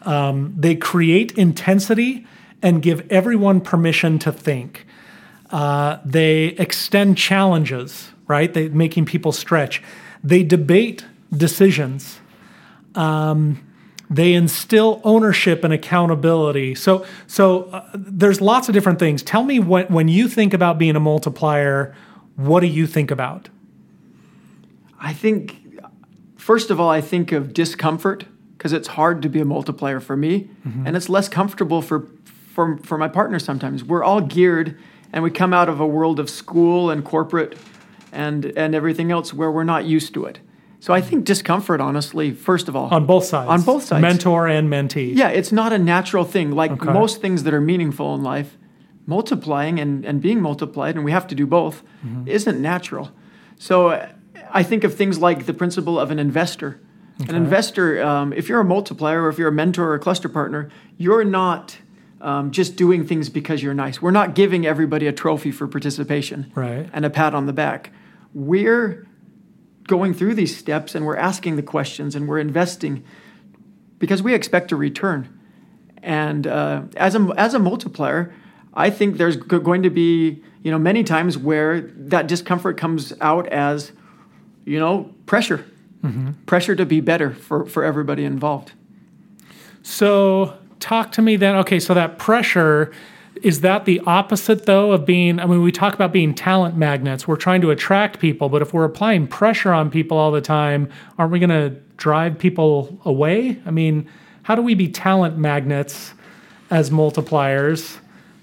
Um, 0.06 0.54
they 0.56 0.76
create 0.76 1.32
intensity 1.32 2.26
and 2.62 2.80
give 2.80 3.06
everyone 3.10 3.60
permission 3.60 4.18
to 4.20 4.32
think. 4.32 4.86
Uh, 5.50 5.98
they 6.04 6.46
extend 6.58 7.18
challenges, 7.18 8.10
right? 8.26 8.52
They 8.52 8.68
making 8.68 9.04
people 9.04 9.32
stretch. 9.32 9.82
They 10.24 10.42
debate 10.42 11.04
decisions. 11.36 12.20
Um, 12.94 13.62
they 14.08 14.34
instill 14.34 15.00
ownership 15.04 15.64
and 15.64 15.72
accountability. 15.72 16.74
So, 16.76 17.04
so 17.26 17.64
uh, 17.64 17.90
there's 17.94 18.40
lots 18.40 18.68
of 18.68 18.72
different 18.72 18.98
things. 18.98 19.22
Tell 19.22 19.42
me 19.42 19.58
when 19.58 19.86
when 19.86 20.08
you 20.08 20.28
think 20.28 20.54
about 20.54 20.78
being 20.78 20.96
a 20.96 21.00
multiplier, 21.00 21.94
what 22.36 22.60
do 22.60 22.66
you 22.68 22.86
think 22.86 23.10
about? 23.10 23.48
I 24.98 25.12
think, 25.12 25.56
first 26.36 26.70
of 26.70 26.80
all, 26.80 26.88
I 26.88 27.00
think 27.00 27.32
of 27.32 27.52
discomfort 27.52 28.26
because 28.56 28.72
it's 28.72 28.88
hard 28.88 29.22
to 29.22 29.28
be 29.28 29.40
a 29.40 29.44
multiplier 29.44 30.00
for 30.00 30.16
me, 30.16 30.48
mm-hmm. 30.66 30.86
and 30.86 30.96
it's 30.96 31.08
less 31.08 31.28
comfortable 31.28 31.82
for, 31.82 32.08
for 32.54 32.78
for 32.78 32.98
my 32.98 33.08
partner. 33.08 33.38
Sometimes 33.38 33.84
we're 33.84 34.04
all 34.04 34.20
geared, 34.20 34.78
and 35.12 35.22
we 35.22 35.30
come 35.30 35.52
out 35.52 35.68
of 35.68 35.80
a 35.80 35.86
world 35.86 36.18
of 36.18 36.28
school 36.30 36.90
and 36.90 37.04
corporate, 37.04 37.56
and 38.12 38.46
and 38.56 38.74
everything 38.74 39.10
else 39.10 39.32
where 39.34 39.50
we're 39.50 39.64
not 39.64 39.84
used 39.84 40.14
to 40.14 40.24
it. 40.24 40.40
So 40.78 40.92
I 40.94 41.00
think 41.00 41.24
discomfort, 41.24 41.80
honestly, 41.80 42.32
first 42.32 42.68
of 42.68 42.76
all, 42.76 42.88
On 42.94 43.06
both 43.06 43.24
sides. 43.24 43.48
On 43.50 43.62
both 43.62 43.82
sides. 43.82 44.02
Mentor 44.02 44.46
and 44.46 44.70
mentee. 44.70 45.16
yeah, 45.16 45.28
it's 45.28 45.50
not 45.50 45.72
a 45.72 45.78
natural 45.78 46.24
thing. 46.24 46.52
Like 46.52 46.70
Okay. 46.72 46.92
most 46.92 47.20
things 47.20 47.42
that 47.42 47.54
are 47.54 47.60
meaningful 47.60 48.14
in 48.14 48.22
life, 48.22 48.56
multiplying 49.06 49.80
and, 49.80 50.04
and 50.04 50.20
being 50.20 50.40
multiplied, 50.40 50.94
and 50.94 51.04
we 51.04 51.12
have 51.12 51.26
to 51.28 51.34
do 51.34 51.46
both, 51.46 51.82
mm-hmm. 52.04 52.28
isn't 52.28 52.60
natural. 52.60 53.10
So 53.58 54.06
I 54.52 54.62
think 54.62 54.84
of 54.84 54.94
things 54.94 55.18
like 55.18 55.46
the 55.46 55.54
principle 55.54 55.98
of 55.98 56.10
an 56.10 56.18
investor. 56.18 56.80
An 57.18 57.34
investor, 57.34 58.02
um, 58.02 58.32
if 58.34 58.48
you're 58.48 58.60
a 58.60 58.64
multiplier 58.64 59.22
or 59.22 59.28
if 59.28 59.38
you're 59.38 59.48
a 59.48 59.52
mentor 59.52 59.88
or 59.90 59.94
a 59.94 59.98
cluster 59.98 60.28
partner, 60.28 60.68
you're 60.98 61.24
not 61.24 61.78
um, 62.20 62.50
just 62.50 62.76
doing 62.76 63.06
things 63.06 63.28
because 63.30 63.62
you're 63.62 63.74
nice. 63.74 64.02
We're 64.02 64.10
not 64.10 64.34
giving 64.34 64.66
everybody 64.66 65.06
a 65.06 65.12
trophy 65.12 65.50
for 65.50 65.66
participation 65.66 66.52
Right. 66.54 66.88
and 66.92 67.04
a 67.06 67.10
pat 67.10 67.34
on 67.34 67.46
the 67.46 67.52
back. 67.54 67.90
We're 68.34 69.06
going 69.88 70.12
through 70.14 70.34
these 70.34 70.56
steps 70.56 70.94
and 70.94 71.06
we're 71.06 71.16
asking 71.16 71.56
the 71.56 71.62
questions 71.62 72.14
and 72.14 72.28
we're 72.28 72.38
investing 72.38 73.02
because 73.98 74.22
we 74.22 74.34
expect 74.34 74.72
a 74.72 74.76
return. 74.76 75.28
And 76.02 76.46
uh, 76.46 76.82
as 76.96 77.14
a 77.14 77.32
as 77.36 77.54
a 77.54 77.58
multiplier, 77.58 78.32
I 78.74 78.90
think 78.90 79.16
there's 79.16 79.36
go- 79.36 79.58
going 79.58 79.82
to 79.84 79.90
be 79.90 80.42
you 80.62 80.70
know 80.70 80.78
many 80.78 81.02
times 81.02 81.38
where 81.38 81.80
that 81.80 82.26
discomfort 82.28 82.76
comes 82.76 83.12
out 83.20 83.48
as 83.48 83.92
you 84.64 84.78
know 84.78 85.14
pressure, 85.24 85.64
pressure 86.46 86.76
to 86.76 86.86
be 86.86 87.00
better 87.00 87.30
for 87.30 87.66
for 87.66 87.84
everybody 87.84 88.24
involved. 88.24 88.72
So 89.82 90.58
talk 90.80 91.12
to 91.12 91.22
me 91.22 91.36
then. 91.36 91.56
Okay, 91.56 91.80
so 91.80 91.94
that 91.94 92.18
pressure 92.18 92.92
is 93.42 93.60
that 93.60 93.84
the 93.84 94.00
opposite 94.06 94.66
though 94.66 94.92
of 94.92 95.04
being? 95.04 95.38
I 95.38 95.46
mean, 95.46 95.62
we 95.62 95.72
talk 95.72 95.94
about 95.94 96.12
being 96.12 96.34
talent 96.34 96.76
magnets. 96.76 97.28
We're 97.28 97.36
trying 97.36 97.60
to 97.62 97.70
attract 97.70 98.18
people, 98.18 98.48
but 98.48 98.62
if 98.62 98.72
we're 98.72 98.84
applying 98.84 99.26
pressure 99.26 99.72
on 99.72 99.90
people 99.90 100.16
all 100.16 100.32
the 100.32 100.40
time, 100.40 100.88
aren't 101.18 101.32
we 101.32 101.38
going 101.38 101.50
to 101.50 101.70
drive 101.96 102.38
people 102.38 102.98
away? 103.04 103.60
I 103.66 103.70
mean, 103.70 104.08
how 104.42 104.54
do 104.54 104.62
we 104.62 104.74
be 104.74 104.88
talent 104.88 105.36
magnets 105.36 106.14
as 106.70 106.90
multipliers 106.90 107.98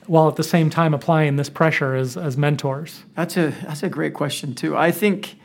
while 0.05 0.27
at 0.27 0.35
the 0.35 0.43
same 0.43 0.69
time 0.69 0.93
applying 0.93 1.37
this 1.37 1.49
pressure 1.49 1.95
as 1.95 2.17
as 2.17 2.37
mentors? 2.37 3.03
That's 3.15 3.37
a 3.37 3.49
that's 3.63 3.83
a 3.83 3.89
great 3.89 4.13
question 4.13 4.53
too. 4.53 4.77
I 4.77 4.91
think 4.91 5.35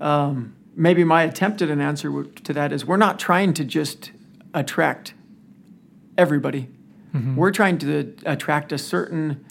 um, 0.00 0.54
maybe 0.76 1.04
my 1.04 1.22
attempt 1.22 1.62
at 1.62 1.70
an 1.70 1.80
answer 1.80 2.24
to 2.24 2.52
that 2.52 2.72
is 2.72 2.84
we're 2.84 2.96
not 2.96 3.18
trying 3.18 3.54
to 3.54 3.64
just 3.64 4.12
attract 4.52 5.14
everybody. 6.16 6.68
Mm-hmm. 7.14 7.36
We're 7.36 7.50
trying 7.50 7.78
to 7.78 8.14
attract 8.24 8.72
a 8.72 8.78
certain 8.78 9.44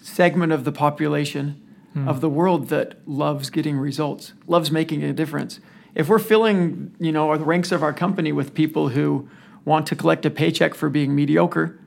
segment 0.00 0.52
of 0.52 0.64
the 0.64 0.72
population 0.72 1.62
mm. 1.96 2.08
of 2.08 2.20
the 2.20 2.28
world 2.28 2.68
that 2.68 2.96
loves 3.06 3.50
getting 3.50 3.78
results, 3.78 4.32
loves 4.46 4.70
making 4.70 5.02
a 5.02 5.12
difference. 5.12 5.60
If 5.94 6.08
we're 6.08 6.18
filling, 6.18 6.94
you 6.98 7.12
know, 7.12 7.36
the 7.36 7.44
ranks 7.44 7.70
of 7.70 7.82
our 7.82 7.92
company 7.92 8.32
with 8.32 8.54
people 8.54 8.88
who 8.88 9.28
want 9.64 9.86
to 9.88 9.96
collect 9.96 10.26
a 10.26 10.30
paycheck 10.30 10.74
for 10.74 10.88
being 10.88 11.14
mediocre, 11.14 11.78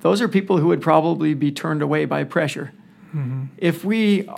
those 0.00 0.20
are 0.20 0.28
people 0.28 0.58
who 0.58 0.68
would 0.68 0.82
probably 0.82 1.34
be 1.34 1.50
turned 1.50 1.82
away 1.82 2.04
by 2.04 2.24
pressure. 2.24 2.72
Mm-hmm. 3.08 3.44
If 3.56 3.84
we 3.84 4.28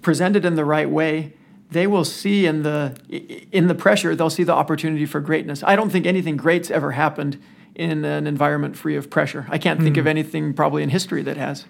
present 0.00 0.36
it 0.36 0.44
in 0.44 0.54
the 0.54 0.64
right 0.64 0.88
way, 0.88 1.35
they 1.70 1.86
will 1.86 2.04
see 2.04 2.46
in 2.46 2.62
the 2.62 2.96
in 3.52 3.66
the 3.66 3.74
pressure, 3.74 4.14
they'll 4.14 4.30
see 4.30 4.44
the 4.44 4.52
opportunity 4.52 5.06
for 5.06 5.20
greatness. 5.20 5.62
I 5.62 5.76
don't 5.76 5.90
think 5.90 6.06
anything 6.06 6.36
great's 6.36 6.70
ever 6.70 6.92
happened 6.92 7.42
in 7.74 8.04
an 8.04 8.26
environment 8.26 8.76
free 8.76 8.96
of 8.96 9.10
pressure. 9.10 9.46
I 9.50 9.58
can't 9.58 9.82
think 9.82 9.98
of 9.98 10.06
anything 10.06 10.54
probably 10.54 10.82
in 10.82 10.88
history 10.88 11.22
that 11.22 11.36
has. 11.36 11.66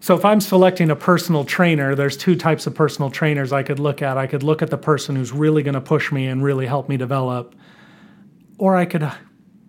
So 0.00 0.14
if 0.14 0.24
I'm 0.24 0.40
selecting 0.40 0.90
a 0.90 0.96
personal 0.96 1.44
trainer, 1.44 1.94
there's 1.94 2.16
two 2.16 2.36
types 2.36 2.66
of 2.66 2.74
personal 2.74 3.10
trainers 3.10 3.52
I 3.52 3.62
could 3.62 3.78
look 3.78 4.02
at. 4.02 4.16
I 4.16 4.26
could 4.26 4.42
look 4.42 4.62
at 4.62 4.70
the 4.70 4.78
person 4.78 5.16
who's 5.16 5.32
really 5.32 5.62
going 5.62 5.74
to 5.74 5.80
push 5.80 6.12
me 6.12 6.26
and 6.26 6.42
really 6.42 6.66
help 6.66 6.88
me 6.88 6.96
develop, 6.96 7.54
or 8.58 8.76
I 8.76 8.84
could 8.84 9.02
uh, 9.02 9.14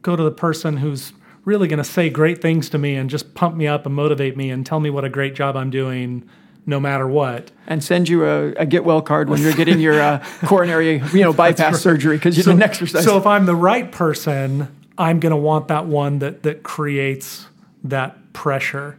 go 0.02 0.16
to 0.16 0.24
the 0.24 0.32
person 0.32 0.78
who's 0.78 1.14
really 1.46 1.68
going 1.68 1.78
to 1.78 1.86
say 1.86 2.10
great 2.10 2.42
things 2.42 2.70
to 2.70 2.78
me 2.78 2.96
and 2.96 3.10
just 3.10 3.34
pump 3.34 3.56
me 3.56 3.68
up 3.68 3.86
and 3.86 3.96
motivate 3.96 4.36
me 4.36 4.50
and 4.52 4.66
tell 4.66 4.80
me 4.80 4.90
what 4.90 5.06
a 5.06 5.10
great 5.10 5.36
job 5.36 5.56
I'm 5.56 5.70
doing 5.70 6.28
no 6.66 6.80
matter 6.80 7.08
what. 7.08 7.52
And 7.68 7.84
send 7.84 8.10
you 8.10 8.26
a, 8.26 8.52
a 8.54 8.66
get 8.66 8.84
well 8.84 9.02
card 9.02 9.30
when 9.30 9.42
you're 9.42 9.54
getting 9.54 9.80
your 9.80 10.00
uh, 10.00 10.26
coronary, 10.46 11.02
you 11.14 11.22
know, 11.22 11.34
bypass 11.34 11.82
surgery 11.82 12.18
because 12.18 12.38
you 12.38 12.44
didn't 12.44 12.64
exercise. 12.64 13.04
So 13.04 13.18
if 13.18 13.26
I'm 13.26 13.46
the 13.46 13.56
right 13.56 13.92
person, 13.92 14.68
I'm 14.98 15.20
going 15.20 15.32
to 15.32 15.38
want 15.38 15.68
that 15.68 15.86
one 15.86 16.20
that 16.20 16.44
that 16.44 16.64
creates 16.64 17.48
that 17.84 18.34
pressure. 18.34 18.98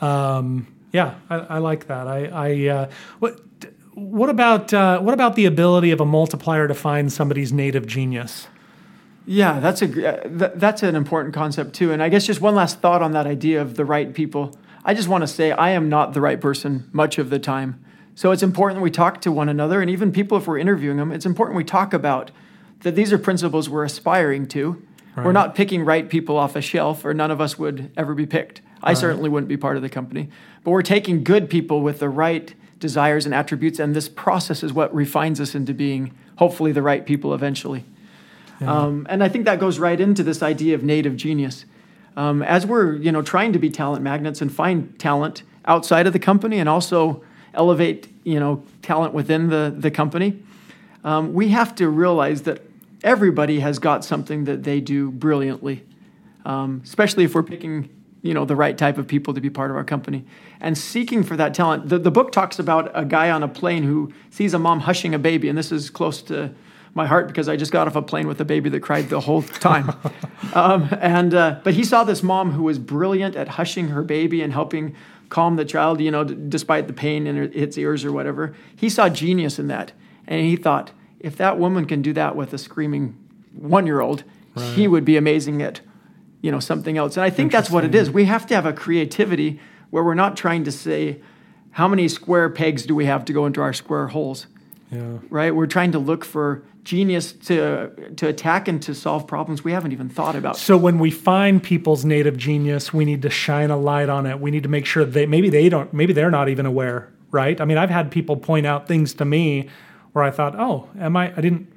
Um, 0.00 0.66
yeah, 0.92 1.14
I, 1.30 1.36
I 1.36 1.58
like 1.58 1.86
that. 1.88 2.06
I, 2.06 2.26
I 2.26 2.68
uh, 2.68 2.90
what 3.18 3.40
what 3.94 4.28
about 4.28 4.72
uh, 4.74 5.00
what 5.00 5.14
about 5.14 5.36
the 5.36 5.46
ability 5.46 5.90
of 5.90 6.00
a 6.00 6.06
multiplier 6.06 6.68
to 6.68 6.74
find 6.74 7.12
somebody's 7.12 7.52
native 7.52 7.86
genius? 7.86 8.48
Yeah, 9.26 9.60
that's 9.60 9.80
a 9.80 9.86
that's 10.54 10.82
an 10.82 10.94
important 10.96 11.34
concept 11.34 11.74
too. 11.74 11.92
And 11.92 12.02
I 12.02 12.08
guess 12.08 12.26
just 12.26 12.40
one 12.40 12.54
last 12.54 12.80
thought 12.80 13.02
on 13.02 13.12
that 13.12 13.26
idea 13.26 13.62
of 13.62 13.76
the 13.76 13.84
right 13.84 14.12
people. 14.12 14.56
I 14.84 14.94
just 14.94 15.08
want 15.08 15.22
to 15.22 15.28
say 15.28 15.50
I 15.50 15.70
am 15.70 15.88
not 15.88 16.12
the 16.12 16.20
right 16.20 16.40
person 16.40 16.88
much 16.92 17.18
of 17.18 17.30
the 17.30 17.38
time. 17.38 17.82
So 18.14 18.30
it's 18.30 18.42
important 18.42 18.78
that 18.78 18.82
we 18.82 18.90
talk 18.90 19.20
to 19.22 19.32
one 19.32 19.48
another, 19.48 19.80
and 19.80 19.90
even 19.90 20.12
people 20.12 20.38
if 20.38 20.46
we're 20.46 20.58
interviewing 20.58 20.98
them, 20.98 21.10
it's 21.10 21.26
important 21.26 21.56
we 21.56 21.64
talk 21.64 21.92
about 21.92 22.30
that 22.80 22.94
these 22.94 23.12
are 23.12 23.18
principles 23.18 23.68
we're 23.68 23.84
aspiring 23.84 24.46
to. 24.48 24.82
Right. 25.16 25.26
We're 25.26 25.32
not 25.32 25.54
picking 25.54 25.84
right 25.84 26.08
people 26.08 26.36
off 26.36 26.54
a 26.54 26.60
shelf, 26.60 27.04
or 27.04 27.14
none 27.14 27.30
of 27.30 27.40
us 27.40 27.58
would 27.58 27.90
ever 27.96 28.14
be 28.14 28.26
picked. 28.26 28.60
I 28.82 28.90
right. 28.90 28.98
certainly 28.98 29.30
wouldn't 29.30 29.48
be 29.48 29.56
part 29.56 29.76
of 29.76 29.82
the 29.82 29.88
company. 29.88 30.28
But 30.62 30.70
we're 30.72 30.82
taking 30.82 31.24
good 31.24 31.48
people 31.48 31.80
with 31.80 31.98
the 31.98 32.08
right 32.08 32.54
desires 32.78 33.24
and 33.24 33.34
attributes, 33.34 33.78
and 33.78 33.96
this 33.96 34.08
process 34.08 34.62
is 34.62 34.72
what 34.72 34.94
refines 34.94 35.40
us 35.40 35.54
into 35.54 35.72
being 35.72 36.12
hopefully 36.36 36.72
the 36.72 36.82
right 36.82 37.06
people 37.06 37.32
eventually. 37.32 37.84
Yeah. 38.60 38.72
Um, 38.72 39.06
and 39.08 39.24
I 39.24 39.28
think 39.28 39.46
that 39.46 39.58
goes 39.58 39.78
right 39.78 40.00
into 40.00 40.22
this 40.22 40.42
idea 40.42 40.74
of 40.74 40.82
native 40.84 41.16
genius. 41.16 41.64
Um, 42.16 42.42
as 42.42 42.66
we're 42.66 42.94
you 42.96 43.10
know 43.10 43.22
trying 43.22 43.52
to 43.52 43.58
be 43.58 43.70
talent 43.70 44.02
magnets 44.02 44.40
and 44.40 44.52
find 44.52 44.98
talent 44.98 45.42
outside 45.64 46.06
of 46.06 46.12
the 46.12 46.18
company 46.18 46.58
and 46.58 46.68
also 46.68 47.22
elevate 47.54 48.08
you 48.24 48.38
know 48.38 48.62
talent 48.82 49.14
within 49.14 49.48
the, 49.48 49.74
the 49.76 49.90
company, 49.90 50.42
um, 51.02 51.34
we 51.34 51.48
have 51.48 51.74
to 51.76 51.88
realize 51.88 52.42
that 52.42 52.62
everybody 53.02 53.60
has 53.60 53.78
got 53.78 54.04
something 54.04 54.44
that 54.44 54.62
they 54.62 54.80
do 54.80 55.10
brilliantly, 55.10 55.84
um, 56.44 56.80
especially 56.84 57.24
if 57.24 57.34
we're 57.34 57.42
picking 57.42 57.88
you 58.22 58.32
know 58.32 58.44
the 58.44 58.56
right 58.56 58.78
type 58.78 58.96
of 58.96 59.06
people 59.06 59.34
to 59.34 59.40
be 59.40 59.50
part 59.50 59.70
of 59.70 59.76
our 59.76 59.84
company. 59.84 60.24
And 60.60 60.78
seeking 60.78 61.22
for 61.24 61.36
that 61.36 61.52
talent 61.52 61.88
the, 61.88 61.98
the 61.98 62.10
book 62.10 62.30
talks 62.30 62.58
about 62.58 62.90
a 62.94 63.04
guy 63.04 63.30
on 63.30 63.42
a 63.42 63.48
plane 63.48 63.82
who 63.82 64.12
sees 64.30 64.54
a 64.54 64.58
mom 64.58 64.80
hushing 64.80 65.14
a 65.14 65.18
baby 65.18 65.48
and 65.48 65.58
this 65.58 65.72
is 65.72 65.90
close 65.90 66.22
to 66.22 66.54
my 66.94 67.06
heart 67.06 67.26
because 67.26 67.48
i 67.48 67.56
just 67.56 67.72
got 67.72 67.86
off 67.86 67.96
a 67.96 68.02
plane 68.02 68.26
with 68.26 68.40
a 68.40 68.44
baby 68.44 68.70
that 68.70 68.80
cried 68.80 69.08
the 69.08 69.20
whole 69.20 69.42
time 69.42 69.90
um, 70.54 70.88
and 71.00 71.34
uh, 71.34 71.58
but 71.64 71.74
he 71.74 71.84
saw 71.84 72.04
this 72.04 72.22
mom 72.22 72.52
who 72.52 72.62
was 72.62 72.78
brilliant 72.78 73.36
at 73.36 73.48
hushing 73.48 73.88
her 73.88 74.02
baby 74.02 74.42
and 74.42 74.52
helping 74.52 74.94
calm 75.28 75.56
the 75.56 75.64
child 75.64 76.00
you 76.00 76.10
know 76.10 76.24
d- 76.24 76.36
despite 76.48 76.86
the 76.86 76.92
pain 76.92 77.26
in 77.26 77.36
its 77.36 77.76
ears 77.76 78.04
or 78.04 78.12
whatever 78.12 78.54
he 78.76 78.88
saw 78.88 79.08
genius 79.08 79.58
in 79.58 79.66
that 79.68 79.92
and 80.26 80.40
he 80.40 80.56
thought 80.56 80.92
if 81.20 81.36
that 81.36 81.58
woman 81.58 81.86
can 81.86 82.02
do 82.02 82.12
that 82.12 82.36
with 82.36 82.52
a 82.52 82.58
screaming 82.58 83.18
one 83.52 83.86
year 83.86 84.00
old 84.00 84.24
right. 84.54 84.74
he 84.74 84.86
would 84.86 85.04
be 85.04 85.16
amazing 85.16 85.62
at 85.62 85.80
you 86.44 86.52
know 86.52 86.60
something 86.60 86.98
else. 86.98 87.16
And 87.16 87.24
I 87.24 87.30
think 87.30 87.50
that's 87.50 87.70
what 87.70 87.86
it 87.86 87.94
is. 87.94 88.10
We 88.10 88.26
have 88.26 88.46
to 88.48 88.54
have 88.54 88.66
a 88.66 88.72
creativity 88.74 89.58
where 89.88 90.04
we're 90.04 90.12
not 90.12 90.36
trying 90.36 90.62
to 90.64 90.72
say 90.72 91.22
how 91.70 91.88
many 91.88 92.06
square 92.06 92.50
pegs 92.50 92.84
do 92.84 92.94
we 92.94 93.06
have 93.06 93.24
to 93.24 93.32
go 93.32 93.46
into 93.46 93.62
our 93.62 93.72
square 93.72 94.08
holes. 94.08 94.46
Yeah. 94.90 95.18
Right? 95.28 95.54
We're 95.54 95.66
trying 95.66 95.92
to 95.92 95.98
look 95.98 96.24
for 96.24 96.62
genius 96.84 97.32
to 97.32 97.90
to 98.16 98.28
attack 98.28 98.68
and 98.68 98.80
to 98.82 98.94
solve 98.94 99.26
problems 99.26 99.64
we 99.64 99.72
haven't 99.72 99.92
even 99.92 100.08
thought 100.08 100.36
about. 100.36 100.56
So 100.56 100.76
when 100.76 100.98
we 100.98 101.10
find 101.10 101.62
people's 101.62 102.04
native 102.04 102.36
genius, 102.36 102.92
we 102.92 103.04
need 103.04 103.22
to 103.22 103.30
shine 103.30 103.70
a 103.70 103.76
light 103.76 104.08
on 104.08 104.26
it. 104.26 104.40
We 104.40 104.50
need 104.50 104.62
to 104.64 104.68
make 104.68 104.86
sure 104.86 105.04
they 105.04 105.26
maybe 105.26 105.48
they 105.48 105.68
don't 105.68 105.92
maybe 105.92 106.12
they're 106.12 106.30
not 106.30 106.48
even 106.48 106.66
aware, 106.66 107.10
right? 107.30 107.60
I 107.60 107.64
mean, 107.64 107.78
I've 107.78 107.90
had 107.90 108.10
people 108.10 108.36
point 108.36 108.66
out 108.66 108.86
things 108.86 109.14
to 109.14 109.24
me 109.24 109.68
where 110.12 110.22
I 110.22 110.30
thought, 110.30 110.54
"Oh, 110.56 110.88
am 110.98 111.16
I 111.16 111.32
I 111.36 111.40
didn't 111.40 111.72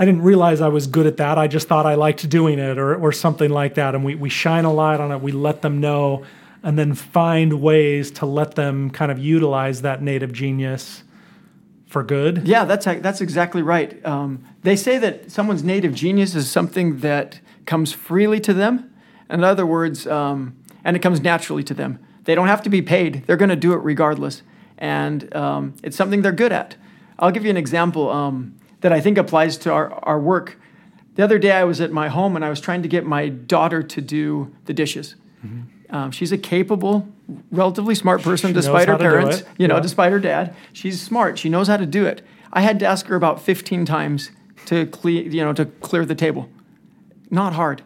I 0.00 0.04
didn't 0.04 0.22
realize 0.22 0.60
I 0.60 0.68
was 0.68 0.86
good 0.86 1.06
at 1.06 1.16
that. 1.16 1.38
I 1.38 1.48
just 1.48 1.66
thought 1.66 1.84
I 1.84 1.96
liked 1.96 2.28
doing 2.28 2.60
it 2.60 2.78
or, 2.78 2.94
or 2.94 3.10
something 3.10 3.50
like 3.50 3.74
that. 3.74 3.96
And 3.96 4.04
we, 4.04 4.14
we 4.14 4.28
shine 4.28 4.64
a 4.64 4.72
light 4.72 5.00
on 5.00 5.10
it, 5.10 5.20
we 5.20 5.32
let 5.32 5.60
them 5.62 5.80
know, 5.80 6.22
and 6.62 6.78
then 6.78 6.94
find 6.94 7.60
ways 7.60 8.12
to 8.12 8.26
let 8.26 8.54
them 8.54 8.90
kind 8.90 9.10
of 9.10 9.18
utilize 9.18 9.82
that 9.82 10.00
native 10.00 10.32
genius 10.32 11.02
for 11.88 12.04
good. 12.04 12.46
Yeah, 12.46 12.64
that's, 12.64 12.84
that's 12.84 13.20
exactly 13.20 13.62
right. 13.62 14.04
Um, 14.06 14.44
they 14.62 14.76
say 14.76 14.98
that 14.98 15.32
someone's 15.32 15.64
native 15.64 15.94
genius 15.94 16.34
is 16.34 16.50
something 16.50 16.98
that 16.98 17.40
comes 17.66 17.92
freely 17.92 18.38
to 18.40 18.54
them. 18.54 18.94
In 19.28 19.42
other 19.42 19.66
words, 19.66 20.06
um, 20.06 20.56
and 20.84 20.96
it 20.96 21.00
comes 21.00 21.20
naturally 21.20 21.64
to 21.64 21.74
them. 21.74 21.98
They 22.24 22.34
don't 22.34 22.48
have 22.48 22.62
to 22.62 22.70
be 22.70 22.82
paid, 22.82 23.24
they're 23.26 23.36
going 23.36 23.48
to 23.48 23.56
do 23.56 23.72
it 23.72 23.78
regardless. 23.78 24.42
And 24.76 25.34
um, 25.34 25.74
it's 25.82 25.96
something 25.96 26.22
they're 26.22 26.30
good 26.30 26.52
at. 26.52 26.76
I'll 27.18 27.32
give 27.32 27.44
you 27.44 27.50
an 27.50 27.56
example. 27.56 28.10
Um, 28.10 28.58
that 28.80 28.92
I 28.92 29.00
think 29.00 29.18
applies 29.18 29.56
to 29.58 29.72
our, 29.72 29.92
our 30.04 30.20
work. 30.20 30.58
The 31.16 31.24
other 31.24 31.38
day 31.38 31.52
I 31.52 31.64
was 31.64 31.80
at 31.80 31.90
my 31.90 32.08
home 32.08 32.36
and 32.36 32.44
I 32.44 32.50
was 32.50 32.60
trying 32.60 32.82
to 32.82 32.88
get 32.88 33.04
my 33.04 33.28
daughter 33.28 33.82
to 33.82 34.00
do 34.00 34.54
the 34.66 34.72
dishes. 34.72 35.16
Mm-hmm. 35.44 35.62
Um, 35.90 36.10
she's 36.10 36.32
a 36.32 36.38
capable, 36.38 37.08
relatively 37.50 37.94
smart 37.94 38.22
person, 38.22 38.50
she 38.50 38.54
despite 38.54 38.88
her 38.88 38.98
parents. 38.98 39.42
You 39.58 39.68
know, 39.68 39.76
yeah. 39.76 39.80
despite 39.80 40.12
her 40.12 40.20
dad, 40.20 40.54
she's 40.72 41.00
smart. 41.00 41.38
She 41.38 41.48
knows 41.48 41.68
how 41.68 41.76
to 41.76 41.86
do 41.86 42.06
it. 42.06 42.22
I 42.52 42.60
had 42.60 42.78
to 42.80 42.86
ask 42.86 43.06
her 43.06 43.16
about 43.16 43.40
15 43.40 43.84
times 43.84 44.30
to 44.66 44.86
clear, 44.86 45.22
you 45.22 45.42
know, 45.42 45.52
to 45.52 45.66
clear 45.66 46.04
the 46.04 46.14
table. 46.14 46.48
Not 47.30 47.54
hard. 47.54 47.82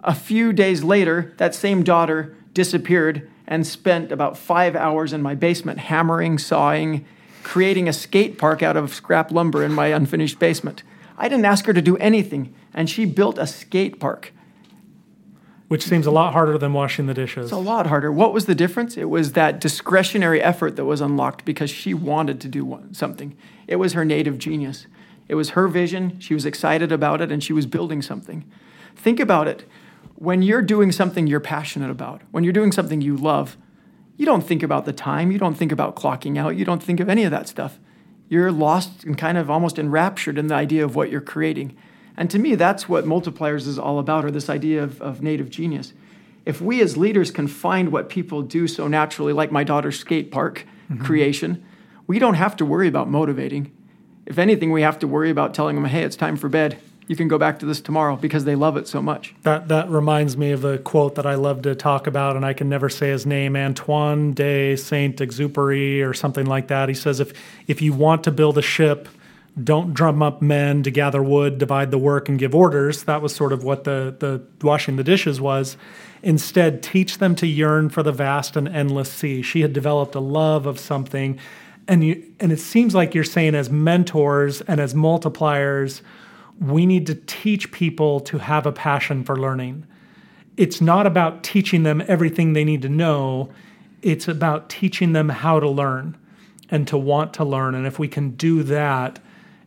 A 0.00 0.14
few 0.14 0.52
days 0.52 0.84
later, 0.84 1.34
that 1.38 1.54
same 1.54 1.82
daughter 1.82 2.36
disappeared 2.52 3.30
and 3.46 3.66
spent 3.66 4.12
about 4.12 4.36
five 4.36 4.76
hours 4.76 5.12
in 5.12 5.22
my 5.22 5.34
basement 5.34 5.78
hammering, 5.78 6.38
sawing, 6.38 7.04
creating 7.42 7.88
a 7.88 7.92
skate 7.92 8.38
park 8.38 8.62
out 8.62 8.76
of 8.76 8.94
scrap 8.94 9.30
lumber 9.30 9.62
in 9.62 9.72
my 9.72 9.88
unfinished 9.88 10.38
basement. 10.38 10.82
I 11.16 11.28
didn't 11.28 11.44
ask 11.44 11.66
her 11.66 11.72
to 11.72 11.82
do 11.82 11.96
anything, 11.98 12.54
and 12.72 12.88
she 12.88 13.04
built 13.04 13.38
a 13.38 13.46
skate 13.46 14.00
park. 14.00 14.32
Which 15.74 15.82
seems 15.82 16.06
a 16.06 16.12
lot 16.12 16.34
harder 16.34 16.56
than 16.56 16.72
washing 16.72 17.06
the 17.06 17.14
dishes. 17.14 17.46
It's 17.46 17.52
a 17.52 17.56
lot 17.56 17.88
harder. 17.88 18.12
What 18.12 18.32
was 18.32 18.46
the 18.46 18.54
difference? 18.54 18.96
It 18.96 19.10
was 19.10 19.32
that 19.32 19.60
discretionary 19.60 20.40
effort 20.40 20.76
that 20.76 20.84
was 20.84 21.00
unlocked 21.00 21.44
because 21.44 21.68
she 21.68 21.92
wanted 21.92 22.40
to 22.42 22.48
do 22.48 22.80
something. 22.92 23.36
It 23.66 23.74
was 23.74 23.94
her 23.94 24.04
native 24.04 24.38
genius. 24.38 24.86
It 25.26 25.34
was 25.34 25.50
her 25.50 25.66
vision. 25.66 26.20
She 26.20 26.32
was 26.32 26.46
excited 26.46 26.92
about 26.92 27.20
it, 27.20 27.32
and 27.32 27.42
she 27.42 27.52
was 27.52 27.66
building 27.66 28.02
something. 28.02 28.48
Think 28.94 29.18
about 29.18 29.48
it. 29.48 29.64
When 30.14 30.42
you're 30.42 30.62
doing 30.62 30.92
something 30.92 31.26
you're 31.26 31.40
passionate 31.40 31.90
about, 31.90 32.22
when 32.30 32.44
you're 32.44 32.52
doing 32.52 32.70
something 32.70 33.00
you 33.00 33.16
love, 33.16 33.56
you 34.16 34.24
don't 34.24 34.46
think 34.46 34.62
about 34.62 34.84
the 34.84 34.92
time. 34.92 35.32
You 35.32 35.40
don't 35.40 35.56
think 35.56 35.72
about 35.72 35.96
clocking 35.96 36.38
out. 36.38 36.54
You 36.56 36.64
don't 36.64 36.84
think 36.84 37.00
of 37.00 37.08
any 37.08 37.24
of 37.24 37.32
that 37.32 37.48
stuff. 37.48 37.80
You're 38.28 38.52
lost 38.52 39.02
and 39.02 39.18
kind 39.18 39.36
of 39.36 39.50
almost 39.50 39.80
enraptured 39.80 40.38
in 40.38 40.46
the 40.46 40.54
idea 40.54 40.84
of 40.84 40.94
what 40.94 41.10
you're 41.10 41.20
creating. 41.20 41.76
And 42.16 42.30
to 42.30 42.38
me, 42.38 42.54
that's 42.54 42.88
what 42.88 43.04
multipliers 43.04 43.66
is 43.66 43.78
all 43.78 43.98
about, 43.98 44.24
or 44.24 44.30
this 44.30 44.48
idea 44.48 44.82
of, 44.82 45.00
of 45.02 45.22
native 45.22 45.50
genius. 45.50 45.92
If 46.46 46.60
we 46.60 46.80
as 46.80 46.96
leaders 46.96 47.30
can 47.30 47.48
find 47.48 47.90
what 47.90 48.08
people 48.08 48.42
do 48.42 48.68
so 48.68 48.86
naturally, 48.86 49.32
like 49.32 49.50
my 49.50 49.64
daughter's 49.64 49.98
skate 49.98 50.30
park 50.30 50.66
mm-hmm. 50.90 51.04
creation, 51.04 51.64
we 52.06 52.18
don't 52.18 52.34
have 52.34 52.56
to 52.56 52.64
worry 52.64 52.86
about 52.86 53.08
motivating. 53.08 53.72
If 54.26 54.38
anything, 54.38 54.70
we 54.70 54.82
have 54.82 54.98
to 55.00 55.08
worry 55.08 55.30
about 55.30 55.54
telling 55.54 55.76
them, 55.76 55.86
hey, 55.86 56.02
it's 56.02 56.16
time 56.16 56.36
for 56.36 56.48
bed 56.48 56.78
you 57.06 57.16
can 57.16 57.28
go 57.28 57.38
back 57.38 57.58
to 57.58 57.66
this 57.66 57.80
tomorrow 57.80 58.16
because 58.16 58.44
they 58.44 58.54
love 58.54 58.76
it 58.76 58.88
so 58.88 59.02
much. 59.02 59.34
That 59.42 59.68
that 59.68 59.90
reminds 59.90 60.36
me 60.36 60.52
of 60.52 60.64
a 60.64 60.78
quote 60.78 61.16
that 61.16 61.26
I 61.26 61.34
love 61.34 61.62
to 61.62 61.74
talk 61.74 62.06
about, 62.06 62.36
and 62.36 62.44
I 62.44 62.52
can 62.52 62.68
never 62.68 62.88
say 62.88 63.10
his 63.10 63.26
name, 63.26 63.56
Antoine 63.56 64.32
de 64.32 64.76
Saint 64.76 65.16
Exupéry 65.16 66.06
or 66.06 66.14
something 66.14 66.46
like 66.46 66.68
that. 66.68 66.88
He 66.88 66.94
says, 66.94 67.20
if 67.20 67.32
if 67.66 67.82
you 67.82 67.92
want 67.92 68.24
to 68.24 68.30
build 68.30 68.58
a 68.58 68.62
ship, 68.62 69.08
don't 69.62 69.94
drum 69.94 70.22
up 70.22 70.42
men 70.42 70.82
to 70.82 70.90
gather 70.90 71.22
wood, 71.22 71.58
divide 71.58 71.90
the 71.90 71.98
work, 71.98 72.28
and 72.28 72.38
give 72.38 72.54
orders. 72.54 73.04
That 73.04 73.22
was 73.22 73.34
sort 73.34 73.52
of 73.52 73.62
what 73.62 73.84
the 73.84 74.16
the 74.18 74.42
washing 74.66 74.96
the 74.96 75.04
dishes 75.04 75.40
was. 75.40 75.76
Instead, 76.22 76.82
teach 76.82 77.18
them 77.18 77.34
to 77.36 77.46
yearn 77.46 77.88
for 77.88 78.02
the 78.02 78.12
vast 78.12 78.56
and 78.56 78.66
endless 78.66 79.12
sea. 79.12 79.42
She 79.42 79.60
had 79.60 79.72
developed 79.72 80.14
a 80.14 80.20
love 80.20 80.66
of 80.66 80.80
something, 80.80 81.38
and 81.86 82.02
you 82.02 82.24
and 82.40 82.50
it 82.50 82.58
seems 82.58 82.94
like 82.94 83.14
you're 83.14 83.24
saying 83.24 83.54
as 83.54 83.70
mentors 83.70 84.60
and 84.62 84.80
as 84.80 84.94
multipliers 84.94 86.00
we 86.60 86.86
need 86.86 87.06
to 87.06 87.14
teach 87.14 87.72
people 87.72 88.20
to 88.20 88.38
have 88.38 88.66
a 88.66 88.72
passion 88.72 89.24
for 89.24 89.36
learning. 89.36 89.86
It's 90.56 90.80
not 90.80 91.06
about 91.06 91.42
teaching 91.42 91.82
them 91.82 92.02
everything 92.06 92.52
they 92.52 92.64
need 92.64 92.82
to 92.82 92.88
know, 92.88 93.50
it's 94.02 94.28
about 94.28 94.68
teaching 94.68 95.14
them 95.14 95.30
how 95.30 95.58
to 95.60 95.68
learn 95.68 96.16
and 96.70 96.86
to 96.88 96.98
want 96.98 97.34
to 97.34 97.44
learn. 97.44 97.74
And 97.74 97.86
if 97.86 97.98
we 97.98 98.06
can 98.06 98.30
do 98.30 98.62
that, 98.64 99.18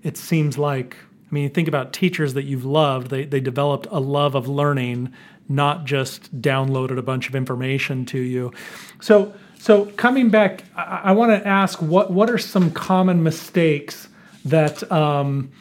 it 0.07 0.17
seems 0.17 0.57
like, 0.57 0.95
I 0.95 1.33
mean, 1.35 1.49
think 1.51 1.67
about 1.67 1.93
teachers 1.93 2.33
that 2.33 2.43
you've 2.43 2.65
loved, 2.65 3.09
they, 3.09 3.25
they 3.25 3.39
developed 3.39 3.87
a 3.91 3.99
love 3.99 4.35
of 4.35 4.47
learning, 4.47 5.13
not 5.49 5.85
just 5.85 6.41
downloaded 6.41 6.97
a 6.97 7.01
bunch 7.01 7.27
of 7.29 7.35
information 7.35 8.05
to 8.05 8.19
you. 8.19 8.53
So, 9.01 9.33
so 9.59 9.85
coming 9.85 10.29
back, 10.29 10.63
I, 10.75 11.01
I 11.05 11.11
want 11.11 11.31
to 11.31 11.47
ask 11.47 11.81
what, 11.81 12.11
what 12.11 12.29
are 12.29 12.37
some 12.37 12.71
common 12.71 13.23
mistakes 13.23 14.07
that, 14.45 14.89
um, 14.91 15.51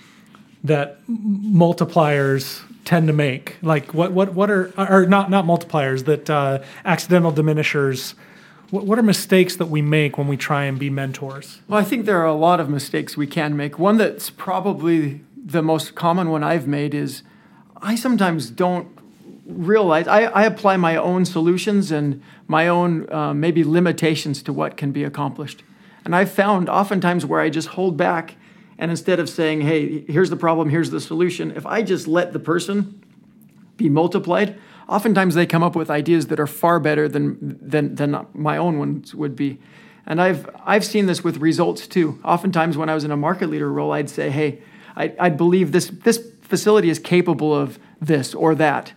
that 0.65 1.05
multipliers 1.07 2.63
tend 2.85 3.09
to 3.09 3.13
make? 3.13 3.57
Like 3.63 3.93
what 3.93 4.13
what 4.13 4.33
what 4.35 4.51
are 4.51 4.73
or 4.79 5.07
not 5.07 5.29
not 5.29 5.45
multipliers 5.45 6.05
that 6.07 6.31
uh, 6.31 6.63
accidental 6.85 7.33
diminishers? 7.33 8.15
What, 8.71 8.99
are 8.99 9.03
mistakes 9.03 9.57
that 9.57 9.67
we 9.67 9.81
make 9.81 10.19
when 10.19 10.27
we 10.27 10.37
try 10.37 10.65
and 10.65 10.79
be 10.79 10.91
mentors? 10.91 11.61
Well, 11.69 11.79
I 11.79 11.85
think 11.85 12.05
there 12.05 12.21
are 12.21 12.27
a 12.27 12.35
lot 12.35 12.59
of 12.59 12.69
mistakes 12.69 13.17
we 13.17 13.27
can 13.27 13.57
make. 13.57 13.79
One 13.79 13.97
that's 13.97 14.29
probably 14.31 15.21
the 15.37 15.63
most 15.63 15.95
common 15.95 16.31
one 16.31 16.43
I've 16.43 16.67
made 16.67 16.93
is 16.93 17.23
I 17.81 17.95
sometimes 17.95 18.51
don't 18.51 18.89
realize 19.47 20.09
I, 20.09 20.25
I 20.25 20.43
apply 20.45 20.77
my 20.77 20.97
own 20.97 21.25
solutions 21.25 21.93
and 21.93 22.21
my 22.49 22.67
own 22.67 23.11
uh, 23.13 23.33
maybe 23.33 23.63
limitations 23.63 24.43
to 24.43 24.53
what 24.53 24.77
can 24.77 24.91
be 24.91 25.05
accomplished. 25.05 25.63
And 26.05 26.15
I've 26.17 26.31
found 26.31 26.69
oftentimes 26.69 27.25
where 27.25 27.41
I 27.41 27.51
just 27.51 27.69
hold 27.69 27.97
back 27.97 28.35
and 28.79 28.91
instead 28.91 29.21
of 29.21 29.29
saying, 29.29 29.63
hey, 29.63 30.05
here's 30.07 30.31
the 30.31 30.37
problem, 30.37 30.69
here's 30.69 30.91
the 30.91 31.01
solution, 31.01 31.53
if 31.53 31.65
I 31.65 31.83
just 31.83 32.07
let 32.07 32.33
the 32.33 32.39
person 32.39 33.03
be 33.77 33.89
multiplied, 33.89 34.59
oftentimes 34.89 35.35
they 35.35 35.47
come 35.47 35.63
up 35.63 35.77
with 35.77 35.91
ideas 35.91 36.29
that 36.29 36.41
are 36.41 36.47
far 36.47 36.81
better 36.81 37.09
than, 37.09 37.59
than, 37.61 37.95
than 37.95 38.27
my 38.33 38.57
own 38.57 38.79
ones 38.79 39.15
would 39.15 39.37
be. 39.37 39.59
And 40.07 40.21
I've, 40.21 40.49
I've 40.65 40.85
seen 40.85 41.07
this 41.07 41.25
with 41.25 41.39
results 41.39 41.87
too. 41.87 42.21
Oftentimes, 42.25 42.77
when 42.77 42.89
I 42.89 42.95
was 42.95 43.05
in 43.05 43.11
a 43.11 43.17
market 43.17 43.51
leader 43.51 43.71
role, 43.73 43.93
I'd 43.93 44.09
say, 44.09 44.31
hey, 44.31 44.61
I, 44.95 45.13
I 45.19 45.29
believe 45.31 45.73
this, 45.73 45.89
this 45.89 46.31
facility 46.43 46.91
is 46.91 46.99
capable 46.99 47.55
of 47.55 47.79
this 48.01 48.35
or 48.35 48.55
that. 48.55 48.93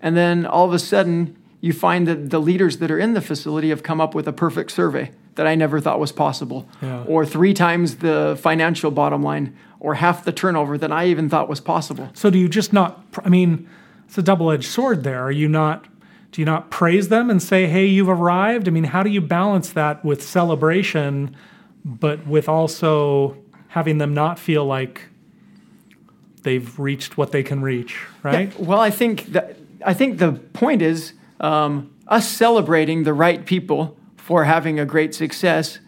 And 0.00 0.16
then 0.16 0.46
all 0.46 0.66
of 0.66 0.72
a 0.72 0.78
sudden, 0.78 1.36
you 1.60 1.72
find 1.72 2.06
that 2.08 2.30
the 2.30 2.40
leaders 2.40 2.78
that 2.78 2.90
are 2.90 2.98
in 2.98 3.14
the 3.14 3.20
facility 3.20 3.70
have 3.70 3.82
come 3.82 4.00
up 4.00 4.14
with 4.14 4.26
a 4.28 4.32
perfect 4.32 4.70
survey 4.70 5.10
that 5.34 5.46
I 5.46 5.54
never 5.54 5.80
thought 5.80 5.98
was 5.98 6.12
possible, 6.12 6.68
yeah. 6.80 7.04
or 7.08 7.26
three 7.26 7.54
times 7.54 7.96
the 7.96 8.38
financial 8.40 8.90
bottom 8.90 9.22
line, 9.22 9.56
or 9.80 9.94
half 9.94 10.24
the 10.24 10.32
turnover 10.32 10.78
that 10.78 10.92
I 10.92 11.06
even 11.06 11.28
thought 11.28 11.48
was 11.48 11.60
possible. 11.60 12.10
So, 12.14 12.30
do 12.30 12.38
you 12.38 12.48
just 12.48 12.72
not? 12.72 13.04
I 13.24 13.28
mean, 13.28 13.68
it's 14.14 14.18
a 14.20 14.22
double-edged 14.22 14.70
sword. 14.70 15.02
There, 15.02 15.20
are 15.24 15.32
you 15.32 15.48
not? 15.48 15.86
Do 16.30 16.40
you 16.40 16.44
not 16.44 16.70
praise 16.70 17.08
them 17.08 17.30
and 17.30 17.42
say, 17.42 17.66
"Hey, 17.66 17.86
you've 17.86 18.08
arrived"? 18.08 18.68
I 18.68 18.70
mean, 18.70 18.84
how 18.84 19.02
do 19.02 19.10
you 19.10 19.20
balance 19.20 19.70
that 19.70 20.04
with 20.04 20.22
celebration, 20.22 21.36
but 21.84 22.24
with 22.24 22.48
also 22.48 23.36
having 23.66 23.98
them 23.98 24.14
not 24.14 24.38
feel 24.38 24.64
like 24.64 25.08
they've 26.42 26.78
reached 26.78 27.18
what 27.18 27.32
they 27.32 27.42
can 27.42 27.60
reach? 27.60 28.06
Right. 28.22 28.52
Yeah, 28.56 28.64
well, 28.64 28.78
I 28.78 28.90
think 28.90 29.32
that 29.32 29.56
I 29.84 29.94
think 29.94 30.18
the 30.18 30.34
point 30.52 30.80
is 30.80 31.14
um, 31.40 31.92
us 32.06 32.28
celebrating 32.28 33.02
the 33.02 33.14
right 33.14 33.44
people 33.44 33.96
for 34.16 34.44
having 34.44 34.78
a 34.78 34.86
great 34.86 35.12
success 35.12 35.80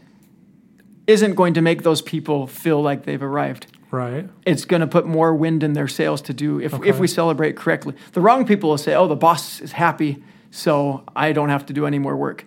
isn't 1.06 1.36
going 1.36 1.54
to 1.54 1.62
make 1.62 1.84
those 1.84 2.02
people 2.02 2.48
feel 2.48 2.82
like 2.82 3.04
they've 3.04 3.22
arrived. 3.22 3.68
Right. 3.96 4.28
It's 4.44 4.66
going 4.66 4.80
to 4.80 4.86
put 4.86 5.06
more 5.06 5.34
wind 5.34 5.62
in 5.62 5.72
their 5.72 5.88
sails 5.88 6.20
to 6.22 6.34
do 6.34 6.60
if, 6.60 6.74
okay. 6.74 6.88
if 6.88 6.98
we 6.98 7.06
celebrate 7.06 7.56
correctly. 7.56 7.94
The 8.12 8.20
wrong 8.20 8.46
people 8.46 8.68
will 8.68 8.78
say, 8.78 8.94
oh, 8.94 9.06
the 9.06 9.16
boss 9.16 9.60
is 9.60 9.72
happy, 9.72 10.22
so 10.50 11.02
I 11.16 11.32
don't 11.32 11.48
have 11.48 11.64
to 11.66 11.72
do 11.72 11.86
any 11.86 11.98
more 11.98 12.14
work. 12.14 12.44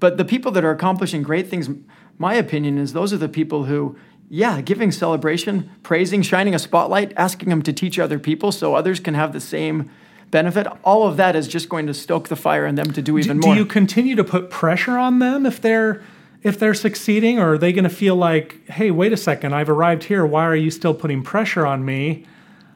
But 0.00 0.16
the 0.16 0.24
people 0.24 0.50
that 0.52 0.64
are 0.64 0.72
accomplishing 0.72 1.22
great 1.22 1.48
things, 1.48 1.70
my 2.18 2.34
opinion 2.34 2.78
is 2.78 2.92
those 2.92 3.12
are 3.12 3.16
the 3.16 3.28
people 3.28 3.64
who, 3.66 3.96
yeah, 4.28 4.60
giving 4.60 4.90
celebration, 4.90 5.70
praising, 5.84 6.22
shining 6.22 6.54
a 6.54 6.58
spotlight, 6.58 7.12
asking 7.16 7.48
them 7.48 7.62
to 7.62 7.72
teach 7.72 7.98
other 7.98 8.18
people 8.18 8.50
so 8.50 8.74
others 8.74 8.98
can 8.98 9.14
have 9.14 9.32
the 9.32 9.40
same 9.40 9.90
benefit, 10.30 10.66
all 10.84 11.06
of 11.06 11.16
that 11.16 11.34
is 11.36 11.48
just 11.48 11.68
going 11.68 11.86
to 11.86 11.94
stoke 11.94 12.28
the 12.28 12.36
fire 12.36 12.66
in 12.66 12.74
them 12.74 12.92
to 12.92 13.02
do 13.02 13.18
even 13.18 13.40
do, 13.40 13.46
more. 13.46 13.54
Do 13.54 13.60
you 13.60 13.66
continue 13.66 14.14
to 14.16 14.24
put 14.24 14.50
pressure 14.50 14.98
on 14.98 15.18
them 15.18 15.46
if 15.46 15.60
they're 15.60 16.02
if 16.42 16.58
they're 16.58 16.74
succeeding, 16.74 17.38
or 17.38 17.54
are 17.54 17.58
they 17.58 17.72
going 17.72 17.84
to 17.84 17.90
feel 17.90 18.16
like, 18.16 18.66
hey, 18.68 18.90
wait 18.90 19.12
a 19.12 19.16
second, 19.16 19.54
I've 19.54 19.68
arrived 19.68 20.04
here. 20.04 20.24
Why 20.24 20.44
are 20.44 20.56
you 20.56 20.70
still 20.70 20.94
putting 20.94 21.22
pressure 21.22 21.66
on 21.66 21.84
me? 21.84 22.26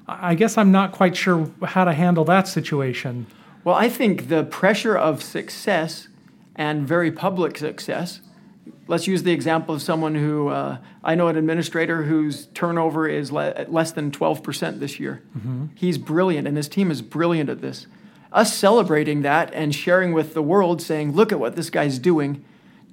I 0.08 0.34
guess 0.34 0.58
I'm 0.58 0.72
not 0.72 0.92
quite 0.92 1.16
sure 1.16 1.50
how 1.62 1.84
to 1.84 1.92
handle 1.92 2.24
that 2.24 2.48
situation. 2.48 3.26
Well, 3.64 3.76
I 3.76 3.88
think 3.88 4.28
the 4.28 4.44
pressure 4.44 4.96
of 4.96 5.22
success 5.22 6.08
and 6.56 6.86
very 6.86 7.12
public 7.12 7.56
success 7.56 8.20
let's 8.86 9.06
use 9.06 9.22
the 9.22 9.32
example 9.32 9.74
of 9.74 9.82
someone 9.82 10.14
who 10.14 10.48
uh, 10.48 10.78
I 11.02 11.14
know 11.14 11.28
an 11.28 11.36
administrator 11.36 12.04
whose 12.04 12.46
turnover 12.46 13.08
is 13.08 13.32
le- 13.32 13.66
less 13.68 13.92
than 13.92 14.10
12% 14.10 14.78
this 14.78 15.00
year. 15.00 15.22
Mm-hmm. 15.36 15.66
He's 15.74 15.98
brilliant, 15.98 16.46
and 16.46 16.56
his 16.56 16.68
team 16.68 16.90
is 16.90 17.02
brilliant 17.02 17.50
at 17.50 17.60
this. 17.60 17.86
Us 18.32 18.54
celebrating 18.54 19.22
that 19.22 19.52
and 19.52 19.74
sharing 19.74 20.12
with 20.12 20.34
the 20.34 20.42
world, 20.42 20.80
saying, 20.80 21.12
look 21.12 21.32
at 21.32 21.40
what 21.40 21.56
this 21.56 21.70
guy's 21.70 21.98
doing. 21.98 22.44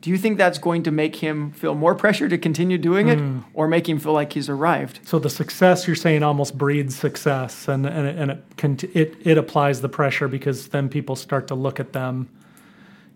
Do 0.01 0.09
you 0.09 0.17
think 0.17 0.37
that's 0.37 0.57
going 0.57 0.83
to 0.83 0.91
make 0.91 1.17
him 1.17 1.51
feel 1.51 1.75
more 1.75 1.93
pressure 1.93 2.29
to 2.29 2.37
continue 2.37 2.77
doing 2.77 3.09
it 3.09 3.19
mm. 3.19 3.43
or 3.53 3.67
make 3.67 3.89
him 3.89 3.99
feel 3.99 4.13
like 4.13 4.33
he's 4.33 4.47
arrived? 4.47 5.01
So 5.03 5.19
the 5.19 5.29
success 5.29 5.87
you're 5.87 5.95
saying 5.95 6.23
almost 6.23 6.57
breeds 6.57 6.97
success 6.97 7.67
and, 7.67 7.85
and, 7.85 8.07
and 8.07 8.31
it, 8.31 8.95
it, 8.95 9.17
it 9.21 9.37
applies 9.37 9.81
the 9.81 9.89
pressure 9.89 10.27
because 10.27 10.69
then 10.69 10.87
people 10.87 11.15
start 11.15 11.47
to 11.49 11.55
look 11.55 11.79
at 11.79 11.93
them 11.93 12.29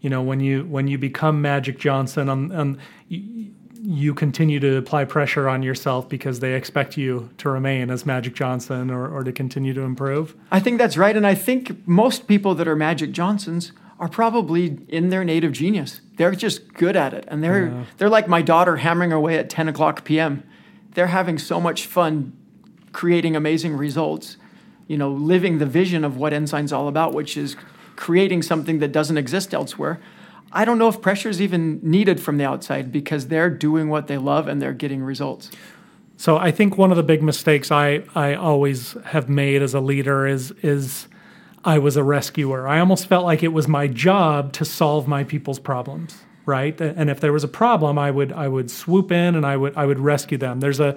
you 0.04 0.10
know 0.10 0.22
when 0.22 0.42
you 0.42 0.66
when 0.66 0.88
you 0.88 1.00
become 1.00 1.42
Magic 1.42 1.80
Johnson 1.80 2.30
and, 2.30 2.52
and 2.52 2.78
you, 3.08 3.54
you 3.82 4.14
continue 4.14 4.60
to 4.60 4.78
apply 4.78 5.06
pressure 5.06 5.50
on 5.50 5.64
yourself 5.64 6.08
because 6.08 6.40
they 6.40 6.54
expect 6.54 6.96
you 6.96 7.30
to 7.38 7.50
remain 7.50 7.90
as 7.90 8.06
Magic 8.06 8.34
Johnson 8.34 8.90
or, 8.90 9.10
or 9.10 9.24
to 9.24 9.32
continue 9.34 9.74
to 9.74 9.82
improve. 9.82 10.36
I 10.52 10.62
think 10.62 10.78
that's 10.78 10.96
right. 10.96 11.18
And 11.18 11.28
I 11.28 11.36
think 11.36 11.86
most 11.86 12.28
people 12.28 12.56
that 12.56 12.68
are 12.68 12.78
Magic 12.78 13.12
Johnsons 13.12 13.74
are 14.00 14.10
probably 14.10 14.78
in 14.88 15.10
their 15.10 15.24
native 15.24 15.52
genius. 15.52 16.02
They're 16.18 16.32
just 16.32 16.74
good 16.74 16.96
at 16.96 17.14
it. 17.14 17.26
And 17.28 17.44
they're, 17.44 17.68
yeah. 17.68 17.86
they're 17.98 18.10
like 18.10 18.28
my 18.28 18.42
daughter 18.42 18.78
hammering 18.78 19.12
away 19.12 19.38
at 19.38 19.50
10 19.50 19.70
o'clock 19.70 20.04
p.m. 20.04 20.44
They're 20.94 21.08
having 21.08 21.38
so 21.38 21.60
much 21.60 21.86
fun 21.86 22.34
creating 22.92 23.36
amazing 23.36 23.76
results, 23.76 24.38
you 24.88 24.98
know, 24.98 25.12
living 25.12 25.58
the 25.58 25.66
vision 25.66 26.04
of 26.04 26.18
what 26.18 26.34
Ensign's 26.34 26.72
all 26.72 26.88
about, 26.88 27.14
which 27.14 27.36
is 27.36 27.56
creating 27.96 28.42
something 28.42 28.80
that 28.80 28.92
doesn't 28.92 29.18
exist 29.18 29.54
elsewhere. 29.54 30.00
I 30.52 30.66
don't 30.66 30.78
know 30.78 30.88
if 30.88 31.02
pressure 31.02 31.30
is 31.30 31.42
even 31.42 31.80
needed 31.82 32.20
from 32.20 32.38
the 32.38 32.46
outside 32.46 32.92
because 32.92 33.28
they're 33.28 33.50
doing 33.50 33.90
what 33.90 34.08
they 34.08 34.18
love 34.18 34.48
and 34.48 34.62
they're 34.62 34.74
getting 34.74 35.02
results. 35.04 35.50
So 36.16 36.38
I 36.38 36.52
think 36.52 36.78
one 36.78 36.92
of 36.92 36.98
the 36.98 37.04
big 37.04 37.24
mistakes 37.24 37.72
I, 37.72 38.04
I 38.14 38.36
always 38.36 38.96
have 39.06 39.28
made 39.28 39.64
as 39.64 39.74
a 39.74 39.80
leader 39.80 40.28
is 40.28 40.52
is 40.62 41.08
I 41.64 41.80
was 41.80 41.96
a 41.96 42.04
rescuer. 42.04 42.68
I 42.68 42.80
almost 42.80 43.08
felt 43.08 43.26
like 43.26 43.44
it 43.44 43.54
was 43.54 43.68
my 43.68 43.88
job 43.88 44.54
to 44.54 44.66
solve 44.66 45.08
my 45.08 45.24
people's 45.24 45.60
problems, 45.60 46.18
right? 46.46 46.80
And 46.80 47.10
if 47.10 47.20
there 47.20 47.32
was 47.32 47.44
a 47.44 47.48
problem, 47.48 47.98
I 47.98 48.12
would 48.12 48.34
I 48.34 48.48
would 48.48 48.70
swoop 48.70 49.12
in 49.12 49.36
and 49.36 49.46
I 49.46 49.58
would 49.58 49.76
I 49.78 49.86
would 49.86 50.00
rescue 50.00 50.38
them. 50.38 50.60
There's 50.60 50.80
a 50.80 50.96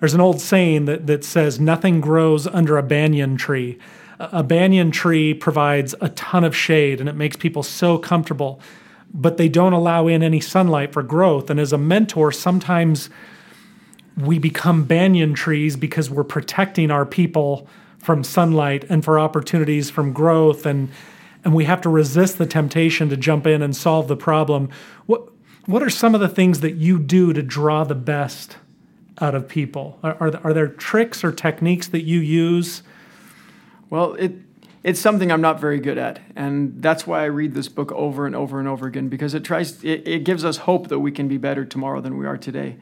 there's 0.00 0.14
an 0.14 0.20
old 0.20 0.40
saying 0.40 0.86
that 0.86 1.06
that 1.06 1.24
says 1.24 1.60
nothing 1.60 2.00
grows 2.00 2.46
under 2.46 2.78
a 2.78 2.82
banyan 2.82 3.36
tree 3.36 3.78
a 4.18 4.42
banyan 4.42 4.90
tree 4.90 5.32
provides 5.32 5.94
a 6.00 6.08
ton 6.10 6.44
of 6.44 6.56
shade 6.56 7.00
and 7.00 7.08
it 7.08 7.14
makes 7.14 7.36
people 7.36 7.62
so 7.62 7.98
comfortable, 7.98 8.60
but 9.12 9.36
they 9.36 9.48
don't 9.48 9.72
allow 9.72 10.08
in 10.08 10.22
any 10.22 10.40
sunlight 10.40 10.92
for 10.92 11.02
growth. 11.02 11.50
And 11.50 11.60
as 11.60 11.72
a 11.72 11.78
mentor, 11.78 12.32
sometimes 12.32 13.10
we 14.16 14.38
become 14.38 14.84
banyan 14.84 15.34
trees 15.34 15.76
because 15.76 16.10
we're 16.10 16.24
protecting 16.24 16.90
our 16.90 17.06
people 17.06 17.68
from 17.98 18.24
sunlight 18.24 18.84
and 18.88 19.04
for 19.04 19.18
opportunities 19.18 19.90
from 19.90 20.12
growth 20.12 20.66
and 20.66 20.90
and 21.44 21.54
we 21.54 21.64
have 21.64 21.80
to 21.80 21.88
resist 21.88 22.36
the 22.36 22.46
temptation 22.46 23.08
to 23.08 23.16
jump 23.16 23.46
in 23.46 23.62
and 23.62 23.74
solve 23.74 24.08
the 24.08 24.16
problem. 24.16 24.68
What 25.06 25.28
what 25.66 25.82
are 25.82 25.90
some 25.90 26.14
of 26.14 26.20
the 26.20 26.28
things 26.28 26.60
that 26.60 26.74
you 26.74 26.98
do 26.98 27.32
to 27.32 27.42
draw 27.42 27.84
the 27.84 27.94
best 27.94 28.56
out 29.20 29.34
of 29.34 29.48
people? 29.48 29.98
Are, 30.02 30.16
are, 30.20 30.40
are 30.44 30.52
there 30.52 30.68
tricks 30.68 31.22
or 31.22 31.30
techniques 31.30 31.88
that 31.88 32.04
you 32.04 32.20
use 32.20 32.82
well, 33.90 34.14
it 34.14 34.32
it's 34.84 35.00
something 35.00 35.32
I'm 35.32 35.40
not 35.40 35.60
very 35.60 35.80
good 35.80 35.98
at, 35.98 36.20
and 36.36 36.80
that's 36.80 37.06
why 37.06 37.22
I 37.22 37.26
read 37.26 37.52
this 37.52 37.68
book 37.68 37.90
over 37.92 38.26
and 38.26 38.36
over 38.36 38.60
and 38.60 38.68
over 38.68 38.86
again 38.86 39.08
because 39.08 39.34
it 39.34 39.44
tries 39.44 39.82
it, 39.82 40.06
it 40.06 40.24
gives 40.24 40.44
us 40.44 40.58
hope 40.58 40.88
that 40.88 41.00
we 41.00 41.10
can 41.10 41.26
be 41.28 41.36
better 41.36 41.64
tomorrow 41.64 42.00
than 42.00 42.16
we 42.16 42.26
are 42.26 42.36
today. 42.36 42.76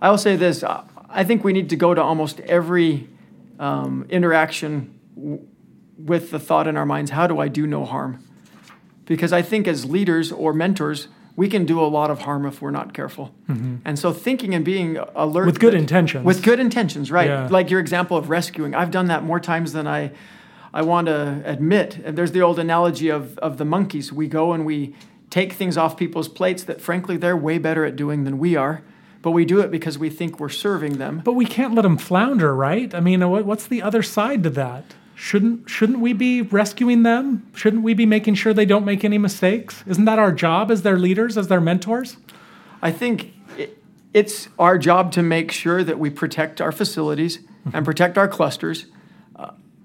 I 0.00 0.10
will 0.10 0.18
say 0.18 0.36
this: 0.36 0.64
I 0.64 1.24
think 1.24 1.44
we 1.44 1.52
need 1.52 1.68
to 1.70 1.76
go 1.76 1.94
to 1.94 2.02
almost 2.02 2.40
every 2.40 3.08
um, 3.62 4.06
interaction 4.10 4.98
w- 5.14 5.46
with 5.96 6.30
the 6.30 6.38
thought 6.38 6.66
in 6.66 6.76
our 6.76 6.86
minds, 6.86 7.10
"How 7.12 7.26
do 7.26 7.38
I 7.38 7.48
do 7.48 7.66
no 7.66 7.84
harm?" 7.84 8.22
Because 9.06 9.32
I 9.32 9.42
think 9.42 9.68
as 9.68 9.84
leaders 9.84 10.32
or 10.32 10.52
mentors, 10.52 11.08
we 11.36 11.48
can 11.48 11.64
do 11.64 11.80
a 11.80 11.86
lot 11.86 12.10
of 12.10 12.20
harm 12.20 12.44
if 12.46 12.60
we're 12.60 12.70
not 12.70 12.92
careful. 12.92 13.34
Mm-hmm. 13.48 13.76
And 13.84 13.98
so 13.98 14.12
thinking 14.12 14.54
and 14.54 14.64
being 14.64 14.98
alert 15.14 15.46
with 15.46 15.60
good 15.60 15.74
that, 15.74 15.78
intentions. 15.78 16.24
With 16.24 16.42
good 16.42 16.60
intentions, 16.60 17.10
right? 17.10 17.28
Yeah. 17.28 17.48
Like 17.50 17.70
your 17.70 17.80
example 17.80 18.16
of 18.16 18.28
rescuing. 18.28 18.74
I've 18.74 18.90
done 18.90 19.06
that 19.06 19.22
more 19.22 19.40
times 19.40 19.72
than 19.72 19.86
I 19.86 20.12
I 20.74 20.82
want 20.82 21.06
to 21.06 21.42
admit. 21.44 21.98
And 22.04 22.16
there's 22.16 22.32
the 22.32 22.40
old 22.40 22.58
analogy 22.58 23.10
of, 23.10 23.38
of 23.38 23.58
the 23.58 23.64
monkeys. 23.64 24.12
We 24.12 24.26
go 24.26 24.52
and 24.52 24.64
we 24.64 24.94
take 25.30 25.52
things 25.52 25.76
off 25.76 25.96
people's 25.96 26.28
plates 26.28 26.64
that, 26.64 26.80
frankly, 26.80 27.16
they're 27.16 27.36
way 27.36 27.58
better 27.58 27.84
at 27.84 27.96
doing 27.96 28.24
than 28.24 28.38
we 28.38 28.56
are. 28.56 28.82
But 29.22 29.30
we 29.30 29.44
do 29.44 29.60
it 29.60 29.70
because 29.70 29.98
we 29.98 30.10
think 30.10 30.40
we're 30.40 30.48
serving 30.48 30.98
them. 30.98 31.22
But 31.24 31.34
we 31.34 31.46
can't 31.46 31.74
let 31.74 31.82
them 31.82 31.96
flounder, 31.96 32.54
right? 32.54 32.92
I 32.94 33.00
mean, 33.00 33.20
what's 33.46 33.66
the 33.66 33.80
other 33.80 34.02
side 34.02 34.42
to 34.42 34.50
that? 34.50 34.84
Shouldn't 35.14 35.70
shouldn't 35.70 36.00
we 36.00 36.12
be 36.12 36.42
rescuing 36.42 37.04
them? 37.04 37.48
Shouldn't 37.54 37.84
we 37.84 37.94
be 37.94 38.06
making 38.06 38.34
sure 38.34 38.52
they 38.52 38.66
don't 38.66 38.84
make 38.84 39.04
any 39.04 39.18
mistakes? 39.18 39.84
Isn't 39.86 40.06
that 40.06 40.18
our 40.18 40.32
job 40.32 40.70
as 40.70 40.82
their 40.82 40.98
leaders, 40.98 41.38
as 41.38 41.46
their 41.46 41.60
mentors? 41.60 42.16
I 42.82 42.90
think 42.90 43.32
it's 44.12 44.48
our 44.58 44.76
job 44.76 45.12
to 45.12 45.22
make 45.22 45.52
sure 45.52 45.84
that 45.84 45.98
we 45.98 46.10
protect 46.10 46.60
our 46.60 46.72
facilities 46.72 47.38
and 47.72 47.84
protect 47.84 48.18
our 48.18 48.26
clusters 48.26 48.86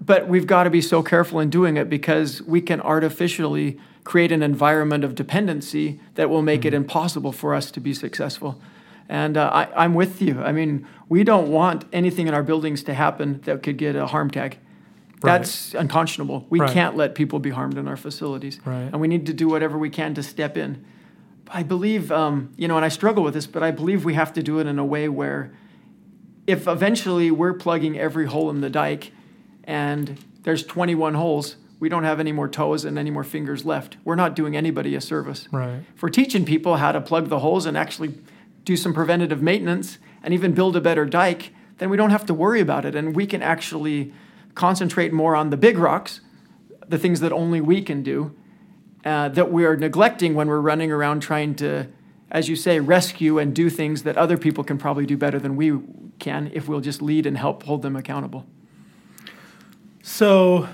but 0.07 0.27
we've 0.27 0.47
got 0.47 0.63
to 0.63 0.69
be 0.69 0.81
so 0.81 1.03
careful 1.03 1.39
in 1.39 1.49
doing 1.49 1.77
it 1.77 1.89
because 1.89 2.41
we 2.43 2.61
can 2.61 2.81
artificially 2.81 3.77
create 4.05 4.31
an 4.31 4.41
environment 4.41 5.03
of 5.03 5.13
dependency 5.13 5.99
that 6.15 6.29
will 6.29 6.41
make 6.41 6.61
mm-hmm. 6.61 6.69
it 6.69 6.73
impossible 6.73 7.33
for 7.33 7.53
us 7.53 7.69
to 7.69 7.79
be 7.81 7.93
successful. 7.93 8.59
And 9.09 9.37
uh, 9.37 9.49
I, 9.49 9.85
am 9.85 9.93
with 9.93 10.21
you. 10.21 10.41
I 10.41 10.51
mean, 10.51 10.87
we 11.07 11.23
don't 11.23 11.49
want 11.49 11.85
anything 11.93 12.27
in 12.27 12.33
our 12.33 12.43
buildings 12.43 12.83
to 12.83 12.93
happen 12.93 13.41
that 13.45 13.63
could 13.63 13.77
get 13.77 13.95
a 13.95 14.07
harm 14.07 14.29
tag. 14.29 14.57
Right. 15.21 15.37
That's 15.37 15.73
unconscionable. 15.73 16.45
We 16.49 16.59
right. 16.59 16.71
can't 16.71 16.95
let 16.95 17.15
people 17.15 17.39
be 17.39 17.49
harmed 17.49 17.77
in 17.77 17.87
our 17.87 17.97
facilities. 17.97 18.59
Right. 18.65 18.83
And 18.83 18.99
we 18.99 19.07
need 19.07 19.25
to 19.27 19.33
do 19.33 19.47
whatever 19.47 19.77
we 19.77 19.89
can 19.89 20.13
to 20.15 20.23
step 20.23 20.57
in. 20.57 20.85
I 21.49 21.63
believe, 21.63 22.11
um, 22.11 22.51
you 22.57 22.67
know, 22.67 22.75
and 22.75 22.85
I 22.85 22.89
struggle 22.89 23.23
with 23.23 23.33
this, 23.33 23.47
but 23.47 23.63
I 23.63 23.71
believe 23.71 24.05
we 24.05 24.13
have 24.15 24.33
to 24.33 24.43
do 24.43 24.59
it 24.59 24.67
in 24.67 24.77
a 24.77 24.85
way 24.85 25.07
where 25.07 25.53
if 26.45 26.67
eventually 26.67 27.31
we're 27.31 27.53
plugging 27.53 27.97
every 27.97 28.25
hole 28.25 28.49
in 28.49 28.61
the 28.61 28.69
dike 28.69 29.11
and 29.63 30.17
there's 30.43 30.63
21 30.65 31.13
holes, 31.13 31.55
we 31.79 31.89
don't 31.89 32.03
have 32.03 32.19
any 32.19 32.31
more 32.31 32.47
toes 32.47 32.85
and 32.85 32.97
any 32.97 33.11
more 33.11 33.23
fingers 33.23 33.65
left. 33.65 33.97
We're 34.03 34.15
not 34.15 34.35
doing 34.35 34.55
anybody 34.55 34.95
a 34.95 35.01
service. 35.01 35.47
Right. 35.51 35.81
If 35.95 36.01
we're 36.01 36.09
teaching 36.09 36.45
people 36.45 36.77
how 36.77 36.91
to 36.91 37.01
plug 37.01 37.29
the 37.29 37.39
holes 37.39 37.65
and 37.65 37.77
actually 37.77 38.13
do 38.67 38.75
some 38.75 38.93
preventative 38.93 39.41
maintenance 39.41 39.97
and 40.21 40.33
even 40.33 40.51
build 40.51 40.75
a 40.75 40.81
better 40.81 41.05
dike, 41.05 41.53
then 41.77 41.89
we 41.89 41.95
don't 41.95 42.09
have 42.09 42.25
to 42.25 42.33
worry 42.33 42.59
about 42.59 42.83
it. 42.83 42.95
And 42.95 43.15
we 43.15 43.25
can 43.25 43.41
actually 43.41 44.13
concentrate 44.55 45.13
more 45.13 45.37
on 45.37 45.51
the 45.51 45.57
big 45.57 45.77
rocks, 45.77 46.19
the 46.85 46.97
things 46.97 47.21
that 47.21 47.31
only 47.31 47.61
we 47.61 47.81
can 47.81 48.03
do, 48.03 48.35
uh, 49.05 49.29
that 49.29 49.53
we 49.53 49.63
are 49.63 49.77
neglecting 49.77 50.35
when 50.35 50.49
we're 50.49 50.59
running 50.59 50.91
around 50.91 51.21
trying 51.21 51.55
to, 51.55 51.87
as 52.29 52.49
you 52.49 52.57
say, 52.57 52.81
rescue 52.81 53.39
and 53.39 53.55
do 53.55 53.69
things 53.69 54.03
that 54.03 54.17
other 54.17 54.37
people 54.37 54.65
can 54.65 54.77
probably 54.77 55.05
do 55.05 55.15
better 55.15 55.39
than 55.39 55.55
we 55.55 55.79
can 56.19 56.51
if 56.53 56.67
we'll 56.67 56.81
just 56.81 57.01
lead 57.01 57.25
and 57.25 57.37
help 57.37 57.63
hold 57.63 57.83
them 57.83 57.95
accountable. 57.95 58.45
So, 60.01 60.67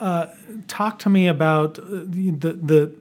uh, 0.00 0.26
talk 0.66 0.98
to 1.00 1.08
me 1.08 1.28
about 1.28 1.76
the, 1.76 2.58
the 2.60 2.92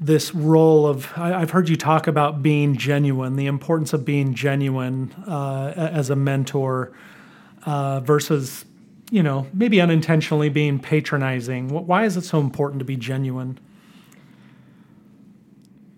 this 0.00 0.34
role 0.34 0.86
of 0.86 1.10
I, 1.16 1.40
have 1.40 1.50
heard 1.50 1.68
you 1.68 1.76
talk 1.76 2.06
about 2.06 2.42
being 2.42 2.76
genuine, 2.76 3.36
the 3.36 3.46
importance 3.46 3.92
of 3.92 4.04
being 4.04 4.34
genuine 4.34 5.12
uh, 5.26 5.72
as 5.76 6.10
a 6.10 6.16
mentor 6.16 6.92
uh, 7.64 8.00
versus 8.00 8.64
you 9.10 9.22
know 9.22 9.46
maybe 9.52 9.80
unintentionally 9.80 10.48
being 10.48 10.78
patronizing. 10.78 11.68
Why 11.68 12.04
is 12.04 12.16
it 12.16 12.24
so 12.24 12.40
important 12.40 12.78
to 12.78 12.84
be 12.84 12.96
genuine? 12.96 13.58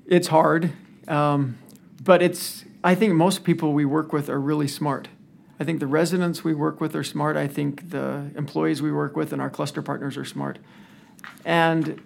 It's 0.07 0.29
hard, 0.29 0.73
um, 1.09 1.59
but 2.03 2.23
it's. 2.23 2.65
I 2.83 2.95
think 2.95 3.13
most 3.13 3.45
people 3.45 3.75
we 3.75 3.85
work 3.85 4.11
with 4.11 4.31
are 4.31 4.41
really 4.41 4.69
smart. 4.69 5.09
I 5.61 5.65
think 5.65 5.81
the 5.81 5.87
residents 5.87 6.43
we 6.43 6.55
work 6.55 6.81
with 6.81 6.97
are 6.97 7.05
smart. 7.05 7.37
I 7.37 7.47
think 7.47 7.91
the 7.91 8.31
employees 8.35 8.81
we 8.81 8.91
work 8.91 9.15
with 9.15 9.35
and 9.35 9.43
our 9.43 9.51
cluster 9.51 9.83
partners 9.83 10.17
are 10.17 10.25
smart. 10.25 10.59
And 11.45 12.01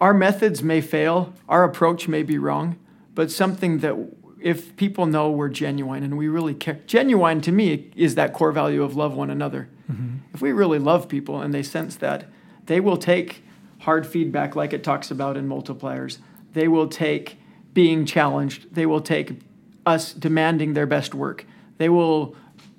our 0.00 0.14
methods 0.14 0.62
may 0.62 0.80
fail, 0.80 1.32
our 1.48 1.64
approach 1.64 2.08
may 2.08 2.22
be 2.22 2.38
wrong, 2.38 2.78
but 3.14 3.30
something 3.30 3.78
that 3.78 3.96
if 4.40 4.76
people 4.76 5.06
know 5.06 5.30
we're 5.30 5.48
genuine 5.48 6.02
and 6.02 6.16
we 6.18 6.28
really 6.28 6.54
care, 6.54 6.80
genuine 6.86 7.40
to 7.40 7.52
me 7.52 7.90
is 7.96 8.14
that 8.14 8.32
core 8.32 8.52
value 8.52 8.82
of 8.82 8.94
love 8.94 9.14
one 9.14 9.30
another. 9.30 9.68
Mm-hmm. 9.90 10.16
If 10.34 10.42
we 10.42 10.52
really 10.52 10.78
love 10.78 11.08
people 11.08 11.40
and 11.40 11.54
they 11.54 11.62
sense 11.62 11.96
that, 11.96 12.26
they 12.66 12.80
will 12.80 12.96
take 12.96 13.42
hard 13.80 14.06
feedback 14.06 14.54
like 14.54 14.72
it 14.72 14.84
talks 14.84 15.10
about 15.10 15.36
in 15.36 15.48
multipliers. 15.48 16.18
They 16.52 16.68
will 16.68 16.88
take 16.88 17.38
being 17.72 18.04
challenged. 18.04 18.74
They 18.74 18.86
will 18.86 19.00
take 19.00 19.40
us 19.84 20.12
demanding 20.12 20.74
their 20.74 20.86
best 20.86 21.14
work. 21.14 21.46
They 21.78 21.88
will 21.88 22.34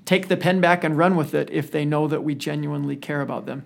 take 0.06 0.28
the 0.28 0.38
pen 0.38 0.62
back 0.62 0.84
and 0.84 0.98
run 0.98 1.16
with 1.16 1.34
it 1.34 1.50
if 1.52 1.72
they 1.72 1.86
know 1.86 2.08
that 2.08 2.24
we 2.24 2.36
genuinely 2.36 2.96
care 2.96 3.22
about 3.22 3.46
them. 3.46 3.66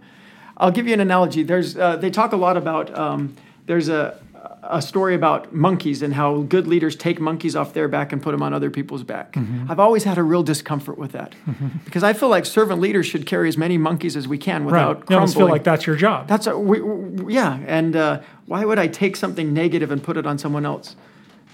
I'll 0.62 0.72
give 0.72 0.88
you 0.88 0.94
an 0.94 1.02
analogy. 1.02 1.44
There's 1.44 1.76
uh, 1.76 1.98
they 1.98 2.12
talk 2.12 2.32
a 2.32 2.38
lot 2.38 2.56
about 2.56 2.98
um, 2.98 3.36
there's 3.66 3.90
a 3.90 4.22
a 4.64 4.82
story 4.82 5.16
about 5.16 5.54
monkeys 5.54 6.02
and 6.02 6.14
how 6.14 6.42
good 6.42 6.68
leaders 6.68 6.96
take 6.96 7.20
monkeys 7.20 7.56
off 7.56 7.74
their 7.74 7.88
back 7.88 8.14
and 8.14 8.22
put 8.22 8.32
them 8.32 8.44
on 8.44 8.54
other 8.54 8.70
people's 8.70 9.04
back. 9.04 9.34
Mm-hmm. 9.34 9.72
I've 9.72 9.80
always 9.80 10.04
had 10.04 10.18
a 10.18 10.24
real 10.24 10.44
discomfort 10.44 10.98
with 10.98 11.12
that 11.14 11.36
mm-hmm. 11.48 11.70
because 11.84 12.04
I 12.04 12.14
feel 12.14 12.30
like 12.30 12.46
servant 12.46 12.80
leaders 12.80 13.08
should 13.08 13.26
carry 13.26 13.50
as 13.50 13.58
many 13.58 13.78
monkeys 13.78 14.16
as 14.16 14.28
we 14.28 14.38
can 14.38 14.66
without 14.66 15.00
right. 15.00 15.10
You 15.10 15.16
almost 15.16 15.36
feel 15.36 15.50
like 15.50 15.64
that's 15.64 15.88
your 15.88 15.96
job. 15.96 16.28
That's 16.28 16.48
a, 16.48 16.58
we, 16.58 16.80
we, 16.80 17.34
yeah, 17.34 17.60
and 17.66 17.96
uh, 17.96 18.22
why 18.46 18.64
would 18.64 18.78
I 18.78 18.88
take 18.88 19.16
something 19.16 19.52
negative 19.54 19.92
and 19.92 20.02
put 20.02 20.16
it 20.16 20.28
on 20.28 20.38
someone 20.38 20.66
else? 20.66 20.96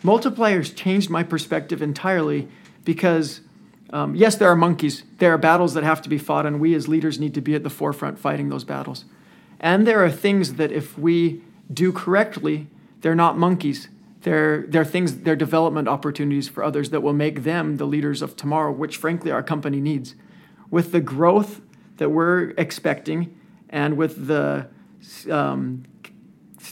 Multipliers 0.04 0.76
changed 0.76 1.10
my 1.10 1.24
perspective 1.24 1.82
entirely 1.82 2.50
because 2.84 3.42
um, 3.92 4.16
yes, 4.16 4.36
there 4.36 4.50
are 4.50 4.56
monkeys. 4.56 5.04
There 5.18 5.34
are 5.34 5.38
battles 5.38 5.74
that 5.74 5.84
have 5.84 6.02
to 6.02 6.10
be 6.10 6.18
fought, 6.18 6.46
and 6.46 6.60
we 6.60 6.74
as 6.74 6.88
leaders 6.88 7.20
need 7.20 7.34
to 7.36 7.42
be 7.42 7.56
at 7.56 7.64
the 7.64 7.70
forefront 7.70 8.20
fighting 8.20 8.50
those 8.50 8.64
battles. 8.64 9.06
And 9.60 9.88
there 9.88 10.04
are 10.04 10.12
things 10.12 10.56
that 10.56 10.72
if 10.72 10.98
we 10.98 11.42
do 11.74 11.92
correctly, 11.92 12.68
they're 13.02 13.16
not 13.16 13.38
monkeys. 13.38 13.90
They're, 14.22 14.64
they're 14.68 14.86
things, 14.86 15.20
they're 15.20 15.36
development 15.36 15.88
opportunities 15.88 16.50
for 16.50 16.64
others 16.64 16.90
that 16.90 17.02
will 17.02 17.14
make 17.14 17.44
them 17.44 17.78
the 17.78 17.86
leaders 17.86 18.22
of 18.22 18.36
tomorrow, 18.36 18.72
which 18.72 18.98
frankly 18.98 19.32
our 19.32 19.44
company 19.44 19.80
needs. 19.80 20.16
With 20.70 20.92
the 20.92 21.00
growth 21.00 21.62
that 21.98 22.10
we're 22.10 22.50
expecting 22.52 23.36
and 23.70 23.96
with 23.96 24.28
the 24.28 24.68
um, 25.30 25.86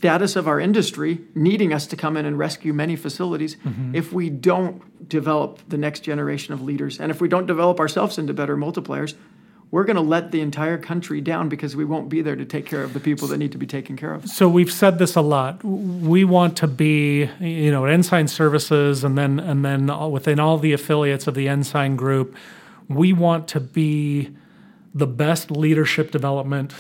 status 0.05 0.35
of 0.35 0.47
our 0.47 0.59
industry 0.59 1.19
needing 1.33 1.73
us 1.73 1.87
to 1.87 1.95
come 1.95 2.15
in 2.15 2.25
and 2.25 2.37
rescue 2.37 2.73
many 2.73 2.95
facilities 2.95 3.55
mm-hmm. 3.55 3.95
if 3.95 4.13
we 4.13 4.29
don't 4.29 5.09
develop 5.09 5.59
the 5.67 5.77
next 5.77 6.01
generation 6.01 6.53
of 6.53 6.61
leaders 6.61 6.99
and 6.99 7.09
if 7.11 7.19
we 7.19 7.27
don't 7.27 7.47
develop 7.47 7.79
ourselves 7.79 8.17
into 8.19 8.33
better 8.33 8.55
multipliers 8.55 9.15
we're 9.71 9.83
going 9.83 9.95
to 9.95 10.01
let 10.01 10.31
the 10.31 10.41
entire 10.41 10.77
country 10.77 11.21
down 11.21 11.49
because 11.49 11.75
we 11.75 11.83
won't 11.83 12.07
be 12.07 12.21
there 12.21 12.35
to 12.35 12.45
take 12.45 12.65
care 12.67 12.83
of 12.83 12.93
the 12.93 12.99
people 12.99 13.27
that 13.27 13.39
need 13.39 13.51
to 13.51 13.57
be 13.57 13.65
taken 13.65 13.97
care 13.97 14.13
of. 14.13 14.29
So 14.29 14.47
we've 14.47 14.71
said 14.71 14.99
this 14.99 15.15
a 15.15 15.21
lot. 15.21 15.63
We 15.63 16.23
want 16.23 16.55
to 16.57 16.67
be, 16.67 17.29
you 17.39 17.71
know, 17.71 17.85
at 17.85 17.91
Ensign 17.91 18.27
Services 18.27 19.03
and 19.03 19.17
then 19.17 19.39
and 19.39 19.65
then 19.65 19.87
within 20.11 20.39
all 20.39 20.59
the 20.59 20.71
affiliates 20.71 21.27
of 21.27 21.33
the 21.33 21.49
Ensign 21.49 21.95
Group, 21.95 22.35
we 22.87 23.11
want 23.11 23.47
to 23.49 23.59
be 23.59 24.29
the 24.93 25.07
best 25.07 25.51
leadership 25.51 26.11
development 26.11 26.73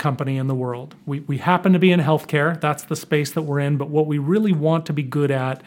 company 0.00 0.36
in 0.36 0.48
the 0.48 0.54
world. 0.54 0.96
We, 1.06 1.20
we 1.20 1.38
happen 1.38 1.72
to 1.72 1.78
be 1.78 1.92
in 1.92 2.00
healthcare, 2.00 2.60
that's 2.60 2.82
the 2.82 2.96
space 2.96 3.30
that 3.32 3.42
we're 3.42 3.60
in, 3.60 3.76
but 3.76 3.88
what 3.88 4.06
we 4.06 4.18
really 4.18 4.52
want 4.52 4.86
to 4.86 4.92
be 4.92 5.04
good 5.04 5.30
at 5.30 5.62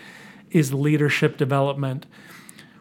is 0.52 0.74
leadership 0.74 1.38
development. 1.38 2.06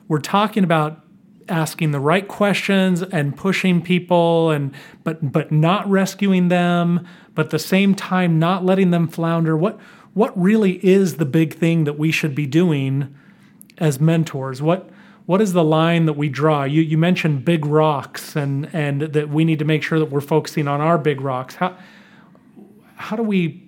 We're 0.08 0.18
talking 0.18 0.64
about 0.64 1.04
asking 1.48 1.90
the 1.90 2.00
right 2.00 2.26
questions 2.28 3.02
and 3.02 3.36
pushing 3.36 3.82
people 3.82 4.50
and 4.50 4.74
but 5.04 5.32
but 5.32 5.50
not 5.50 5.88
rescuing 5.90 6.48
them 6.48 7.06
but 7.34 7.46
at 7.46 7.50
the 7.50 7.58
same 7.58 7.94
time 7.96 8.38
not 8.38 8.64
letting 8.64 8.92
them 8.92 9.08
flounder 9.08 9.56
what 9.56 9.78
what 10.14 10.40
really 10.40 10.84
is 10.86 11.16
the 11.16 11.24
big 11.24 11.54
thing 11.54 11.82
that 11.82 11.98
we 11.98 12.12
should 12.12 12.34
be 12.34 12.46
doing 12.46 13.12
as 13.78 14.00
mentors 14.00 14.62
what 14.62 14.88
what 15.26 15.40
is 15.40 15.52
the 15.52 15.64
line 15.64 16.06
that 16.06 16.14
we 16.14 16.28
draw? 16.28 16.64
You, 16.64 16.82
you 16.82 16.98
mentioned 16.98 17.44
big 17.44 17.64
rocks 17.64 18.34
and, 18.34 18.68
and 18.74 19.02
that 19.02 19.28
we 19.28 19.44
need 19.44 19.58
to 19.60 19.64
make 19.64 19.82
sure 19.82 19.98
that 19.98 20.10
we're 20.10 20.20
focusing 20.20 20.66
on 20.66 20.80
our 20.80 20.98
big 20.98 21.20
rocks. 21.20 21.54
How, 21.54 21.76
how 22.96 23.16
do 23.16 23.22
we? 23.22 23.62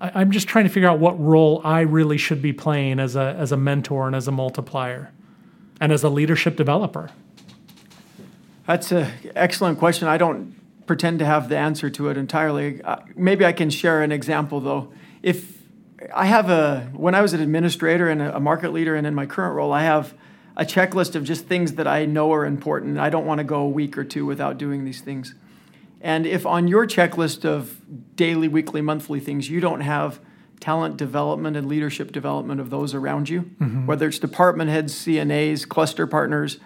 I, 0.00 0.12
I'm 0.14 0.30
just 0.30 0.48
trying 0.48 0.64
to 0.64 0.70
figure 0.70 0.88
out 0.88 0.98
what 0.98 1.18
role 1.20 1.60
I 1.64 1.80
really 1.80 2.18
should 2.18 2.40
be 2.40 2.52
playing 2.52 3.00
as 3.00 3.16
a, 3.16 3.34
as 3.38 3.52
a 3.52 3.56
mentor 3.56 4.06
and 4.06 4.14
as 4.14 4.28
a 4.28 4.32
multiplier 4.32 5.12
and 5.80 5.92
as 5.92 6.04
a 6.04 6.08
leadership 6.08 6.56
developer. 6.56 7.10
That's 8.66 8.90
an 8.92 9.12
excellent 9.34 9.78
question. 9.78 10.08
I 10.08 10.18
don't 10.18 10.54
pretend 10.86 11.18
to 11.18 11.24
have 11.24 11.48
the 11.48 11.56
answer 11.56 11.90
to 11.90 12.08
it 12.08 12.16
entirely. 12.16 12.80
Uh, 12.82 12.96
maybe 13.16 13.44
I 13.44 13.52
can 13.52 13.70
share 13.70 14.02
an 14.02 14.12
example 14.12 14.60
though. 14.60 14.92
If 15.22 15.62
I 16.14 16.26
have 16.26 16.50
a, 16.50 16.90
when 16.92 17.14
I 17.14 17.22
was 17.22 17.32
an 17.32 17.40
administrator 17.40 18.08
and 18.08 18.22
a 18.22 18.38
market 18.38 18.72
leader, 18.72 18.94
and 18.94 19.06
in 19.06 19.14
my 19.14 19.26
current 19.26 19.54
role, 19.54 19.72
I 19.72 19.82
have 19.82 20.14
a 20.56 20.64
checklist 20.64 21.14
of 21.14 21.24
just 21.24 21.46
things 21.46 21.74
that 21.74 21.86
I 21.86 22.06
know 22.06 22.32
are 22.32 22.46
important. 22.46 22.98
I 22.98 23.10
don't 23.10 23.26
want 23.26 23.38
to 23.38 23.44
go 23.44 23.60
a 23.60 23.68
week 23.68 23.98
or 23.98 24.04
two 24.04 24.24
without 24.24 24.58
doing 24.58 24.84
these 24.84 25.00
things. 25.00 25.34
And 26.00 26.26
if 26.26 26.46
on 26.46 26.68
your 26.68 26.86
checklist 26.86 27.44
of 27.44 27.80
daily, 28.16 28.48
weekly, 28.48 28.80
monthly 28.80 29.20
things, 29.20 29.50
you 29.50 29.60
don't 29.60 29.80
have 29.80 30.20
talent 30.60 30.96
development 30.96 31.56
and 31.56 31.68
leadership 31.68 32.12
development 32.12 32.60
of 32.60 32.70
those 32.70 32.94
around 32.94 33.28
you, 33.28 33.42
mm-hmm. 33.42 33.86
whether 33.86 34.08
it's 34.08 34.18
department 34.18 34.70
heads, 34.70 34.94
CNAs, 34.94 35.68
cluster 35.68 36.06
partners, 36.06 36.58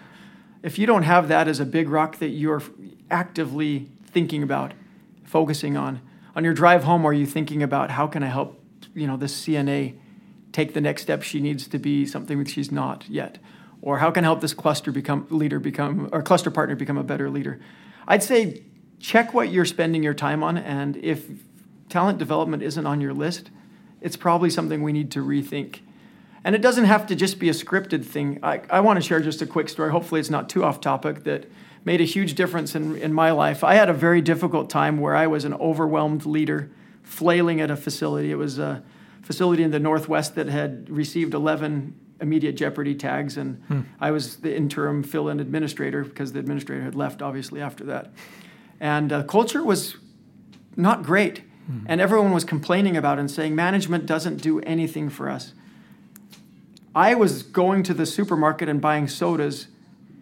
if 0.63 0.77
you 0.77 0.85
don't 0.85 1.03
have 1.03 1.27
that 1.27 1.47
as 1.47 1.59
a 1.59 1.65
big 1.65 1.89
rock 1.89 2.19
that 2.19 2.29
you're 2.29 2.61
actively 3.09 3.89
thinking 4.05 4.43
about, 4.43 4.73
focusing 5.23 5.75
on, 5.75 6.01
on 6.35 6.43
your 6.43 6.53
drive 6.53 6.83
home, 6.83 7.05
are 7.05 7.13
you 7.13 7.25
thinking 7.25 7.63
about 7.63 7.91
how 7.91 8.07
can 8.07 8.23
I 8.23 8.27
help, 8.27 8.61
you 8.93 9.07
know, 9.07 9.17
this 9.17 9.45
CNA 9.45 9.95
take 10.51 10.73
the 10.73 10.81
next 10.81 11.01
step 11.01 11.23
she 11.23 11.39
needs 11.39 11.67
to 11.67 11.79
be 11.79 12.05
something 12.05 12.39
that 12.39 12.49
she's 12.49 12.71
not 12.71 13.09
yet? 13.09 13.39
Or 13.81 13.99
how 13.99 14.11
can 14.11 14.23
I 14.23 14.27
help 14.27 14.41
this 14.41 14.53
cluster 14.53 14.91
become 14.91 15.27
leader 15.29 15.59
become 15.59 16.09
or 16.11 16.21
cluster 16.21 16.51
partner 16.51 16.75
become 16.75 16.97
a 16.97 17.03
better 17.03 17.29
leader? 17.29 17.59
I'd 18.07 18.23
say 18.23 18.63
check 18.99 19.33
what 19.33 19.51
you're 19.51 19.65
spending 19.65 20.03
your 20.03 20.13
time 20.13 20.43
on 20.43 20.57
and 20.57 20.97
if 20.97 21.27
talent 21.89 22.17
development 22.17 22.63
isn't 22.63 22.85
on 22.85 23.01
your 23.01 23.13
list 23.13 23.49
it's 24.01 24.15
probably 24.15 24.49
something 24.49 24.81
we 24.81 24.91
need 24.91 25.11
to 25.11 25.23
rethink. 25.23 25.79
And 26.43 26.55
it 26.55 26.61
doesn't 26.61 26.85
have 26.85 27.05
to 27.07 27.15
just 27.15 27.39
be 27.39 27.49
a 27.49 27.53
scripted 27.53 28.03
thing. 28.03 28.39
I, 28.41 28.61
I 28.69 28.79
want 28.79 28.97
to 28.97 29.07
share 29.07 29.19
just 29.19 29.43
a 29.43 29.45
quick 29.45 29.69
story. 29.69 29.91
Hopefully 29.91 30.19
it's 30.19 30.31
not 30.31 30.49
too 30.49 30.63
off 30.63 30.81
topic 30.81 31.23
that 31.23 31.49
made 31.85 32.01
a 32.01 32.05
huge 32.05 32.33
difference 32.33 32.73
in, 32.73 32.97
in 32.97 33.13
my 33.13 33.31
life. 33.31 33.63
I 33.63 33.75
had 33.75 33.89
a 33.89 33.93
very 33.93 34.21
difficult 34.21 34.69
time 34.69 34.99
where 34.99 35.15
i 35.15 35.27
was 35.27 35.45
an 35.45 35.53
overwhelmed 35.55 36.25
leader 36.25 36.71
flailing 37.03 37.61
at 37.61 37.69
a 37.69 37.75
facility. 37.75 38.31
It 38.31 38.35
was 38.35 38.57
a 38.57 38.83
facility 39.21 39.61
in 39.61 39.69
the 39.69 39.79
northwest 39.79 40.33
that 40.35 40.47
had 40.47 40.89
received 40.89 41.35
11 41.35 41.95
immediate 42.21 42.53
jeopardy 42.53 42.95
tags, 42.95 43.37
and 43.37 43.61
hmm. 43.67 43.81
I 43.99 44.11
was 44.11 44.37
the 44.37 44.55
interim 44.55 45.03
fill-in 45.03 45.39
administrator 45.39 46.03
because 46.03 46.33
the 46.33 46.39
administrator 46.39 46.83
had 46.83 46.95
left, 46.95 47.21
obviously 47.21 47.61
after 47.61 47.83
that. 47.85 48.11
And 48.79 49.11
uh, 49.11 49.23
culture 49.23 49.63
was 49.63 49.95
not 50.75 51.03
great. 51.03 51.43
Mm-hmm. 51.69 51.85
And 51.87 52.01
everyone 52.01 52.31
was 52.31 52.43
complaining 52.43 52.97
about 52.97 53.17
it 53.17 53.21
and 53.21 53.31
saying 53.31 53.55
management 53.55 54.05
doesn't 54.05 54.37
do 54.37 54.59
anything 54.61 55.09
for 55.09 55.29
us. 55.29 55.53
I 56.93 57.15
was 57.15 57.43
going 57.43 57.83
to 57.83 57.93
the 57.93 58.05
supermarket 58.05 58.67
and 58.67 58.81
buying 58.81 59.07
sodas, 59.07 59.67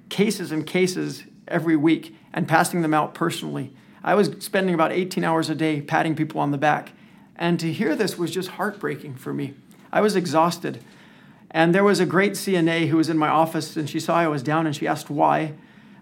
cases 0.09 0.51
and 0.51 0.65
cases 0.65 1.23
every 1.47 1.75
week, 1.75 2.15
and 2.33 2.47
passing 2.47 2.81
them 2.81 2.93
out 2.93 3.13
personally. 3.13 3.73
I 4.03 4.15
was 4.15 4.31
spending 4.39 4.75
about 4.75 4.91
18 4.91 5.23
hours 5.23 5.49
a 5.49 5.55
day 5.55 5.81
patting 5.81 6.15
people 6.15 6.39
on 6.39 6.51
the 6.51 6.57
back. 6.57 6.91
And 7.35 7.59
to 7.59 7.71
hear 7.71 7.95
this 7.95 8.17
was 8.17 8.31
just 8.31 8.49
heartbreaking 8.49 9.15
for 9.15 9.33
me. 9.33 9.55
I 9.91 10.01
was 10.01 10.15
exhausted. 10.15 10.83
And 11.51 11.73
there 11.73 11.83
was 11.83 11.99
a 11.99 12.05
great 12.05 12.33
CNA 12.33 12.89
who 12.89 12.97
was 12.97 13.09
in 13.09 13.17
my 13.17 13.27
office, 13.27 13.75
and 13.75 13.89
she 13.89 13.99
saw 13.99 14.15
I 14.15 14.27
was 14.27 14.43
down 14.43 14.67
and 14.67 14.75
she 14.75 14.87
asked 14.87 15.09
why. 15.09 15.53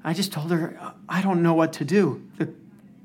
I 0.04 0.14
just 0.14 0.32
told 0.32 0.52
her, 0.52 0.78
I 1.08 1.22
don't 1.22 1.42
know 1.42 1.54
what 1.54 1.74
to 1.74 1.86
do. 1.86 2.22
The, 2.38 2.50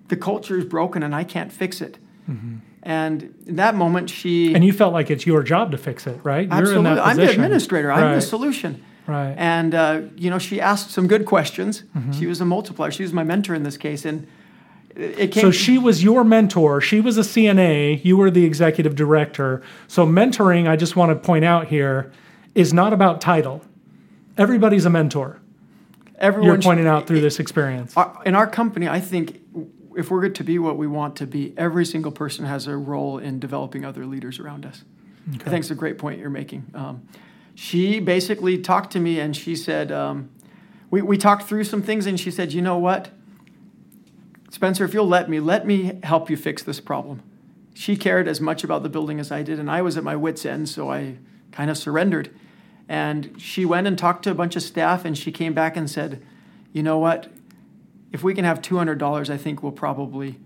the 0.08 0.16
culture 0.16 0.58
is 0.58 0.64
broken 0.64 1.02
and 1.02 1.14
I 1.14 1.24
can't 1.24 1.52
fix 1.52 1.80
it. 1.80 1.98
Mm-hmm. 2.28 2.56
And 2.82 3.34
in 3.46 3.56
that 3.56 3.74
moment, 3.74 4.10
she. 4.10 4.54
And 4.54 4.64
you 4.64 4.72
felt 4.72 4.92
like 4.92 5.10
it's 5.10 5.26
your 5.26 5.42
job 5.42 5.70
to 5.70 5.78
fix 5.78 6.06
it, 6.06 6.20
right? 6.24 6.48
Absolutely. 6.50 6.90
I'm 6.90 7.16
the 7.16 7.30
administrator, 7.30 7.92
I'm 7.92 8.14
the 8.14 8.20
solution. 8.20 8.84
Right. 9.06 9.34
And, 9.36 9.74
uh, 9.74 10.02
you 10.16 10.30
know, 10.30 10.38
she 10.38 10.60
asked 10.60 10.90
some 10.90 11.08
good 11.08 11.26
questions. 11.26 11.82
Mm-hmm. 11.96 12.12
She 12.12 12.26
was 12.26 12.40
a 12.40 12.44
multiplier. 12.44 12.90
She 12.90 13.02
was 13.02 13.12
my 13.12 13.24
mentor 13.24 13.54
in 13.54 13.64
this 13.64 13.76
case. 13.76 14.04
And 14.04 14.28
it 14.94 15.32
came. 15.32 15.42
So 15.42 15.50
she 15.50 15.78
was 15.78 16.04
your 16.04 16.22
mentor. 16.22 16.80
She 16.80 17.00
was 17.00 17.18
a 17.18 17.22
CNA. 17.22 18.04
You 18.04 18.16
were 18.16 18.30
the 18.30 18.44
executive 18.44 18.94
director. 18.94 19.62
So 19.88 20.06
mentoring, 20.06 20.68
I 20.68 20.76
just 20.76 20.94
want 20.94 21.10
to 21.10 21.16
point 21.16 21.44
out 21.44 21.66
here, 21.66 22.12
is 22.54 22.72
not 22.72 22.92
about 22.92 23.20
title. 23.20 23.62
Everybody's 24.36 24.84
a 24.84 24.90
mentor. 24.90 25.40
Everyone 26.18 26.46
You're 26.46 26.62
pointing 26.62 26.86
out 26.86 27.06
through 27.06 27.20
this 27.20 27.40
experience. 27.40 27.94
In 28.24 28.34
our 28.34 28.46
company, 28.46 28.88
I 28.88 29.00
think 29.00 29.40
if 29.96 30.10
we're 30.10 30.20
good 30.20 30.34
to 30.36 30.44
be 30.44 30.58
what 30.58 30.76
we 30.76 30.86
want 30.86 31.16
to 31.16 31.26
be, 31.26 31.52
every 31.56 31.84
single 31.84 32.12
person 32.12 32.44
has 32.44 32.66
a 32.66 32.76
role 32.76 33.18
in 33.18 33.40
developing 33.40 33.84
other 33.84 34.06
leaders 34.06 34.38
around 34.38 34.64
us. 34.64 34.84
Okay. 35.34 35.44
I 35.46 35.50
think 35.50 35.62
it's 35.62 35.70
a 35.70 35.74
great 35.74 35.98
point 35.98 36.18
you're 36.18 36.30
making. 36.30 36.66
Um, 36.74 37.06
she 37.54 38.00
basically 38.00 38.58
talked 38.58 38.92
to 38.92 39.00
me 39.00 39.20
and 39.20 39.36
she 39.36 39.54
said, 39.56 39.92
um, 39.92 40.30
we, 40.90 41.02
we 41.02 41.18
talked 41.18 41.48
through 41.48 41.64
some 41.64 41.82
things 41.82 42.06
and 42.06 42.18
she 42.18 42.30
said, 42.30 42.52
you 42.52 42.62
know 42.62 42.78
what? 42.78 43.10
Spencer, 44.50 44.84
if 44.84 44.94
you'll 44.94 45.08
let 45.08 45.28
me, 45.28 45.40
let 45.40 45.66
me 45.66 45.98
help 46.02 46.30
you 46.30 46.36
fix 46.36 46.62
this 46.62 46.80
problem. 46.80 47.22
She 47.74 47.96
cared 47.96 48.28
as 48.28 48.40
much 48.40 48.62
about 48.62 48.82
the 48.82 48.88
building 48.88 49.18
as 49.18 49.32
I 49.32 49.42
did, 49.42 49.58
and 49.58 49.70
I 49.70 49.80
was 49.80 49.96
at 49.96 50.04
my 50.04 50.14
wits' 50.14 50.44
end, 50.44 50.68
so 50.68 50.90
I 50.90 51.16
kind 51.52 51.70
of 51.70 51.78
surrendered. 51.78 52.34
And 52.88 53.40
she 53.40 53.64
went 53.64 53.86
and 53.86 53.96
talked 53.96 54.24
to 54.24 54.30
a 54.30 54.34
bunch 54.34 54.56
of 54.56 54.62
staff, 54.62 55.04
and 55.04 55.16
she 55.16 55.30
came 55.30 55.54
back 55.54 55.76
and 55.76 55.88
said, 55.88 56.22
You 56.72 56.82
know 56.82 56.98
what? 56.98 57.30
If 58.10 58.22
we 58.22 58.34
can 58.34 58.44
have 58.44 58.60
$200, 58.60 59.30
I 59.30 59.36
think 59.36 59.62
we'll 59.62 59.72
probably, 59.72 60.38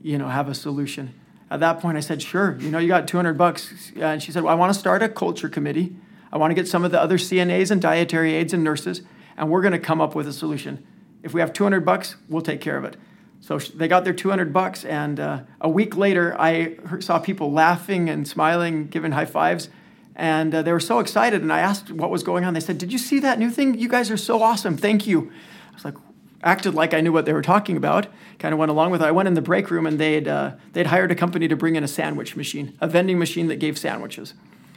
you 0.00 0.18
know, 0.18 0.28
have 0.28 0.48
a 0.48 0.54
solution. 0.54 1.14
At 1.50 1.60
that 1.60 1.80
point, 1.80 1.98
I 1.98 2.00
said, 2.00 2.22
Sure, 2.22 2.56
you 2.58 2.70
know, 2.70 2.78
you 2.78 2.88
got 2.88 3.06
200 3.06 3.36
bucks. 3.36 3.92
And 3.96 4.22
she 4.22 4.32
said, 4.32 4.42
well, 4.42 4.52
I 4.52 4.56
want 4.56 4.72
to 4.72 4.78
start 4.78 5.02
a 5.02 5.08
culture 5.08 5.48
committee. 5.48 5.94
I 6.32 6.38
want 6.38 6.50
to 6.50 6.54
get 6.54 6.66
some 6.66 6.82
of 6.82 6.90
the 6.90 7.00
other 7.00 7.18
CNAs 7.18 7.70
and 7.70 7.80
dietary 7.80 8.34
aides 8.34 8.54
and 8.54 8.64
nurses, 8.64 9.02
and 9.36 9.50
we're 9.50 9.60
going 9.60 9.72
to 9.72 9.78
come 9.78 10.00
up 10.00 10.14
with 10.14 10.26
a 10.26 10.32
solution. 10.32 10.84
If 11.22 11.34
we 11.34 11.40
have 11.42 11.52
200 11.52 11.84
bucks, 11.84 12.16
we'll 12.28 12.42
take 12.42 12.60
care 12.60 12.78
of 12.78 12.84
it. 12.84 12.96
So 13.40 13.58
they 13.58 13.86
got 13.86 14.04
their 14.04 14.14
200 14.14 14.52
bucks, 14.52 14.84
and 14.84 15.20
uh, 15.20 15.40
a 15.60 15.68
week 15.68 15.96
later, 15.96 16.34
I 16.40 16.76
saw 17.00 17.18
people 17.18 17.52
laughing 17.52 18.08
and 18.08 18.26
smiling, 18.26 18.86
giving 18.86 19.12
high 19.12 19.26
fives, 19.26 19.68
and 20.14 20.54
uh, 20.54 20.62
they 20.62 20.72
were 20.72 20.80
so 20.80 20.98
excited. 20.98 21.42
And 21.42 21.52
I 21.52 21.60
asked 21.60 21.90
what 21.90 22.10
was 22.10 22.22
going 22.22 22.44
on. 22.44 22.54
They 22.54 22.60
said, 22.60 22.78
"Did 22.78 22.92
you 22.92 22.98
see 22.98 23.18
that 23.20 23.38
new 23.38 23.50
thing? 23.50 23.78
You 23.78 23.88
guys 23.88 24.10
are 24.10 24.16
so 24.16 24.42
awesome! 24.42 24.76
Thank 24.76 25.06
you." 25.06 25.32
I 25.70 25.74
was 25.74 25.84
like, 25.84 25.94
acted 26.42 26.74
like 26.74 26.92
I 26.92 27.00
knew 27.00 27.12
what 27.12 27.24
they 27.24 27.32
were 27.32 27.42
talking 27.42 27.76
about. 27.76 28.06
Kind 28.38 28.52
of 28.52 28.58
went 28.58 28.70
along 28.70 28.90
with 28.90 29.02
it. 29.02 29.06
I 29.06 29.12
went 29.12 29.28
in 29.28 29.34
the 29.34 29.42
break 29.42 29.70
room, 29.70 29.86
and 29.86 29.98
they'd 29.98 30.28
uh, 30.28 30.52
they'd 30.72 30.86
hired 30.86 31.10
a 31.10 31.14
company 31.14 31.48
to 31.48 31.56
bring 31.56 31.76
in 31.76 31.84
a 31.84 31.88
sandwich 31.88 32.36
machine, 32.36 32.76
a 32.80 32.88
vending 32.88 33.18
machine 33.18 33.48
that 33.48 33.56
gave 33.56 33.78
sandwiches, 33.78 34.34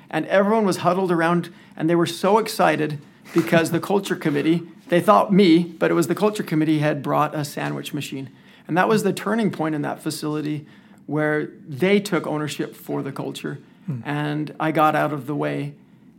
and 0.09 0.25
everyone 0.27 0.65
was 0.65 0.77
huddled 0.77 1.11
around, 1.11 1.49
and 1.75 1.89
they 1.89 1.95
were 1.95 2.05
so 2.05 2.37
excited 2.37 2.99
because 3.33 3.71
the 3.71 3.79
culture 3.79 4.15
committee. 4.15 4.63
They 4.87 5.01
thought 5.01 5.33
me, 5.33 5.63
but 5.63 5.89
it 5.89 5.95
was 5.95 6.07
the 6.07 6.15
culture 6.15 6.43
committee 6.43 6.79
had 6.79 7.01
brought 7.01 7.33
a 7.33 7.43
sandwich 7.43 7.91
machine. 7.91 8.29
And 8.67 8.77
that 8.77 8.87
was 8.87 9.03
the 9.03 9.13
turning 9.13 9.51
point 9.51 9.75
in 9.75 9.81
that 9.81 9.99
facility 9.99 10.65
where 11.05 11.47
they 11.67 11.99
took 11.99 12.25
ownership 12.25 12.75
for 12.75 13.01
the 13.01 13.11
culture. 13.11 13.59
Hmm. 13.85 14.01
And 14.03 14.55
I 14.59 14.71
got 14.71 14.95
out 14.95 15.13
of 15.13 15.27
the 15.27 15.35
way 15.35 15.73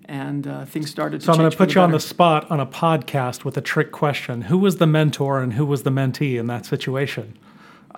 and 0.09 0.47
uh, 0.47 0.64
things 0.64 0.91
started 0.91 1.21
to 1.21 1.27
change. 1.27 1.27
so 1.27 1.33
I'm 1.33 1.39
going 1.39 1.51
to 1.51 1.57
put 1.57 1.75
you 1.75 1.81
on 1.81 1.91
the 1.91 2.01
spot 2.01 2.51
on 2.51 2.61
a 2.61 2.67
podcast 2.67 3.45
with 3.45 3.57
a 3.57 3.61
trick 3.61 3.91
question. 3.93 4.43
Who 4.43 4.59
was 4.59 4.77
the 4.77 4.87
mentor 4.87 5.43
and 5.43 5.55
who 5.55 5.67
was 5.67 5.83
the 5.83 5.91
mentee 5.91 6.39
in 6.39 6.47
that 6.47 6.64
situation? 6.64 7.37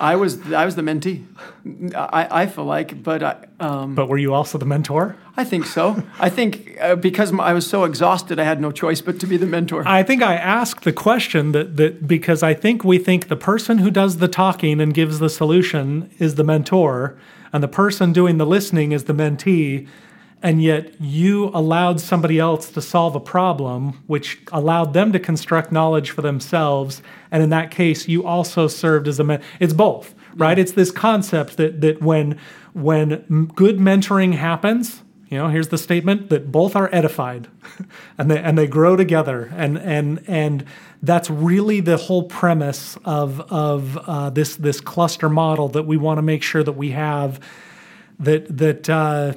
I 0.01 0.15
was 0.15 0.53
I 0.53 0.65
was 0.65 0.77
the 0.77 0.83
mentee. 0.83 1.27
I, 1.95 2.43
I 2.43 2.47
feel 2.47 2.65
like, 2.65 3.03
but 3.03 3.23
I, 3.23 3.47
um, 3.59 3.97
but 3.97 4.09
were 4.09 4.17
you 4.17 4.33
also 4.33 4.57
the 4.57 4.65
mentor? 4.65 5.17
I 5.37 5.43
think 5.43 5.67
so. 5.67 6.01
I 6.21 6.31
think 6.31 6.77
uh, 6.81 6.95
because 6.95 7.37
I 7.37 7.53
was 7.53 7.67
so 7.67 7.83
exhausted, 7.83 8.39
I 8.39 8.45
had 8.45 8.61
no 8.61 8.71
choice 8.71 9.01
but 9.01 9.19
to 9.21 9.27
be 9.27 9.37
the 9.37 9.47
mentor. 9.47 9.83
I 9.87 10.05
think 10.05 10.23
I 10.23 10.37
asked 10.37 10.85
the 10.85 10.93
question 10.93 11.51
that 11.51 11.77
that 11.79 12.07
because 12.07 12.45
I 12.45 12.55
think 12.55 12.85
we 12.85 12.99
think 12.99 13.27
the 13.27 13.37
person 13.37 13.79
who 13.79 13.91
does 13.91 14.19
the 14.19 14.29
talking 14.29 14.81
and 14.81 14.95
gives 14.95 15.19
the 15.19 15.29
solution 15.29 16.11
is 16.21 16.37
the 16.37 16.45
mentor, 16.45 17.19
and 17.53 17.63
the 17.63 17.69
person 17.69 18.13
doing 18.13 18.39
the 18.39 18.47
listening 18.47 18.93
is 18.93 19.05
the 19.05 19.13
mentee 19.13 19.89
and 20.43 20.63
yet 20.63 20.95
you 21.01 21.47
allowed 21.47 22.01
somebody 22.01 22.39
else 22.39 22.71
to 22.71 22.81
solve 22.81 23.15
a 23.15 23.21
problem 23.21 24.03
which 24.07 24.41
allowed 24.53 24.93
them 24.93 25.13
to 25.13 25.19
construct 25.19 25.73
knowledge 25.73 26.11
for 26.11 26.23
themselves 26.23 27.03
and 27.31 27.43
in 27.43 27.51
that 27.51 27.71
case 27.71 28.09
you 28.09 28.25
also 28.25 28.69
served 28.69 29.09
as 29.09 29.19
a 29.19 29.25
men- 29.25 29.43
it's 29.61 29.73
both 29.73 30.15
right 30.35 30.59
yeah. 30.59 30.63
it's 30.63 30.73
this 30.73 30.91
concept 30.91 31.57
that 31.57 31.81
that 31.81 32.01
when 32.01 32.39
when 32.73 33.47
good 33.55 33.79
mentoring 33.79 34.35
happens 34.35 35.03
you 35.29 35.37
know 35.37 35.49
here's 35.49 35.69
the 35.69 35.79
statement 35.79 36.31
that 36.31 36.51
both 36.53 36.77
are 36.77 36.89
edified 36.93 37.49
and 38.19 38.31
they 38.31 38.39
and 38.39 38.57
they 38.57 38.67
grow 38.67 38.97
together 38.97 39.53
and 39.57 39.79
and 39.79 40.23
and 40.27 40.65
that's 41.03 41.31
really 41.31 41.81
the 41.81 41.97
whole 41.97 42.25
premise 42.25 42.97
of 43.05 43.41
of 43.53 43.97
uh, 43.99 44.31
this 44.31 44.57
this 44.57 44.81
cluster 44.81 45.29
model 45.29 45.69
that 45.69 45.85
we 45.85 45.97
want 45.97 46.19
to 46.19 46.23
make 46.23 46.43
sure 46.43 46.63
that 46.63 46.73
we 46.73 46.91
have 46.91 47.41
that 48.19 48.57
that 48.57 48.91
uh, 48.91 49.33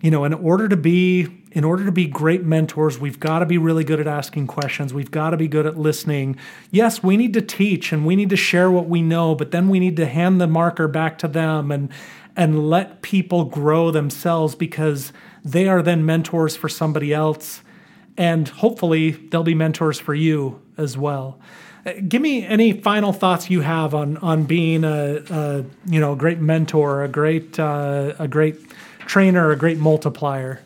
you 0.00 0.10
know, 0.10 0.24
in 0.24 0.34
order 0.34 0.68
to 0.68 0.76
be 0.76 1.26
in 1.52 1.64
order 1.64 1.84
to 1.86 1.92
be 1.92 2.06
great 2.06 2.44
mentors, 2.44 2.98
we've 2.98 3.18
got 3.18 3.38
to 3.38 3.46
be 3.46 3.56
really 3.56 3.82
good 3.82 3.98
at 3.98 4.06
asking 4.06 4.46
questions. 4.46 4.92
We've 4.92 5.10
got 5.10 5.30
to 5.30 5.38
be 5.38 5.48
good 5.48 5.64
at 5.64 5.78
listening. 5.78 6.36
Yes, 6.70 7.02
we 7.02 7.16
need 7.16 7.32
to 7.32 7.40
teach 7.40 7.92
and 7.92 8.04
we 8.04 8.14
need 8.14 8.28
to 8.30 8.36
share 8.36 8.70
what 8.70 8.88
we 8.88 9.00
know, 9.00 9.34
but 9.34 9.52
then 9.52 9.68
we 9.68 9.80
need 9.80 9.96
to 9.96 10.06
hand 10.06 10.40
the 10.40 10.46
marker 10.46 10.86
back 10.86 11.18
to 11.18 11.28
them 11.28 11.70
and 11.70 11.90
and 12.38 12.68
let 12.68 13.00
people 13.00 13.46
grow 13.46 13.90
themselves 13.90 14.54
because 14.54 15.12
they 15.42 15.66
are 15.66 15.80
then 15.80 16.04
mentors 16.04 16.54
for 16.54 16.68
somebody 16.68 17.12
else 17.14 17.62
and 18.16 18.48
hopefully 18.48 19.10
they'll 19.10 19.42
be 19.42 19.54
mentors 19.54 19.98
for 19.98 20.14
you 20.14 20.60
as 20.76 20.96
well. 20.96 21.38
Uh, 21.84 21.92
give 22.08 22.20
me 22.20 22.44
any 22.44 22.72
final 22.72 23.12
thoughts 23.12 23.48
you 23.48 23.60
have 23.60 23.94
on 23.94 24.16
on 24.18 24.44
being 24.44 24.84
a, 24.84 25.22
a 25.30 25.64
you 25.86 26.00
know 26.00 26.12
a 26.12 26.16
great 26.16 26.40
mentor, 26.40 27.04
a 27.04 27.08
great 27.08 27.58
uh, 27.58 28.14
a 28.18 28.26
great 28.26 28.56
trainer, 29.06 29.50
a 29.50 29.56
great 29.56 29.78
multiplier? 29.78 30.60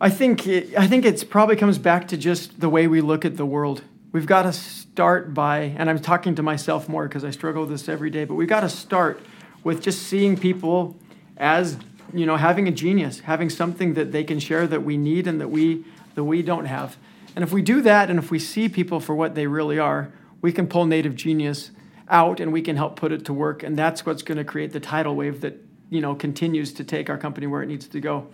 I 0.00 0.10
think 0.10 0.46
it, 0.46 0.76
I 0.76 0.86
think 0.86 1.04
it's 1.04 1.24
probably 1.24 1.56
comes 1.56 1.78
back 1.78 2.08
to 2.08 2.16
just 2.16 2.60
the 2.60 2.68
way 2.68 2.86
we 2.86 3.00
look 3.00 3.24
at 3.24 3.36
the 3.36 3.46
world. 3.46 3.82
We've 4.12 4.26
got 4.26 4.42
to 4.42 4.52
start 4.52 5.34
by, 5.34 5.74
and 5.76 5.88
I'm 5.88 5.98
talking 5.98 6.34
to 6.36 6.42
myself 6.42 6.88
more 6.88 7.08
because 7.08 7.24
I 7.24 7.30
struggle 7.30 7.62
with 7.62 7.70
this 7.70 7.88
every 7.88 8.10
day, 8.10 8.24
but 8.24 8.34
we've 8.34 8.48
got 8.48 8.60
to 8.60 8.68
start 8.68 9.20
with 9.62 9.82
just 9.82 10.02
seeing 10.02 10.36
people 10.36 10.96
as 11.36 11.78
you 12.12 12.26
know 12.26 12.36
having 12.36 12.68
a 12.68 12.72
genius, 12.72 13.20
having 13.20 13.48
something 13.48 13.94
that 13.94 14.12
they 14.12 14.24
can 14.24 14.40
share 14.40 14.66
that 14.66 14.82
we 14.82 14.96
need 14.96 15.26
and 15.26 15.40
that 15.40 15.48
we 15.48 15.84
that 16.14 16.24
we 16.24 16.42
don't 16.42 16.66
have. 16.66 16.96
And 17.34 17.42
if 17.42 17.52
we 17.52 17.62
do 17.62 17.82
that, 17.82 18.10
and 18.10 18.18
if 18.18 18.30
we 18.30 18.38
see 18.38 18.68
people 18.68 19.00
for 19.00 19.14
what 19.14 19.34
they 19.34 19.46
really 19.46 19.78
are, 19.78 20.12
we 20.40 20.52
can 20.52 20.66
pull 20.66 20.86
native 20.86 21.16
genius 21.16 21.70
out 22.08 22.38
and 22.38 22.52
we 22.52 22.62
can 22.62 22.76
help 22.76 22.96
put 22.96 23.12
it 23.12 23.24
to 23.24 23.32
work. 23.32 23.62
And 23.62 23.76
that's 23.76 24.04
what's 24.04 24.22
going 24.22 24.38
to 24.38 24.44
create 24.44 24.72
the 24.72 24.80
tidal 24.80 25.16
wave 25.16 25.40
that 25.40 25.60
you 25.90 26.00
know 26.00 26.14
continues 26.14 26.72
to 26.74 26.84
take 26.84 27.08
our 27.08 27.18
company 27.18 27.46
where 27.46 27.62
it 27.62 27.66
needs 27.66 27.88
to 27.88 28.00
go. 28.00 28.28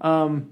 Um, 0.00 0.50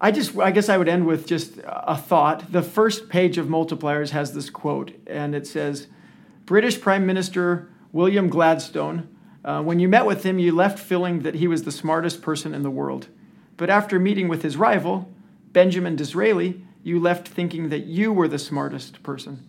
I 0.00 0.10
just 0.10 0.36
I 0.38 0.50
guess 0.50 0.68
I 0.68 0.76
would 0.76 0.88
end 0.88 1.06
with 1.06 1.26
just 1.26 1.58
a 1.64 1.96
thought. 1.96 2.52
The 2.52 2.62
first 2.62 3.08
page 3.08 3.38
of 3.38 3.46
Multipliers 3.46 4.10
has 4.10 4.34
this 4.34 4.50
quote, 4.50 4.92
and 5.06 5.34
it 5.34 5.46
says, 5.46 5.86
"British 6.44 6.80
Prime 6.80 7.06
Minister 7.06 7.70
William 7.92 8.28
Gladstone." 8.28 9.08
Uh, 9.44 9.62
when 9.62 9.78
you 9.78 9.88
met 9.88 10.04
with 10.04 10.24
him, 10.24 10.40
you 10.40 10.52
left 10.52 10.78
feeling 10.78 11.20
that 11.20 11.36
he 11.36 11.46
was 11.46 11.62
the 11.62 11.70
smartest 11.72 12.20
person 12.20 12.52
in 12.52 12.62
the 12.62 12.70
world. 12.70 13.06
But 13.56 13.70
after 13.70 13.98
meeting 14.00 14.26
with 14.26 14.42
his 14.42 14.56
rival, 14.56 15.08
Benjamin 15.56 15.96
Disraeli, 15.96 16.60
you 16.82 17.00
left 17.00 17.26
thinking 17.26 17.70
that 17.70 17.86
you 17.86 18.12
were 18.12 18.28
the 18.28 18.38
smartest 18.38 19.02
person. 19.02 19.42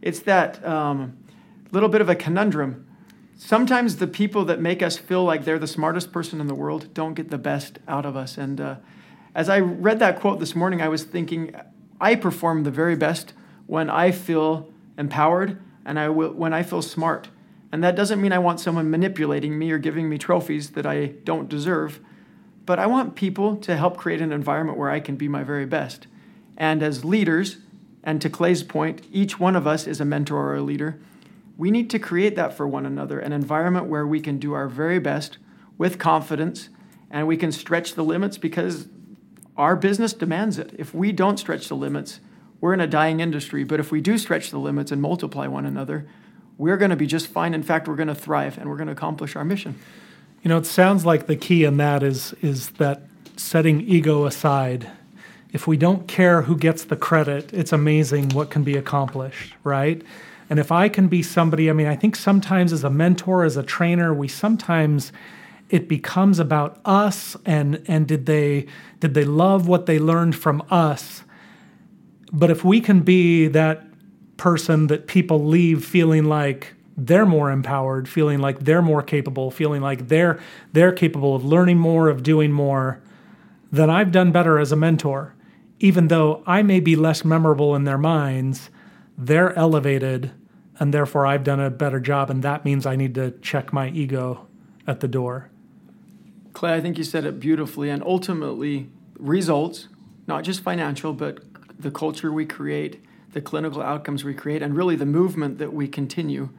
It's 0.00 0.20
that 0.20 0.64
um, 0.64 1.18
little 1.72 1.88
bit 1.88 2.00
of 2.00 2.08
a 2.08 2.14
conundrum 2.14 2.86
sometimes 3.40 3.96
the 3.96 4.06
people 4.06 4.44
that 4.44 4.60
make 4.60 4.80
us 4.82 4.96
feel 4.96 5.24
like 5.24 5.44
they're 5.44 5.58
the 5.58 5.66
smartest 5.66 6.12
person 6.12 6.40
in 6.40 6.46
the 6.46 6.54
world 6.54 6.92
don't 6.94 7.14
get 7.14 7.30
the 7.30 7.38
best 7.38 7.78
out 7.88 8.04
of 8.06 8.14
us. 8.14 8.38
And 8.38 8.60
uh, 8.60 8.76
as 9.34 9.48
I 9.48 9.58
read 9.58 9.98
that 9.98 10.20
quote 10.20 10.38
this 10.38 10.54
morning, 10.54 10.82
I 10.82 10.88
was 10.88 11.02
thinking, 11.02 11.52
I 12.00 12.14
perform 12.14 12.62
the 12.62 12.70
very 12.70 12.94
best 12.94 13.32
when 13.66 13.88
I 13.90 14.12
feel 14.12 14.70
empowered 14.98 15.60
and 15.84 15.98
I 15.98 16.10
will, 16.10 16.32
when 16.32 16.52
I 16.52 16.62
feel 16.62 16.82
smart. 16.82 17.28
And 17.72 17.82
that 17.82 17.96
doesn't 17.96 18.20
mean 18.20 18.32
I 18.32 18.38
want 18.38 18.60
someone 18.60 18.90
manipulating 18.90 19.58
me 19.58 19.72
or 19.72 19.78
giving 19.78 20.08
me 20.08 20.18
trophies 20.18 20.70
that 20.72 20.86
I 20.86 21.06
don't 21.06 21.48
deserve, 21.48 21.98
but 22.70 22.78
I 22.78 22.86
want 22.86 23.16
people 23.16 23.56
to 23.56 23.76
help 23.76 23.96
create 23.96 24.20
an 24.20 24.30
environment 24.30 24.78
where 24.78 24.90
I 24.90 25.00
can 25.00 25.16
be 25.16 25.26
my 25.26 25.42
very 25.42 25.66
best. 25.66 26.06
And 26.56 26.84
as 26.84 27.04
leaders, 27.04 27.56
and 28.04 28.22
to 28.22 28.30
Clay's 28.30 28.62
point, 28.62 29.04
each 29.10 29.40
one 29.40 29.56
of 29.56 29.66
us 29.66 29.88
is 29.88 30.00
a 30.00 30.04
mentor 30.04 30.36
or 30.36 30.54
a 30.54 30.62
leader. 30.62 31.00
We 31.58 31.72
need 31.72 31.90
to 31.90 31.98
create 31.98 32.36
that 32.36 32.56
for 32.56 32.68
one 32.68 32.86
another 32.86 33.18
an 33.18 33.32
environment 33.32 33.86
where 33.86 34.06
we 34.06 34.20
can 34.20 34.38
do 34.38 34.52
our 34.52 34.68
very 34.68 35.00
best 35.00 35.38
with 35.78 35.98
confidence 35.98 36.68
and 37.10 37.26
we 37.26 37.36
can 37.36 37.50
stretch 37.50 37.94
the 37.94 38.04
limits 38.04 38.38
because 38.38 38.86
our 39.56 39.74
business 39.74 40.12
demands 40.12 40.56
it. 40.56 40.72
If 40.78 40.94
we 40.94 41.10
don't 41.10 41.38
stretch 41.38 41.66
the 41.66 41.74
limits, 41.74 42.20
we're 42.60 42.72
in 42.72 42.80
a 42.80 42.86
dying 42.86 43.18
industry. 43.18 43.64
But 43.64 43.80
if 43.80 43.90
we 43.90 44.00
do 44.00 44.16
stretch 44.16 44.52
the 44.52 44.60
limits 44.60 44.92
and 44.92 45.02
multiply 45.02 45.48
one 45.48 45.66
another, 45.66 46.06
we're 46.56 46.76
going 46.76 46.90
to 46.90 46.96
be 46.96 47.08
just 47.08 47.26
fine. 47.26 47.52
In 47.52 47.64
fact, 47.64 47.88
we're 47.88 47.96
going 47.96 48.06
to 48.06 48.14
thrive 48.14 48.58
and 48.58 48.70
we're 48.70 48.76
going 48.76 48.86
to 48.86 48.92
accomplish 48.92 49.34
our 49.34 49.44
mission. 49.44 49.74
You 50.42 50.48
know, 50.48 50.58
it 50.58 50.66
sounds 50.66 51.04
like 51.04 51.26
the 51.26 51.36
key 51.36 51.64
in 51.64 51.76
that 51.76 52.02
is 52.02 52.34
is 52.40 52.70
that 52.70 53.02
setting 53.36 53.80
ego 53.82 54.24
aside. 54.24 54.90
If 55.52 55.66
we 55.66 55.76
don't 55.76 56.06
care 56.06 56.42
who 56.42 56.56
gets 56.56 56.84
the 56.84 56.96
credit, 56.96 57.52
it's 57.52 57.72
amazing 57.72 58.30
what 58.30 58.50
can 58.50 58.62
be 58.62 58.76
accomplished, 58.76 59.54
right? 59.64 60.00
And 60.48 60.58
if 60.58 60.70
I 60.70 60.88
can 60.88 61.08
be 61.08 61.22
somebody, 61.22 61.68
I 61.68 61.72
mean, 61.72 61.86
I 61.86 61.96
think 61.96 62.16
sometimes 62.16 62.72
as 62.72 62.84
a 62.84 62.90
mentor, 62.90 63.44
as 63.44 63.56
a 63.56 63.62
trainer, 63.62 64.14
we 64.14 64.28
sometimes 64.28 65.12
it 65.70 65.88
becomes 65.88 66.38
about 66.38 66.80
us 66.84 67.36
and 67.46 67.82
and 67.86 68.06
did 68.06 68.26
they 68.26 68.66
did 68.98 69.14
they 69.14 69.24
love 69.24 69.68
what 69.68 69.86
they 69.86 69.98
learned 69.98 70.34
from 70.36 70.62
us 70.70 71.22
but 72.32 72.50
if 72.50 72.64
we 72.64 72.80
can 72.80 73.00
be 73.00 73.46
that 73.48 73.84
person 74.36 74.88
that 74.88 75.06
people 75.06 75.44
leave 75.44 75.84
feeling 75.84 76.24
like 76.24 76.74
they're 77.06 77.26
more 77.26 77.50
empowered 77.50 78.08
feeling 78.08 78.38
like 78.38 78.60
they're 78.60 78.82
more 78.82 79.02
capable 79.02 79.50
feeling 79.50 79.80
like 79.80 80.08
they're 80.08 80.38
they're 80.72 80.92
capable 80.92 81.34
of 81.34 81.44
learning 81.44 81.78
more 81.78 82.08
of 82.08 82.22
doing 82.22 82.52
more 82.52 83.00
then 83.72 83.88
I've 83.88 84.12
done 84.12 84.32
better 84.32 84.58
as 84.58 84.72
a 84.72 84.76
mentor 84.76 85.34
even 85.78 86.08
though 86.08 86.42
I 86.46 86.62
may 86.62 86.80
be 86.80 86.96
less 86.96 87.24
memorable 87.24 87.74
in 87.74 87.84
their 87.84 87.98
minds 87.98 88.70
they're 89.16 89.56
elevated 89.58 90.30
and 90.78 90.94
therefore 90.94 91.26
I've 91.26 91.44
done 91.44 91.60
a 91.60 91.70
better 91.70 92.00
job 92.00 92.30
and 92.30 92.42
that 92.42 92.64
means 92.64 92.86
I 92.86 92.96
need 92.96 93.14
to 93.14 93.32
check 93.40 93.72
my 93.72 93.88
ego 93.90 94.46
at 94.86 95.00
the 95.00 95.08
door 95.08 95.50
Clay, 96.52 96.74
I 96.74 96.80
think 96.80 96.98
you 96.98 97.04
said 97.04 97.24
it 97.24 97.40
beautifully. 97.40 97.90
And 97.90 98.02
ultimately, 98.02 98.88
results, 99.18 99.88
not 100.26 100.44
just 100.44 100.62
financial, 100.62 101.12
but 101.12 101.40
the 101.78 101.90
culture 101.90 102.32
we 102.32 102.44
create, 102.44 103.02
the 103.32 103.40
clinical 103.40 103.80
outcomes 103.80 104.24
we 104.24 104.34
create, 104.34 104.62
and 104.62 104.76
really 104.76 104.96
the 104.96 105.06
movement 105.06 105.58
that 105.58 105.72
we 105.72 105.88
continue 105.88 106.50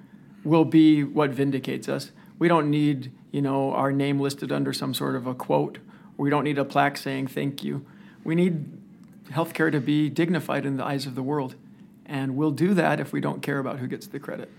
will 0.43 0.65
be 0.65 1.03
what 1.03 1.31
vindicates 1.31 1.87
us. 1.87 2.11
We 2.39 2.47
don't 2.47 2.69
need, 2.69 3.11
you 3.31 3.41
know, 3.41 3.71
our 3.73 3.91
name 3.91 4.19
listed 4.19 4.51
under 4.51 4.73
some 4.73 4.93
sort 4.93 5.15
of 5.15 5.27
a 5.27 5.33
quote. 5.33 5.77
We 6.17 6.29
don't 6.29 6.43
need 6.43 6.57
a 6.57 6.65
plaque 6.65 6.97
saying 6.97 7.27
thank 7.27 7.63
you. 7.63 7.85
We 8.23 8.35
need 8.35 8.65
healthcare 9.31 9.71
to 9.71 9.79
be 9.79 10.09
dignified 10.09 10.65
in 10.65 10.77
the 10.77 10.83
eyes 10.83 11.05
of 11.05 11.15
the 11.15 11.23
world. 11.23 11.55
And 12.05 12.35
we'll 12.35 12.51
do 12.51 12.73
that 12.73 12.99
if 12.99 13.13
we 13.13 13.21
don't 13.21 13.41
care 13.41 13.59
about 13.59 13.79
who 13.79 13.87
gets 13.87 14.07
the 14.07 14.19
credit. 14.19 14.51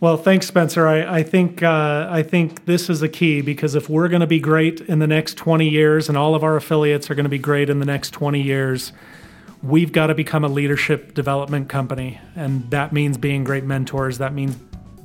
Well, 0.00 0.16
thanks, 0.16 0.46
Spencer. 0.46 0.86
I, 0.86 1.18
I 1.18 1.22
think 1.22 1.62
uh, 1.62 2.08
I 2.10 2.22
think 2.22 2.64
this 2.64 2.88
is 2.88 3.02
a 3.02 3.08
key 3.08 3.42
because 3.42 3.74
if 3.74 3.90
we're 3.90 4.08
going 4.08 4.22
to 4.22 4.26
be 4.26 4.40
great 4.40 4.80
in 4.80 4.98
the 4.98 5.06
next 5.06 5.34
20 5.34 5.68
years, 5.68 6.08
and 6.08 6.16
all 6.16 6.34
of 6.34 6.42
our 6.42 6.56
affiliates 6.56 7.10
are 7.10 7.14
going 7.14 7.24
to 7.24 7.30
be 7.30 7.38
great 7.38 7.68
in 7.68 7.80
the 7.80 7.86
next 7.86 8.10
20 8.10 8.40
years, 8.40 8.92
we've 9.62 9.92
got 9.92 10.06
to 10.06 10.14
become 10.14 10.42
a 10.42 10.48
leadership 10.48 11.12
development 11.12 11.68
company, 11.68 12.18
and 12.34 12.70
that 12.70 12.94
means 12.94 13.18
being 13.18 13.44
great 13.44 13.64
mentors. 13.64 14.16
That 14.16 14.32
means 14.32 14.56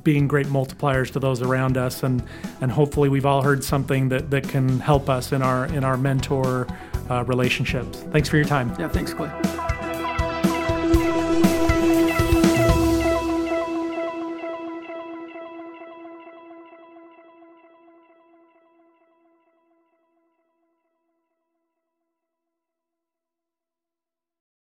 being 0.06 0.28
great 0.28 0.46
multipliers 0.46 1.12
to 1.12 1.18
those 1.18 1.42
around 1.42 1.76
us, 1.76 2.04
and 2.04 2.22
and 2.60 2.70
hopefully 2.70 3.08
we've 3.08 3.26
all 3.26 3.42
heard 3.42 3.62
something 3.62 4.08
that 4.08 4.30
that 4.30 4.48
can 4.48 4.78
help 4.78 5.10
us 5.10 5.32
in 5.32 5.42
our 5.42 5.66
in 5.66 5.84
our 5.84 5.96
mentor 5.98 6.66
uh, 7.10 7.24
relationships. 7.24 7.98
Thanks 8.12 8.28
for 8.28 8.36
your 8.36 8.46
time. 8.46 8.74
Yeah, 8.78 8.88
thanks, 8.88 9.12
Clay. 9.12 9.55